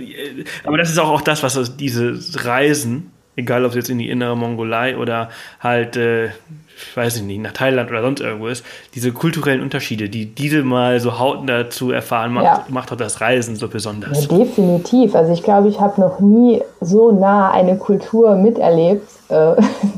aber 0.63 0.77
das 0.77 0.91
ist 0.91 0.99
auch, 0.99 1.09
auch 1.09 1.21
das, 1.21 1.41
was 1.41 1.75
diese 1.75 2.19
Reisen, 2.45 3.11
egal 3.35 3.65
ob 3.65 3.71
es 3.71 3.77
jetzt 3.77 3.89
in 3.89 3.97
die 3.97 4.09
innere 4.09 4.37
Mongolei 4.37 4.95
oder 4.95 5.31
halt 5.59 5.97
äh, 5.97 6.29
ich 6.75 6.97
weiß 6.97 7.21
nicht, 7.21 7.41
nach 7.41 7.53
Thailand 7.53 7.89
oder 7.89 8.01
sonst 8.01 8.21
irgendwo 8.21 8.47
ist, 8.47 8.65
diese 8.95 9.11
kulturellen 9.11 9.61
Unterschiede, 9.61 10.09
die 10.09 10.25
diese 10.33 10.63
mal 10.63 10.99
so 10.99 11.19
hautnah 11.19 11.69
zu 11.69 11.91
erfahren, 11.91 12.33
macht, 12.33 12.45
ja. 12.45 12.65
macht 12.69 12.91
auch 12.91 12.97
das 12.97 13.21
Reisen 13.21 13.55
so 13.55 13.67
besonders. 13.67 14.27
Ja, 14.27 14.37
definitiv. 14.37 15.15
Also 15.15 15.33
ich 15.33 15.43
glaube, 15.43 15.69
ich 15.69 15.79
habe 15.79 15.99
noch 16.01 16.19
nie 16.19 16.61
so 16.81 17.11
nah 17.11 17.51
eine 17.51 17.77
Kultur 17.77 18.35
miterlebt, 18.35 19.07
äh, 19.29 19.55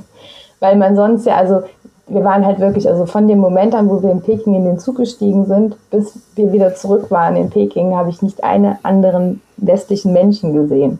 weil 0.59 0.75
man 0.77 0.95
sonst 0.95 1.25
ja, 1.25 1.37
also 1.37 1.63
wir 2.07 2.23
waren 2.23 2.45
halt 2.45 2.59
wirklich, 2.59 2.87
also 2.87 3.05
von 3.05 3.27
dem 3.27 3.39
Moment 3.39 3.73
an, 3.73 3.89
wo 3.89 4.01
wir 4.03 4.11
in 4.11 4.21
Peking 4.21 4.53
in 4.53 4.65
den 4.65 4.79
Zug 4.79 4.97
gestiegen 4.97 5.45
sind, 5.45 5.75
bis 5.89 6.19
wir 6.35 6.53
wieder 6.53 6.75
zurück 6.75 7.09
waren 7.09 7.35
in 7.35 7.49
Peking, 7.49 7.95
habe 7.95 8.09
ich 8.09 8.21
nicht 8.21 8.43
einen 8.43 8.77
anderen 8.83 9.41
westlichen 9.57 10.13
Menschen 10.13 10.53
gesehen. 10.53 10.99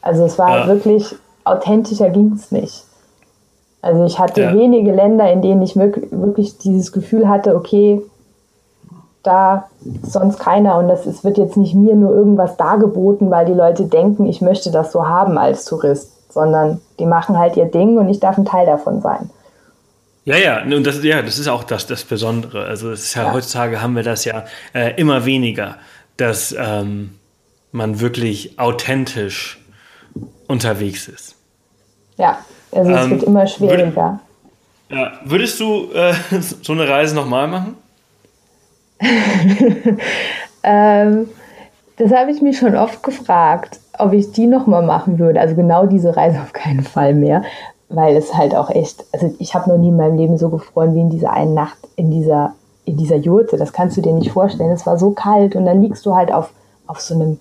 Also 0.00 0.24
es 0.24 0.38
war 0.38 0.60
ja. 0.60 0.66
wirklich, 0.68 1.14
authentischer 1.44 2.10
ging 2.10 2.32
es 2.34 2.52
nicht. 2.52 2.84
Also 3.82 4.04
ich 4.04 4.20
hatte 4.20 4.42
ja. 4.42 4.54
wenige 4.54 4.92
Länder, 4.92 5.30
in 5.30 5.42
denen 5.42 5.60
ich 5.62 5.74
wirklich 5.76 6.56
dieses 6.58 6.92
Gefühl 6.92 7.28
hatte, 7.28 7.56
okay, 7.56 8.00
da 9.24 9.68
ist 10.02 10.12
sonst 10.12 10.38
keiner 10.38 10.78
und 10.78 10.88
das, 10.88 11.04
es 11.06 11.24
wird 11.24 11.36
jetzt 11.36 11.56
nicht 11.56 11.74
mir 11.74 11.94
nur 11.94 12.14
irgendwas 12.14 12.56
dargeboten, 12.56 13.30
weil 13.30 13.44
die 13.44 13.52
Leute 13.52 13.84
denken, 13.84 14.26
ich 14.26 14.40
möchte 14.40 14.70
das 14.70 14.92
so 14.92 15.06
haben 15.06 15.36
als 15.36 15.64
Tourist, 15.64 16.32
sondern 16.32 16.80
die 16.98 17.06
machen 17.06 17.38
halt 17.38 17.56
ihr 17.56 17.66
Ding 17.66 17.98
und 17.98 18.08
ich 18.08 18.20
darf 18.20 18.38
ein 18.38 18.44
Teil 18.44 18.66
davon 18.66 19.00
sein. 19.00 19.30
Ja, 20.24 20.36
ja, 20.36 20.62
und 20.62 20.86
das, 20.86 21.02
ja, 21.02 21.20
das 21.20 21.40
ist 21.40 21.48
auch 21.48 21.64
das, 21.64 21.86
das 21.88 22.04
Besondere. 22.04 22.64
Also 22.64 22.92
es 22.92 23.02
ist 23.02 23.14
ja, 23.14 23.24
ja. 23.24 23.32
heutzutage 23.32 23.82
haben 23.82 23.96
wir 23.96 24.04
das 24.04 24.24
ja 24.24 24.44
äh, 24.72 24.94
immer 24.94 25.24
weniger, 25.24 25.76
dass 26.16 26.54
ähm, 26.56 27.18
man 27.72 27.98
wirklich 28.00 28.58
authentisch 28.60 29.60
unterwegs 30.46 31.08
ist. 31.08 31.34
Ja, 32.16 32.38
also 32.72 32.90
es 32.90 33.04
ähm, 33.04 33.10
wird 33.10 33.22
immer 33.24 33.46
schwieriger. 33.46 34.20
Würd, 34.88 35.00
ja, 35.00 35.12
würdest 35.24 35.60
du 35.60 35.88
äh, 35.92 36.14
so 36.62 36.72
eine 36.72 36.88
Reise 36.88 37.14
nochmal 37.14 37.48
machen? 37.48 37.76
ähm, 40.62 41.28
das 41.96 42.12
habe 42.12 42.30
ich 42.30 42.40
mich 42.40 42.58
schon 42.58 42.76
oft 42.76 43.02
gefragt, 43.02 43.80
ob 43.98 44.12
ich 44.12 44.32
die 44.32 44.46
nochmal 44.46 44.82
machen 44.82 45.18
würde. 45.18 45.40
Also 45.40 45.54
genau 45.54 45.86
diese 45.86 46.16
Reise 46.16 46.40
auf 46.40 46.52
keinen 46.52 46.82
Fall 46.82 47.14
mehr, 47.14 47.42
weil 47.88 48.16
es 48.16 48.34
halt 48.34 48.54
auch 48.54 48.70
echt, 48.70 49.04
also 49.12 49.34
ich 49.38 49.54
habe 49.54 49.70
noch 49.70 49.78
nie 49.78 49.88
in 49.88 49.96
meinem 49.96 50.16
Leben 50.16 50.38
so 50.38 50.48
gefroren 50.48 50.94
wie 50.94 51.00
in 51.00 51.10
dieser 51.10 51.32
einen 51.32 51.54
Nacht 51.54 51.78
in 51.96 52.10
dieser, 52.10 52.54
in 52.84 52.96
dieser 52.96 53.16
Jurte. 53.16 53.56
Das 53.56 53.72
kannst 53.72 53.96
du 53.96 54.00
dir 54.00 54.12
nicht 54.12 54.32
vorstellen. 54.32 54.70
Es 54.70 54.86
war 54.86 54.98
so 54.98 55.10
kalt 55.10 55.54
und 55.56 55.66
dann 55.66 55.82
liegst 55.82 56.06
du 56.06 56.14
halt 56.14 56.32
auf, 56.32 56.50
auf 56.86 57.00
so 57.00 57.14
einem 57.14 57.38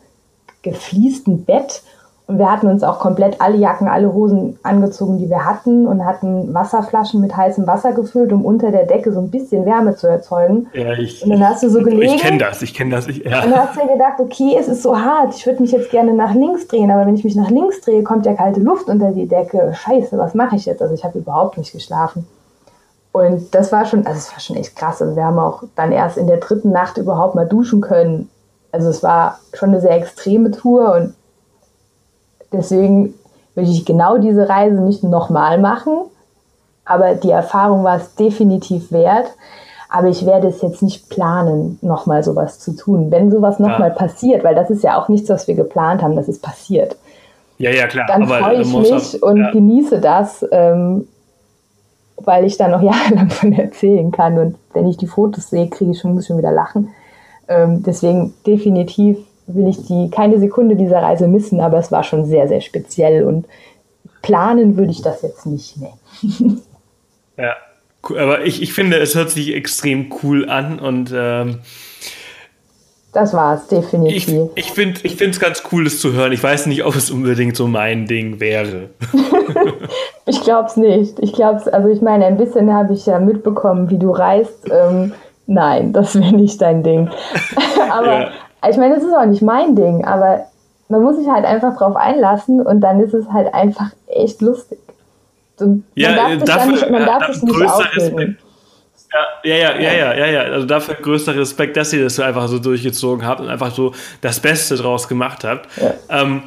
gefliesten 0.62 1.46
Bett 1.46 1.84
und 2.32 2.38
wir 2.38 2.50
hatten 2.50 2.67
uns 2.67 2.82
auch 2.82 2.98
komplett 3.00 3.41
alle 3.41 3.58
Jacken, 3.58 3.89
alle 3.89 4.13
Hosen 4.13 4.58
angezogen, 4.63 5.17
die 5.17 5.30
wir 5.30 5.44
hatten 5.44 5.86
und 5.86 6.06
hatten 6.06 6.54
Wasserflaschen 6.54 7.20
mit 7.20 7.36
heißem 7.36 7.67
Wasser 7.67 7.91
gefüllt, 7.91 8.32
um 8.32 8.46
unter 8.46 8.72
der 8.72 8.86
Decke 8.86 9.12
so 9.12 9.20
ein 9.20 9.30
bisschen 9.30 9.65
Wärme 9.65 9.98
zu 9.98 10.08
erzeugen. 10.08 10.67
Ja, 10.74 10.94
ich, 10.94 11.22
und 11.24 11.32
dann 11.32 11.46
hast 11.46 11.62
du 11.62 11.70
so 11.70 11.80
gelegen. 11.80 12.13
Ich 12.13 12.22
kenne 12.22 12.38
das, 12.38 12.62
ich 12.62 12.74
kenne 12.74 12.91
das. 12.91 13.10
Ich, 13.10 13.26
ja. 13.26 13.44
Und 13.44 13.52
dann 13.52 13.67
hast 13.67 13.76
du 13.76 13.82
dir 13.82 13.91
gedacht, 13.91 14.20
okay, 14.20 14.56
es 14.58 14.70
ist 14.70 14.82
so 14.82 14.98
hart, 14.98 15.36
ich 15.36 15.46
würde 15.46 15.62
mich 15.62 15.74
jetzt 15.74 15.91
gerne 15.91 16.13
nach 16.13 16.34
links 16.34 16.67
drehen, 16.67 16.89
aber 16.89 17.06
wenn 17.06 17.15
ich 17.15 17.26
mich 17.26 17.36
nach 17.36 17.50
links 17.50 17.82
drehe, 17.82 18.02
kommt 18.02 18.26
ja 18.26 18.34
kalte 18.34 18.62
Luft 18.62 18.88
unter 18.88 19.12
die 19.12 19.28
Decke. 19.28 19.74
Scheiße, 19.74 20.17
was 20.17 20.34
mache 20.34 20.56
ich 20.56 20.65
jetzt? 20.65 20.82
Also 20.82 20.94
ich 20.94 21.04
habe 21.04 21.20
überhaupt 21.20 21.58
nicht 21.58 21.74
geschlafen. 21.74 22.26
Und 23.12 23.54
das 23.54 23.74
war 23.74 23.84
schon, 23.84 24.08
also 24.08 24.17
es 24.17 24.32
war 24.32 24.39
schon 24.39 24.56
echt 24.56 24.78
krass. 24.78 25.02
Also 25.02 25.17
wir 25.17 25.26
haben 25.26 25.38
auch 25.38 25.63
dann 25.76 25.91
erst 25.91 26.17
in 26.17 26.28
der 26.28 26.38
dritten 26.38 26.72
Nacht 26.72 26.98
überhaupt 26.98 27.36
mal 27.36 27.46
duschen 27.46 27.82
können. 27.82 28.30
Also 28.72 28.88
es 28.88 29.04
war 29.04 29.39
schon 29.54 29.70
eine 29.70 29.82
sehr 29.82 29.98
extreme 29.98 30.52
Tour 30.52 30.94
und 30.96 31.13
Deswegen 32.52 33.14
würde 33.56 33.70
ich 33.70 33.86
genau 33.86 34.18
diese 34.18 34.48
Reise 34.48 34.82
nicht 34.82 35.04
nochmal 35.04 35.58
machen, 35.58 35.94
aber 36.86 37.16
die 37.16 37.32
Erfahrung 37.32 37.84
war 37.84 37.98
es 37.98 38.16
definitiv 38.16 38.92
wert. 38.92 39.28
Aber 39.94 40.08
ich 40.08 40.26
werde 40.26 40.48
es 40.48 40.62
jetzt 40.62 40.82
nicht 40.82 41.10
planen, 41.10 41.78
nochmal 41.82 42.24
sowas 42.24 42.60
zu 42.60 42.74
tun. 42.78 43.12
Wenn 43.12 43.30
sowas 43.30 43.60
nochmal 43.60 43.90
ja. 43.90 43.96
passiert, 43.96 44.42
weil 44.42 44.56
das 44.56 44.69
ist 44.69 44.84
ja 44.84 44.98
auch 44.98 45.10
nichts, 45.10 45.28
was 45.30 45.50
wir 45.50 45.56
geplant 45.56 46.02
haben, 46.02 46.15
das 46.15 46.30
ist 46.30 46.42
passiert. 46.42 46.96
Ja, 47.58 47.71
ja, 47.71 47.88
klar. 47.88 48.06
Dann 48.08 48.25
freue 48.25 48.62
ich 48.62 48.73
mich 48.73 48.94
auch, 48.94 49.30
und 49.30 49.38
ja. 49.38 49.52
genieße 49.52 50.00
das, 50.00 50.46
ähm, 50.52 51.10
weil 52.15 52.46
ich 52.46 52.56
da 52.56 52.69
noch 52.69 52.82
jahrelang 52.82 53.30
von 53.30 53.52
erzählen 53.52 54.12
kann. 54.12 54.38
Und 54.38 54.56
wenn 54.73 54.88
ich 54.88 54.96
die 54.96 55.08
Fotos 55.08 55.50
sehe, 55.50 55.67
kriege 55.67 55.92
ich 55.92 56.00
schon, 56.00 56.13
muss 56.13 56.28
schon 56.28 56.38
wieder 56.38 56.54
lachen. 56.54 56.90
Ähm, 57.50 57.84
deswegen 57.84 58.34
definitiv 58.48 59.17
will 59.48 59.67
ich 59.67 59.85
die 59.85 60.10
keine 60.10 60.39
Sekunde 60.39 60.75
dieser 60.75 61.02
Reise 61.02 61.27
missen, 61.27 61.60
aber 61.60 61.77
es 61.77 61.92
war 61.92 62.04
schon 62.04 62.25
sehr, 62.25 62.48
sehr 62.48 62.62
speziell 62.62 63.23
und 63.23 63.46
planen 64.21 64.77
würde 64.77 64.92
ich 64.92 65.02
das 65.02 65.21
jetzt 65.21 65.46
nicht. 65.46 65.75
Nee. 65.77 66.58
ja, 67.37 67.56
aber 68.04 68.46
ich, 68.46 68.62
ich 68.62 68.73
finde, 68.73 68.98
es 68.98 69.15
hört 69.15 69.29
sich 69.29 69.54
extrem 69.54 70.12
cool 70.23 70.50
an 70.50 70.79
und 70.79 71.12
ähm, 71.15 71.60
Das 73.13 73.33
war's, 73.33 73.67
definitiv. 73.67 74.52
Ich, 74.56 74.77
ich 74.77 75.15
finde 75.15 75.31
es 75.31 75.39
ganz 75.39 75.63
cool, 75.71 75.83
das 75.83 76.00
zu 76.00 76.13
hören. 76.13 76.31
Ich 76.31 76.42
weiß 76.42 76.67
nicht, 76.67 76.85
ob 76.85 76.96
es 76.96 77.12
unbedingt 77.12 77.56
so 77.56 77.67
mein 77.67 78.06
Ding 78.06 78.39
wäre. 78.39 78.89
ich 80.25 80.42
glaube 80.42 80.69
es 80.69 80.77
nicht. 80.77 81.19
Ich 81.19 81.33
glaube 81.33 81.60
es, 81.60 81.67
also 81.67 81.89
ich 81.89 82.02
meine, 82.02 82.25
ein 82.25 82.37
bisschen 82.37 82.73
habe 82.73 82.94
ich 82.94 83.06
ja 83.06 83.19
mitbekommen, 83.19 83.89
wie 83.89 84.00
du 84.00 84.12
reist. 84.12 84.69
Ähm, 84.71 85.13
nein, 85.48 85.94
das 85.94 86.15
wäre 86.15 86.33
nicht 86.33 86.62
dein 86.62 86.83
Ding. 86.83 87.10
aber 87.92 88.21
ja. 88.21 88.31
Ich 88.70 88.78
meine, 88.78 88.96
das 88.96 89.04
ist 89.04 89.14
auch 89.14 89.26
nicht 89.26 89.42
mein 89.42 89.76
Ding, 89.76 90.06
aber 90.06 90.46
man 90.90 91.02
muss 91.02 91.18
sich 91.18 91.28
halt 91.28 91.46
einfach 91.46 91.78
drauf 91.78 91.96
einlassen 91.96 92.62
und 92.62 92.82
dann 92.82 93.00
ist 93.00 93.14
es 93.14 93.28
halt 93.32 93.54
einfach 93.54 93.92
echt 94.08 94.42
lustig. 94.42 94.80
Und 95.60 95.84
ja, 95.96 96.12
man 96.12 96.40
darf, 96.40 96.58
dafür, 96.58 96.72
nicht, 96.72 96.90
man 96.90 97.06
darf 97.06 97.34
sich 97.34 97.44
nicht 97.44 97.62
aufregen. 97.62 98.38
Ja, 99.44 99.56
ja, 99.56 99.80
ja, 99.80 99.94
ja, 99.94 100.14
ja, 100.14 100.26
ja. 100.26 100.42
Also 100.44 100.66
dafür 100.66 100.96
größter 100.96 101.36
Respekt, 101.36 101.76
dass 101.76 101.92
ihr 101.92 102.04
das 102.04 102.16
so 102.16 102.24
einfach 102.24 102.48
so 102.48 102.60
durchgezogen 102.60 103.26
habt 103.26 103.42
und 103.42 103.50
einfach 103.50 103.72
so 103.72 103.94
das 104.22 104.40
Beste 104.40 104.76
draus 104.76 105.08
gemacht 105.08 105.44
habt. 105.44 105.68
Ja. 105.78 105.94
Ähm, 106.10 106.44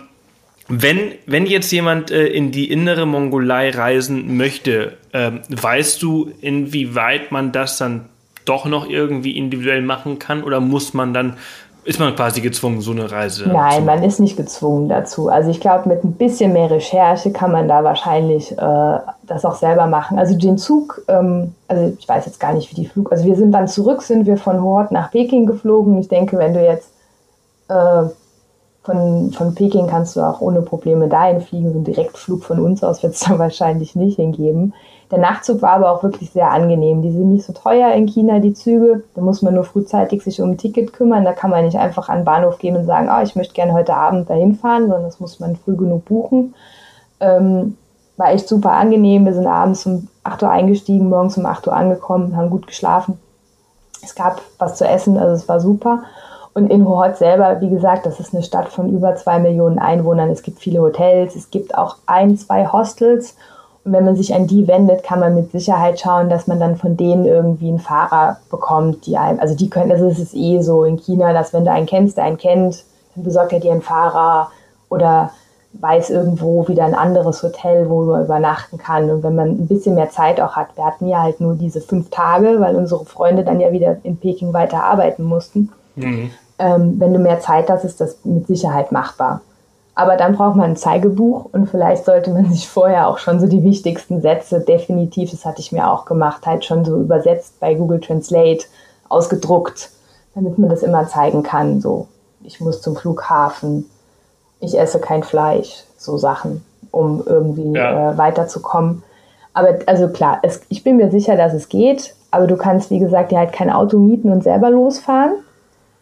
wenn, 0.68 1.12
wenn 1.26 1.44
jetzt 1.44 1.70
jemand 1.72 2.10
äh, 2.10 2.26
in 2.26 2.52
die 2.52 2.70
innere 2.70 3.06
Mongolei 3.06 3.70
reisen 3.70 4.36
möchte, 4.38 4.96
ähm, 5.12 5.42
weißt 5.50 6.02
du, 6.02 6.32
inwieweit 6.40 7.32
man 7.32 7.52
das 7.52 7.76
dann 7.76 8.06
doch 8.46 8.64
noch 8.64 8.88
irgendwie 8.88 9.36
individuell 9.36 9.82
machen 9.82 10.18
kann 10.18 10.42
oder 10.42 10.60
muss 10.60 10.94
man 10.94 11.12
dann 11.12 11.36
ist 11.84 12.00
man 12.00 12.16
quasi 12.16 12.40
gezwungen, 12.40 12.80
so 12.80 12.92
eine 12.92 13.10
Reise 13.10 13.48
Nein, 13.48 13.84
man 13.84 14.02
ist 14.02 14.18
nicht 14.18 14.36
gezwungen 14.36 14.88
dazu. 14.88 15.28
Also 15.28 15.50
ich 15.50 15.60
glaube, 15.60 15.88
mit 15.88 16.02
ein 16.02 16.12
bisschen 16.12 16.52
mehr 16.52 16.70
Recherche 16.70 17.30
kann 17.30 17.52
man 17.52 17.68
da 17.68 17.84
wahrscheinlich 17.84 18.52
äh, 18.52 18.98
das 19.22 19.44
auch 19.44 19.56
selber 19.56 19.86
machen. 19.86 20.18
Also 20.18 20.36
den 20.36 20.56
Zug, 20.56 21.02
ähm, 21.08 21.54
also 21.68 21.94
ich 21.98 22.08
weiß 22.08 22.26
jetzt 22.26 22.40
gar 22.40 22.54
nicht, 22.54 22.70
wie 22.70 22.76
die 22.76 22.86
Flug, 22.86 23.12
also 23.12 23.24
wir 23.24 23.36
sind 23.36 23.52
dann 23.52 23.68
zurück, 23.68 24.02
sind 24.02 24.26
wir 24.26 24.36
von 24.36 24.62
Hort 24.62 24.92
nach 24.92 25.10
Peking 25.10 25.46
geflogen. 25.46 25.98
Ich 25.98 26.08
denke, 26.08 26.38
wenn 26.38 26.54
du 26.54 26.64
jetzt 26.64 26.90
äh, 27.68 28.04
von, 28.84 29.32
von 29.32 29.54
Peking 29.54 29.86
kannst 29.86 30.16
du 30.16 30.20
auch 30.20 30.40
ohne 30.40 30.62
Probleme 30.62 31.08
dahin 31.08 31.40
fliegen. 31.40 31.70
So 31.70 31.76
einen 31.76 31.84
Direktflug 31.84 32.44
von 32.44 32.60
uns 32.60 32.84
aus 32.84 33.02
wird 33.02 33.14
es 33.14 33.20
dann 33.28 33.38
wahrscheinlich 33.38 33.94
nicht 33.94 34.16
hingeben. 34.16 34.74
Der 35.10 35.18
Nachtzug 35.18 35.62
war 35.62 35.72
aber 35.72 35.90
auch 35.90 36.02
wirklich 36.02 36.30
sehr 36.30 36.50
angenehm. 36.50 37.02
Die 37.02 37.10
sind 37.10 37.32
nicht 37.32 37.44
so 37.44 37.52
teuer 37.52 37.92
in 37.92 38.06
China, 38.06 38.38
die 38.38 38.54
Züge. 38.54 39.04
Da 39.14 39.20
muss 39.20 39.42
man 39.42 39.54
nur 39.54 39.64
frühzeitig 39.64 40.22
sich 40.22 40.40
um 40.40 40.52
ein 40.52 40.58
Ticket 40.58 40.92
kümmern. 40.92 41.24
Da 41.24 41.32
kann 41.32 41.50
man 41.50 41.64
nicht 41.64 41.78
einfach 41.78 42.08
an 42.08 42.20
den 42.20 42.24
Bahnhof 42.24 42.58
gehen 42.58 42.76
und 42.76 42.86
sagen, 42.86 43.08
oh, 43.10 43.22
ich 43.22 43.36
möchte 43.36 43.54
gerne 43.54 43.74
heute 43.74 43.94
Abend 43.94 44.30
dahin 44.30 44.54
fahren, 44.54 44.82
sondern 44.82 45.04
das 45.04 45.20
muss 45.20 45.40
man 45.40 45.56
früh 45.56 45.76
genug 45.76 46.04
buchen. 46.06 46.54
Ähm, 47.20 47.76
war 48.16 48.32
echt 48.32 48.48
super 48.48 48.72
angenehm. 48.72 49.24
Wir 49.26 49.34
sind 49.34 49.46
abends 49.46 49.86
um 49.86 50.08
8 50.22 50.42
Uhr 50.42 50.50
eingestiegen, 50.50 51.08
morgens 51.08 51.36
um 51.36 51.46
8 51.46 51.66
Uhr 51.66 51.74
angekommen, 51.74 52.36
haben 52.36 52.50
gut 52.50 52.66
geschlafen. 52.66 53.18
Es 54.02 54.14
gab 54.14 54.40
was 54.58 54.76
zu 54.76 54.86
essen, 54.86 55.18
also 55.18 55.34
es 55.34 55.48
war 55.48 55.60
super. 55.60 56.04
Und 56.54 56.70
in 56.70 56.86
Hohhot 56.86 57.16
selber, 57.16 57.60
wie 57.60 57.70
gesagt, 57.70 58.06
das 58.06 58.20
ist 58.20 58.32
eine 58.32 58.44
Stadt 58.44 58.68
von 58.68 58.88
über 58.88 59.16
zwei 59.16 59.40
Millionen 59.40 59.80
Einwohnern. 59.80 60.30
Es 60.30 60.42
gibt 60.42 60.60
viele 60.60 60.80
Hotels, 60.80 61.34
es 61.34 61.50
gibt 61.50 61.76
auch 61.76 61.96
ein, 62.06 62.36
zwei 62.36 62.68
Hostels 62.68 63.34
wenn 63.84 64.04
man 64.04 64.16
sich 64.16 64.34
an 64.34 64.46
die 64.46 64.66
wendet, 64.66 65.02
kann 65.02 65.20
man 65.20 65.34
mit 65.34 65.52
Sicherheit 65.52 66.00
schauen, 66.00 66.30
dass 66.30 66.46
man 66.46 66.58
dann 66.58 66.76
von 66.76 66.96
denen 66.96 67.26
irgendwie 67.26 67.68
einen 67.68 67.78
Fahrer 67.78 68.38
bekommt, 68.50 69.06
die 69.06 69.18
einem, 69.18 69.38
also 69.40 69.54
die 69.54 69.68
können, 69.68 69.92
also 69.92 70.08
es 70.08 70.18
ist 70.18 70.34
eh 70.34 70.62
so 70.62 70.84
in 70.84 70.96
China, 70.96 71.32
dass 71.32 71.52
wenn 71.52 71.64
du 71.64 71.70
einen 71.70 71.86
kennst, 71.86 72.16
der 72.16 72.24
einen 72.24 72.38
kennt, 72.38 72.84
dann 73.14 73.24
besorgt 73.24 73.52
er 73.52 73.60
dir 73.60 73.72
einen 73.72 73.82
Fahrer 73.82 74.50
oder 74.88 75.30
weiß 75.80 76.10
irgendwo 76.10 76.66
wieder 76.68 76.84
ein 76.84 76.94
anderes 76.94 77.42
Hotel, 77.42 77.88
wo 77.90 78.04
man 78.04 78.24
übernachten 78.24 78.78
kann. 78.78 79.10
Und 79.10 79.22
wenn 79.22 79.34
man 79.34 79.48
ein 79.50 79.66
bisschen 79.66 79.96
mehr 79.96 80.10
Zeit 80.10 80.40
auch 80.40 80.56
hat, 80.56 80.68
wir 80.76 80.84
hatten 80.84 81.08
ja 81.08 81.22
halt 81.22 81.40
nur 81.40 81.54
diese 81.54 81.80
fünf 81.80 82.10
Tage, 82.10 82.60
weil 82.60 82.76
unsere 82.76 83.04
Freunde 83.04 83.44
dann 83.44 83.60
ja 83.60 83.72
wieder 83.72 83.96
in 84.02 84.16
Peking 84.16 84.52
weiter 84.52 84.84
arbeiten 84.84 85.24
mussten. 85.24 85.72
Mhm. 85.96 86.30
Ähm, 86.58 86.94
wenn 87.00 87.12
du 87.12 87.18
mehr 87.18 87.40
Zeit 87.40 87.68
hast, 87.68 87.84
ist 87.84 88.00
das 88.00 88.18
mit 88.24 88.46
Sicherheit 88.46 88.92
machbar. 88.92 89.40
Aber 89.94 90.16
dann 90.16 90.34
braucht 90.34 90.56
man 90.56 90.70
ein 90.70 90.76
Zeigebuch 90.76 91.46
und 91.52 91.68
vielleicht 91.68 92.04
sollte 92.04 92.30
man 92.30 92.50
sich 92.52 92.68
vorher 92.68 93.08
auch 93.08 93.18
schon 93.18 93.38
so 93.38 93.46
die 93.46 93.62
wichtigsten 93.62 94.20
Sätze 94.20 94.60
definitiv, 94.60 95.30
das 95.30 95.44
hatte 95.44 95.60
ich 95.60 95.72
mir 95.72 95.90
auch 95.90 96.04
gemacht, 96.04 96.46
halt 96.46 96.64
schon 96.64 96.84
so 96.84 97.00
übersetzt 97.00 97.60
bei 97.60 97.74
Google 97.74 98.00
Translate, 98.00 98.64
ausgedruckt, 99.08 99.90
damit 100.34 100.58
man 100.58 100.70
das 100.70 100.82
immer 100.82 101.06
zeigen 101.06 101.42
kann. 101.42 101.80
So, 101.80 102.08
ich 102.42 102.60
muss 102.60 102.82
zum 102.82 102.96
Flughafen, 102.96 103.88
ich 104.60 104.78
esse 104.78 104.98
kein 104.98 105.22
Fleisch, 105.22 105.84
so 105.96 106.16
Sachen, 106.16 106.64
um 106.90 107.22
irgendwie 107.24 107.72
ja. 107.72 108.12
äh, 108.12 108.18
weiterzukommen. 108.18 109.02
Aber 109.52 109.78
also 109.86 110.08
klar, 110.08 110.38
es, 110.42 110.62
ich 110.68 110.82
bin 110.82 110.96
mir 110.96 111.10
sicher, 111.10 111.36
dass 111.36 111.52
es 111.52 111.68
geht, 111.68 112.14
aber 112.32 112.48
du 112.48 112.56
kannst, 112.56 112.90
wie 112.90 112.98
gesagt, 112.98 113.30
dir 113.30 113.38
halt 113.38 113.52
kein 113.52 113.70
Auto 113.70 113.98
mieten 113.98 114.32
und 114.32 114.42
selber 114.42 114.70
losfahren. 114.70 115.34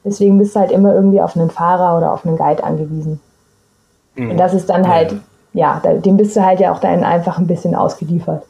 Deswegen 0.05 0.38
bist 0.38 0.57
du 0.57 0.61
halt 0.61 0.72
immer 0.72 0.95
irgendwie 0.95 1.20
auf 1.20 1.36
einen 1.36 1.51
Fahrer 1.51 1.97
oder 1.99 2.12
auf 2.12 2.24
einen 2.24 2.38
Guide 2.38 2.64
angewiesen. 2.64 3.20
Mhm. 4.15 4.33
Und 4.33 4.37
das 4.37 4.55
ist 4.55 4.69
dann 4.69 4.87
halt, 4.87 5.15
ja, 5.53 5.81
ja 5.85 5.95
dem 5.95 6.17
bist 6.17 6.37
du 6.37 6.45
halt 6.45 6.61
ja 6.61 6.73
auch 6.73 6.81
dann 6.81 7.05
einfach 7.05 7.39
ein 7.39 7.47
bisschen 7.47 7.75
ausgeliefert. 7.75 8.45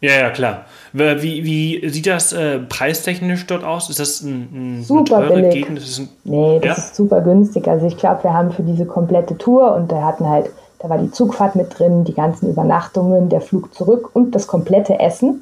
Ja, 0.00 0.12
ja, 0.12 0.30
klar. 0.30 0.66
Wie, 0.92 1.44
wie 1.44 1.88
sieht 1.88 2.06
das 2.06 2.32
äh, 2.32 2.58
preistechnisch 2.58 3.46
dort 3.46 3.64
aus? 3.64 3.88
Ist 3.88 3.98
das 3.98 4.20
ein, 4.20 4.78
ein 4.78 4.84
super 4.84 5.16
eine 5.16 5.28
teure 5.28 5.40
billig. 5.40 5.54
Gegend? 5.54 5.78
Das 5.78 5.98
ein, 5.98 6.08
nee, 6.24 6.60
das 6.60 6.66
ja? 6.66 6.84
ist 6.84 6.96
super 6.96 7.22
günstig. 7.22 7.66
Also 7.66 7.86
ich 7.86 7.96
glaube, 7.96 8.24
wir 8.24 8.32
haben 8.32 8.52
für 8.52 8.62
diese 8.62 8.84
komplette 8.84 9.38
Tour 9.38 9.74
und 9.74 9.90
da 9.90 10.02
hatten 10.02 10.28
halt, 10.28 10.50
da 10.80 10.90
war 10.90 10.98
die 10.98 11.10
Zugfahrt 11.10 11.56
mit 11.56 11.78
drin, 11.78 12.04
die 12.04 12.12
ganzen 12.14 12.50
Übernachtungen, 12.50 13.30
der 13.30 13.40
Flug 13.40 13.74
zurück 13.74 14.10
und 14.12 14.34
das 14.34 14.46
komplette 14.46 15.00
Essen. 15.00 15.40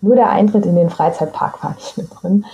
Nur 0.00 0.14
der 0.14 0.30
Eintritt 0.30 0.64
in 0.64 0.76
den 0.76 0.90
Freizeitpark 0.90 1.62
war 1.64 1.74
nicht 1.74 1.98
mit 1.98 2.08
drin. 2.22 2.44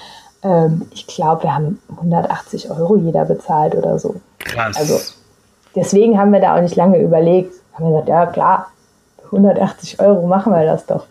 Ähm, 0.43 0.83
ich 0.93 1.07
glaube, 1.07 1.43
wir 1.45 1.55
haben 1.55 1.79
180 1.91 2.71
Euro 2.71 2.97
jeder 2.97 3.27
bezahlt 3.27 3.75
oder 3.75 3.99
so. 3.99 4.17
Krass. 4.39 4.77
Also 4.77 4.99
deswegen 5.75 6.19
haben 6.19 6.33
wir 6.33 6.41
da 6.41 6.57
auch 6.57 6.61
nicht 6.61 6.77
lange 6.77 6.99
überlegt. 6.99 7.55
Haben 7.75 7.87
wir 7.87 8.03
gesagt, 8.03 8.09
ja 8.09 8.27
klar, 8.27 8.67
180 9.27 10.01
Euro 10.01 10.27
machen 10.27 10.53
wir 10.53 10.65
das 10.65 10.87
doch. 10.87 11.07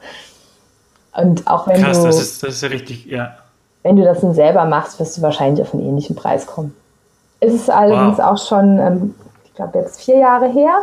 Und 1.13 1.47
auch 1.47 1.67
wenn 1.67 1.81
Krass, 1.81 1.99
du, 1.99 2.05
das 2.05 2.21
ist, 2.21 2.43
das 2.43 2.55
ist 2.55 2.61
ja 2.61 2.69
richtig, 2.69 3.05
ja. 3.05 3.35
Wenn 3.83 3.95
du 3.95 4.03
das 4.03 4.21
dann 4.21 4.33
selber 4.33 4.65
machst, 4.65 4.99
wirst 4.99 5.17
du 5.17 5.21
wahrscheinlich 5.21 5.61
auf 5.61 5.73
einen 5.73 5.83
ähnlichen 5.83 6.15
Preis 6.15 6.45
kommen. 6.45 6.75
Es 7.39 7.53
ist 7.53 7.69
allerdings 7.69 8.19
wow. 8.19 8.25
auch 8.25 8.37
schon, 8.37 8.77
ähm, 8.79 9.15
ich 9.43 9.55
glaube, 9.55 9.79
jetzt 9.79 10.01
vier 10.01 10.17
Jahre 10.17 10.47
her. 10.47 10.73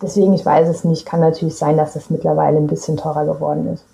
Deswegen, 0.00 0.32
ich 0.34 0.46
weiß 0.46 0.68
es 0.68 0.84
nicht. 0.84 1.04
Kann 1.04 1.20
natürlich 1.20 1.56
sein, 1.56 1.76
dass 1.76 1.94
das 1.94 2.10
mittlerweile 2.10 2.56
ein 2.58 2.68
bisschen 2.68 2.96
teurer 2.96 3.24
geworden 3.24 3.72
ist. 3.74 3.84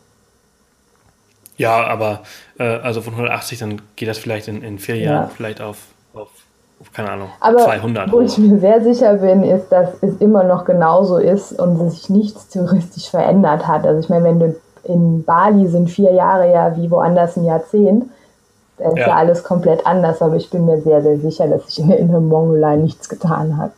Ja, 1.56 1.86
aber 1.86 2.22
äh, 2.58 2.64
also 2.64 3.00
von 3.02 3.14
180, 3.14 3.58
dann 3.60 3.82
geht 3.96 4.08
das 4.08 4.18
vielleicht 4.18 4.48
in, 4.48 4.62
in 4.62 4.78
vier 4.78 4.96
Jahren 4.96 5.28
ja. 5.28 5.30
vielleicht 5.34 5.60
auf, 5.60 5.78
auf 6.12 6.28
keine 6.92 7.10
Ahnung, 7.10 7.28
Aber 7.40 7.58
200. 7.58 8.12
Wo 8.12 8.20
ich 8.20 8.36
mir 8.38 8.58
sehr 8.58 8.82
sicher 8.82 9.14
bin, 9.14 9.42
ist, 9.42 9.70
dass 9.70 9.88
es 10.00 10.16
immer 10.18 10.44
noch 10.44 10.64
genauso 10.64 11.18
ist 11.18 11.52
und 11.52 11.90
sich 11.90 12.10
nichts 12.10 12.48
touristisch 12.48 13.10
verändert 13.10 13.66
hat. 13.66 13.86
Also 13.86 14.00
ich 14.00 14.08
meine, 14.08 14.24
wenn 14.24 14.40
du 14.40 14.56
in 14.84 15.24
Bali 15.24 15.68
sind 15.68 15.90
vier 15.90 16.12
Jahre 16.12 16.50
ja 16.50 16.76
wie 16.76 16.90
woanders 16.90 17.36
ein 17.36 17.44
Jahrzehnt, 17.44 18.06
dann 18.78 18.92
ist 18.92 18.98
ja. 18.98 19.08
ja 19.08 19.16
alles 19.16 19.44
komplett 19.44 19.86
anders. 19.86 20.22
Aber 20.22 20.36
ich 20.36 20.50
bin 20.50 20.66
mir 20.66 20.80
sehr, 20.80 21.02
sehr 21.02 21.18
sicher, 21.18 21.46
dass 21.46 21.66
sich 21.66 21.78
in 21.78 21.88
der 21.88 21.98
Inneren 21.98 22.28
Mongolei 22.28 22.76
nichts 22.76 23.08
getan 23.08 23.56
hat. 23.56 23.72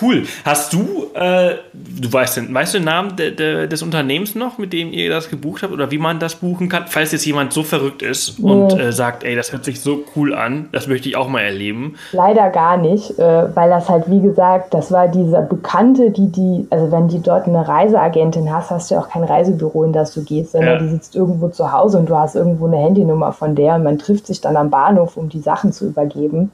Cool. 0.00 0.24
Hast 0.44 0.72
du, 0.72 1.08
äh, 1.14 1.56
du 1.72 2.12
weißt, 2.12 2.38
den, 2.38 2.54
weißt 2.54 2.74
du 2.74 2.78
den 2.78 2.84
Namen 2.86 3.16
de, 3.16 3.34
de, 3.34 3.66
des 3.66 3.82
Unternehmens 3.82 4.34
noch, 4.34 4.58
mit 4.58 4.72
dem 4.72 4.92
ihr 4.92 5.10
das 5.10 5.28
gebucht 5.28 5.62
habt 5.62 5.72
oder 5.72 5.90
wie 5.90 5.98
man 5.98 6.18
das 6.18 6.36
buchen 6.36 6.68
kann? 6.68 6.84
Falls 6.86 7.12
jetzt 7.12 7.26
jemand 7.26 7.52
so 7.52 7.62
verrückt 7.62 8.02
ist 8.02 8.38
nee. 8.38 8.50
und 8.50 8.78
äh, 8.78 8.92
sagt, 8.92 9.24
ey, 9.24 9.36
das 9.36 9.52
hört 9.52 9.64
sich 9.64 9.80
so 9.80 10.04
cool 10.16 10.34
an, 10.34 10.68
das 10.72 10.86
möchte 10.86 11.08
ich 11.08 11.16
auch 11.16 11.28
mal 11.28 11.42
erleben. 11.42 11.96
Leider 12.12 12.50
gar 12.50 12.76
nicht, 12.76 13.18
äh, 13.18 13.54
weil 13.54 13.70
das 13.70 13.88
halt, 13.88 14.10
wie 14.10 14.20
gesagt, 14.20 14.72
das 14.74 14.90
war 14.90 15.08
dieser 15.08 15.42
Bekannte, 15.42 16.10
die, 16.10 16.30
die, 16.30 16.66
also 16.70 16.90
wenn 16.90 17.08
die 17.08 17.20
dort 17.20 17.46
eine 17.46 17.66
Reiseagentin 17.66 18.52
hast, 18.52 18.70
hast 18.70 18.90
du 18.90 18.94
ja 18.94 19.00
auch 19.00 19.08
kein 19.08 19.24
Reisebüro, 19.24 19.84
in 19.84 19.92
das 19.92 20.14
du 20.14 20.24
gehst, 20.24 20.52
sondern 20.52 20.74
ja. 20.74 20.78
die 20.78 20.88
sitzt 20.88 21.14
irgendwo 21.14 21.48
zu 21.48 21.72
Hause 21.72 21.98
und 21.98 22.08
du 22.08 22.16
hast 22.16 22.36
irgendwo 22.36 22.66
eine 22.66 22.78
Handynummer 22.78 23.32
von 23.32 23.54
der 23.54 23.74
und 23.74 23.82
man 23.82 23.98
trifft 23.98 24.26
sich 24.26 24.40
dann 24.40 24.56
am 24.56 24.70
Bahnhof, 24.70 25.16
um 25.16 25.28
die 25.28 25.40
Sachen 25.40 25.72
zu 25.72 25.86
übergeben 25.86 26.50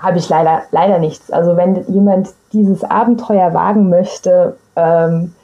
habe 0.00 0.18
ich 0.18 0.28
leider, 0.28 0.62
leider 0.70 0.98
nichts. 0.98 1.30
Also 1.30 1.56
wenn 1.56 1.84
jemand 1.92 2.28
dieses 2.52 2.84
Abenteuer 2.84 3.54
wagen 3.54 3.88
möchte, 3.88 4.56
ähm, 4.76 5.34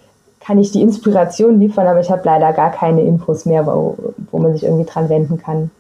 kann 0.41 0.59
ich 0.59 0.71
die 0.71 0.81
Inspiration 0.81 1.59
liefern, 1.59 1.87
aber 1.87 2.01
ich 2.01 2.11
habe 2.11 2.23
leider 2.25 2.53
gar 2.53 2.71
keine 2.71 3.03
Infos 3.03 3.47
mehr, 3.47 3.67
wo, 3.67 3.97
wo 4.31 4.39
man 4.39 4.53
sich 4.53 4.65
irgendwie 4.65 4.89
dran 4.89 5.09
wenden 5.09 5.39
kann. 5.39 5.71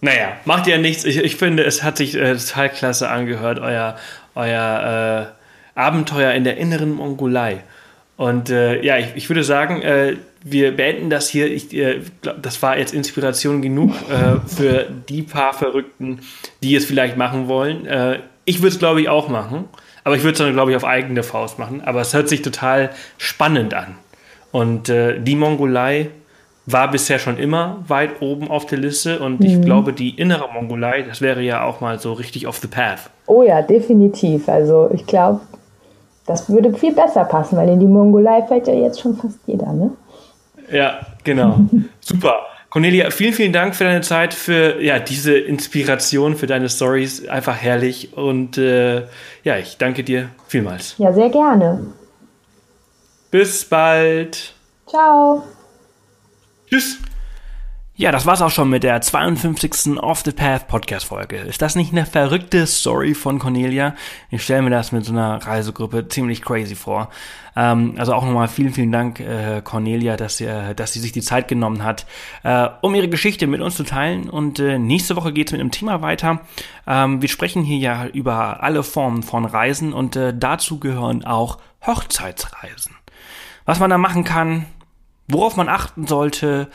Naja, 0.00 0.28
macht 0.44 0.66
ja 0.66 0.78
nichts. 0.78 1.04
Ich, 1.04 1.18
ich 1.18 1.36
finde, 1.36 1.64
es 1.64 1.82
hat 1.82 1.96
sich 1.96 2.14
äh, 2.14 2.36
total 2.36 2.68
klasse 2.70 3.08
angehört, 3.08 3.58
euer, 3.58 3.96
euer 4.34 5.32
äh, 5.76 5.78
Abenteuer 5.78 6.32
in 6.32 6.44
der 6.44 6.56
inneren 6.56 6.94
Mongolei. 6.94 7.62
Und 8.16 8.50
äh, 8.50 8.82
ja, 8.82 8.96
ich, 8.96 9.08
ich, 9.14 9.28
würde 9.28 9.44
sagen, 9.44 9.82
äh, 9.82 10.16
wir 10.48 10.76
beenden 10.76 11.10
das 11.10 11.28
hier. 11.28 11.50
Ich 11.50 11.74
äh, 11.74 12.00
glaub, 12.22 12.40
das 12.40 12.62
war 12.62 12.78
jetzt 12.78 12.94
Inspiration 12.94 13.62
genug 13.62 13.90
äh, 14.08 14.38
für 14.46 14.86
die 15.08 15.22
paar 15.22 15.52
Verrückten, 15.52 16.20
die 16.62 16.76
es 16.76 16.84
vielleicht 16.84 17.16
machen 17.16 17.48
wollen. 17.48 17.84
Äh, 17.84 18.20
ich 18.44 18.60
würde 18.60 18.68
es, 18.68 18.78
glaube 18.78 19.00
ich, 19.00 19.08
auch 19.08 19.28
machen. 19.28 19.64
Aber 20.04 20.14
ich 20.14 20.22
würde 20.22 20.32
es 20.34 20.38
dann, 20.38 20.52
glaube 20.52 20.70
ich, 20.70 20.76
auf 20.76 20.84
eigene 20.84 21.24
Faust 21.24 21.58
machen. 21.58 21.82
Aber 21.84 22.00
es 22.00 22.14
hört 22.14 22.28
sich 22.28 22.42
total 22.42 22.90
spannend 23.18 23.74
an. 23.74 23.96
Und 24.52 24.88
äh, 24.88 25.20
die 25.20 25.34
Mongolei 25.34 26.10
war 26.64 26.92
bisher 26.92 27.18
schon 27.18 27.38
immer 27.38 27.82
weit 27.88 28.22
oben 28.22 28.48
auf 28.48 28.66
der 28.66 28.78
Liste 28.78 29.18
und 29.20 29.40
mhm. 29.40 29.46
ich 29.46 29.60
glaube, 29.60 29.92
die 29.92 30.10
innere 30.10 30.52
Mongolei, 30.52 31.02
das 31.02 31.20
wäre 31.20 31.40
ja 31.40 31.64
auch 31.64 31.80
mal 31.80 31.98
so 31.98 32.12
richtig 32.12 32.46
off 32.46 32.58
the 32.58 32.66
path. 32.66 33.10
Oh 33.26 33.42
ja, 33.42 33.62
definitiv. 33.62 34.48
Also 34.48 34.90
ich 34.92 35.06
glaube, 35.06 35.40
das 36.26 36.48
würde 36.48 36.72
viel 36.74 36.92
besser 36.92 37.24
passen, 37.24 37.56
weil 37.56 37.68
in 37.68 37.80
die 37.80 37.86
Mongolei 37.86 38.42
fällt 38.42 38.66
ja 38.66 38.74
jetzt 38.74 39.00
schon 39.00 39.16
fast 39.16 39.38
jeder, 39.46 39.72
ne? 39.72 39.90
Ja, 40.70 41.00
genau. 41.24 41.60
Super. 42.00 42.46
Cornelia, 42.68 43.10
vielen, 43.10 43.32
vielen 43.32 43.52
Dank 43.52 43.74
für 43.74 43.84
deine 43.84 44.02
Zeit, 44.02 44.34
für 44.34 44.82
ja, 44.82 44.98
diese 44.98 45.36
Inspiration, 45.36 46.36
für 46.36 46.46
deine 46.46 46.68
Stories. 46.68 47.26
Einfach 47.26 47.56
herrlich. 47.56 48.16
Und 48.16 48.58
äh, 48.58 49.06
ja, 49.44 49.56
ich 49.58 49.78
danke 49.78 50.04
dir 50.04 50.28
vielmals. 50.46 50.94
Ja, 50.98 51.12
sehr 51.12 51.30
gerne. 51.30 51.86
Bis 53.30 53.64
bald. 53.64 54.54
Ciao. 54.86 55.42
Tschüss. 56.68 56.98
Ja, 57.98 58.12
das 58.12 58.26
war's 58.26 58.42
auch 58.42 58.50
schon 58.50 58.68
mit 58.68 58.82
der 58.82 59.00
52. 59.00 59.98
Off 60.02 60.20
the 60.22 60.32
Path 60.32 60.68
Podcast 60.68 61.06
Folge. 61.06 61.38
Ist 61.38 61.62
das 61.62 61.76
nicht 61.76 61.92
eine 61.92 62.04
verrückte 62.04 62.66
Story 62.66 63.14
von 63.14 63.38
Cornelia? 63.38 63.94
Ich 64.30 64.42
stelle 64.44 64.60
mir 64.60 64.68
das 64.68 64.92
mit 64.92 65.06
so 65.06 65.12
einer 65.12 65.36
Reisegruppe 65.36 66.06
ziemlich 66.06 66.42
crazy 66.42 66.74
vor. 66.74 67.08
Ähm, 67.56 67.94
also 67.96 68.12
auch 68.12 68.22
nochmal 68.22 68.48
vielen, 68.48 68.74
vielen 68.74 68.92
Dank, 68.92 69.20
äh, 69.20 69.62
Cornelia, 69.64 70.18
dass 70.18 70.36
sie, 70.36 70.74
dass 70.76 70.92
sie 70.92 71.00
sich 71.00 71.12
die 71.12 71.22
Zeit 71.22 71.48
genommen 71.48 71.84
hat, 71.84 72.04
äh, 72.42 72.68
um 72.82 72.94
ihre 72.94 73.08
Geschichte 73.08 73.46
mit 73.46 73.62
uns 73.62 73.76
zu 73.76 73.84
teilen. 73.84 74.28
Und 74.28 74.58
äh, 74.58 74.78
nächste 74.78 75.16
Woche 75.16 75.32
geht's 75.32 75.52
mit 75.52 75.62
einem 75.62 75.70
Thema 75.70 76.02
weiter. 76.02 76.40
Ähm, 76.86 77.22
wir 77.22 77.30
sprechen 77.30 77.62
hier 77.62 77.78
ja 77.78 78.06
über 78.08 78.62
alle 78.62 78.82
Formen 78.82 79.22
von 79.22 79.46
Reisen 79.46 79.94
und 79.94 80.16
äh, 80.16 80.34
dazu 80.36 80.78
gehören 80.80 81.24
auch 81.24 81.60
Hochzeitsreisen. 81.86 82.94
Was 83.64 83.80
man 83.80 83.88
da 83.88 83.96
machen 83.96 84.24
kann, 84.24 84.66
worauf 85.28 85.56
man 85.56 85.70
achten 85.70 86.06
sollte, 86.06 86.68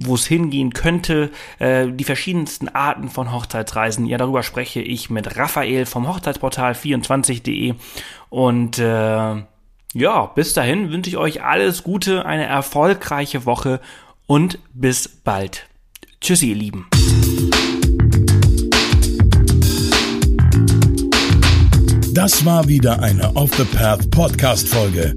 wo 0.00 0.14
es 0.14 0.26
hingehen 0.26 0.72
könnte, 0.72 1.30
äh, 1.58 1.88
die 1.90 2.04
verschiedensten 2.04 2.68
Arten 2.68 3.08
von 3.08 3.32
Hochzeitsreisen. 3.32 4.06
Ja, 4.06 4.18
darüber 4.18 4.42
spreche 4.42 4.80
ich 4.80 5.10
mit 5.10 5.36
Raphael 5.36 5.86
vom 5.86 6.08
Hochzeitsportal 6.08 6.72
24.de 6.72 7.74
und 8.28 8.78
äh, 8.78 9.42
ja, 9.92 10.26
bis 10.34 10.52
dahin 10.54 10.90
wünsche 10.90 11.10
ich 11.10 11.16
euch 11.16 11.42
alles 11.42 11.82
Gute, 11.82 12.24
eine 12.24 12.46
erfolgreiche 12.46 13.44
Woche 13.44 13.80
und 14.26 14.58
bis 14.72 15.08
bald. 15.08 15.66
Tschüssi, 16.20 16.50
ihr 16.50 16.56
Lieben. 16.56 16.86
Das 22.12 22.44
war 22.44 22.68
wieder 22.68 23.02
eine 23.02 23.34
Off 23.34 23.50
the 23.56 23.64
Path 23.64 24.10
Podcast 24.10 24.68
Folge. 24.68 25.16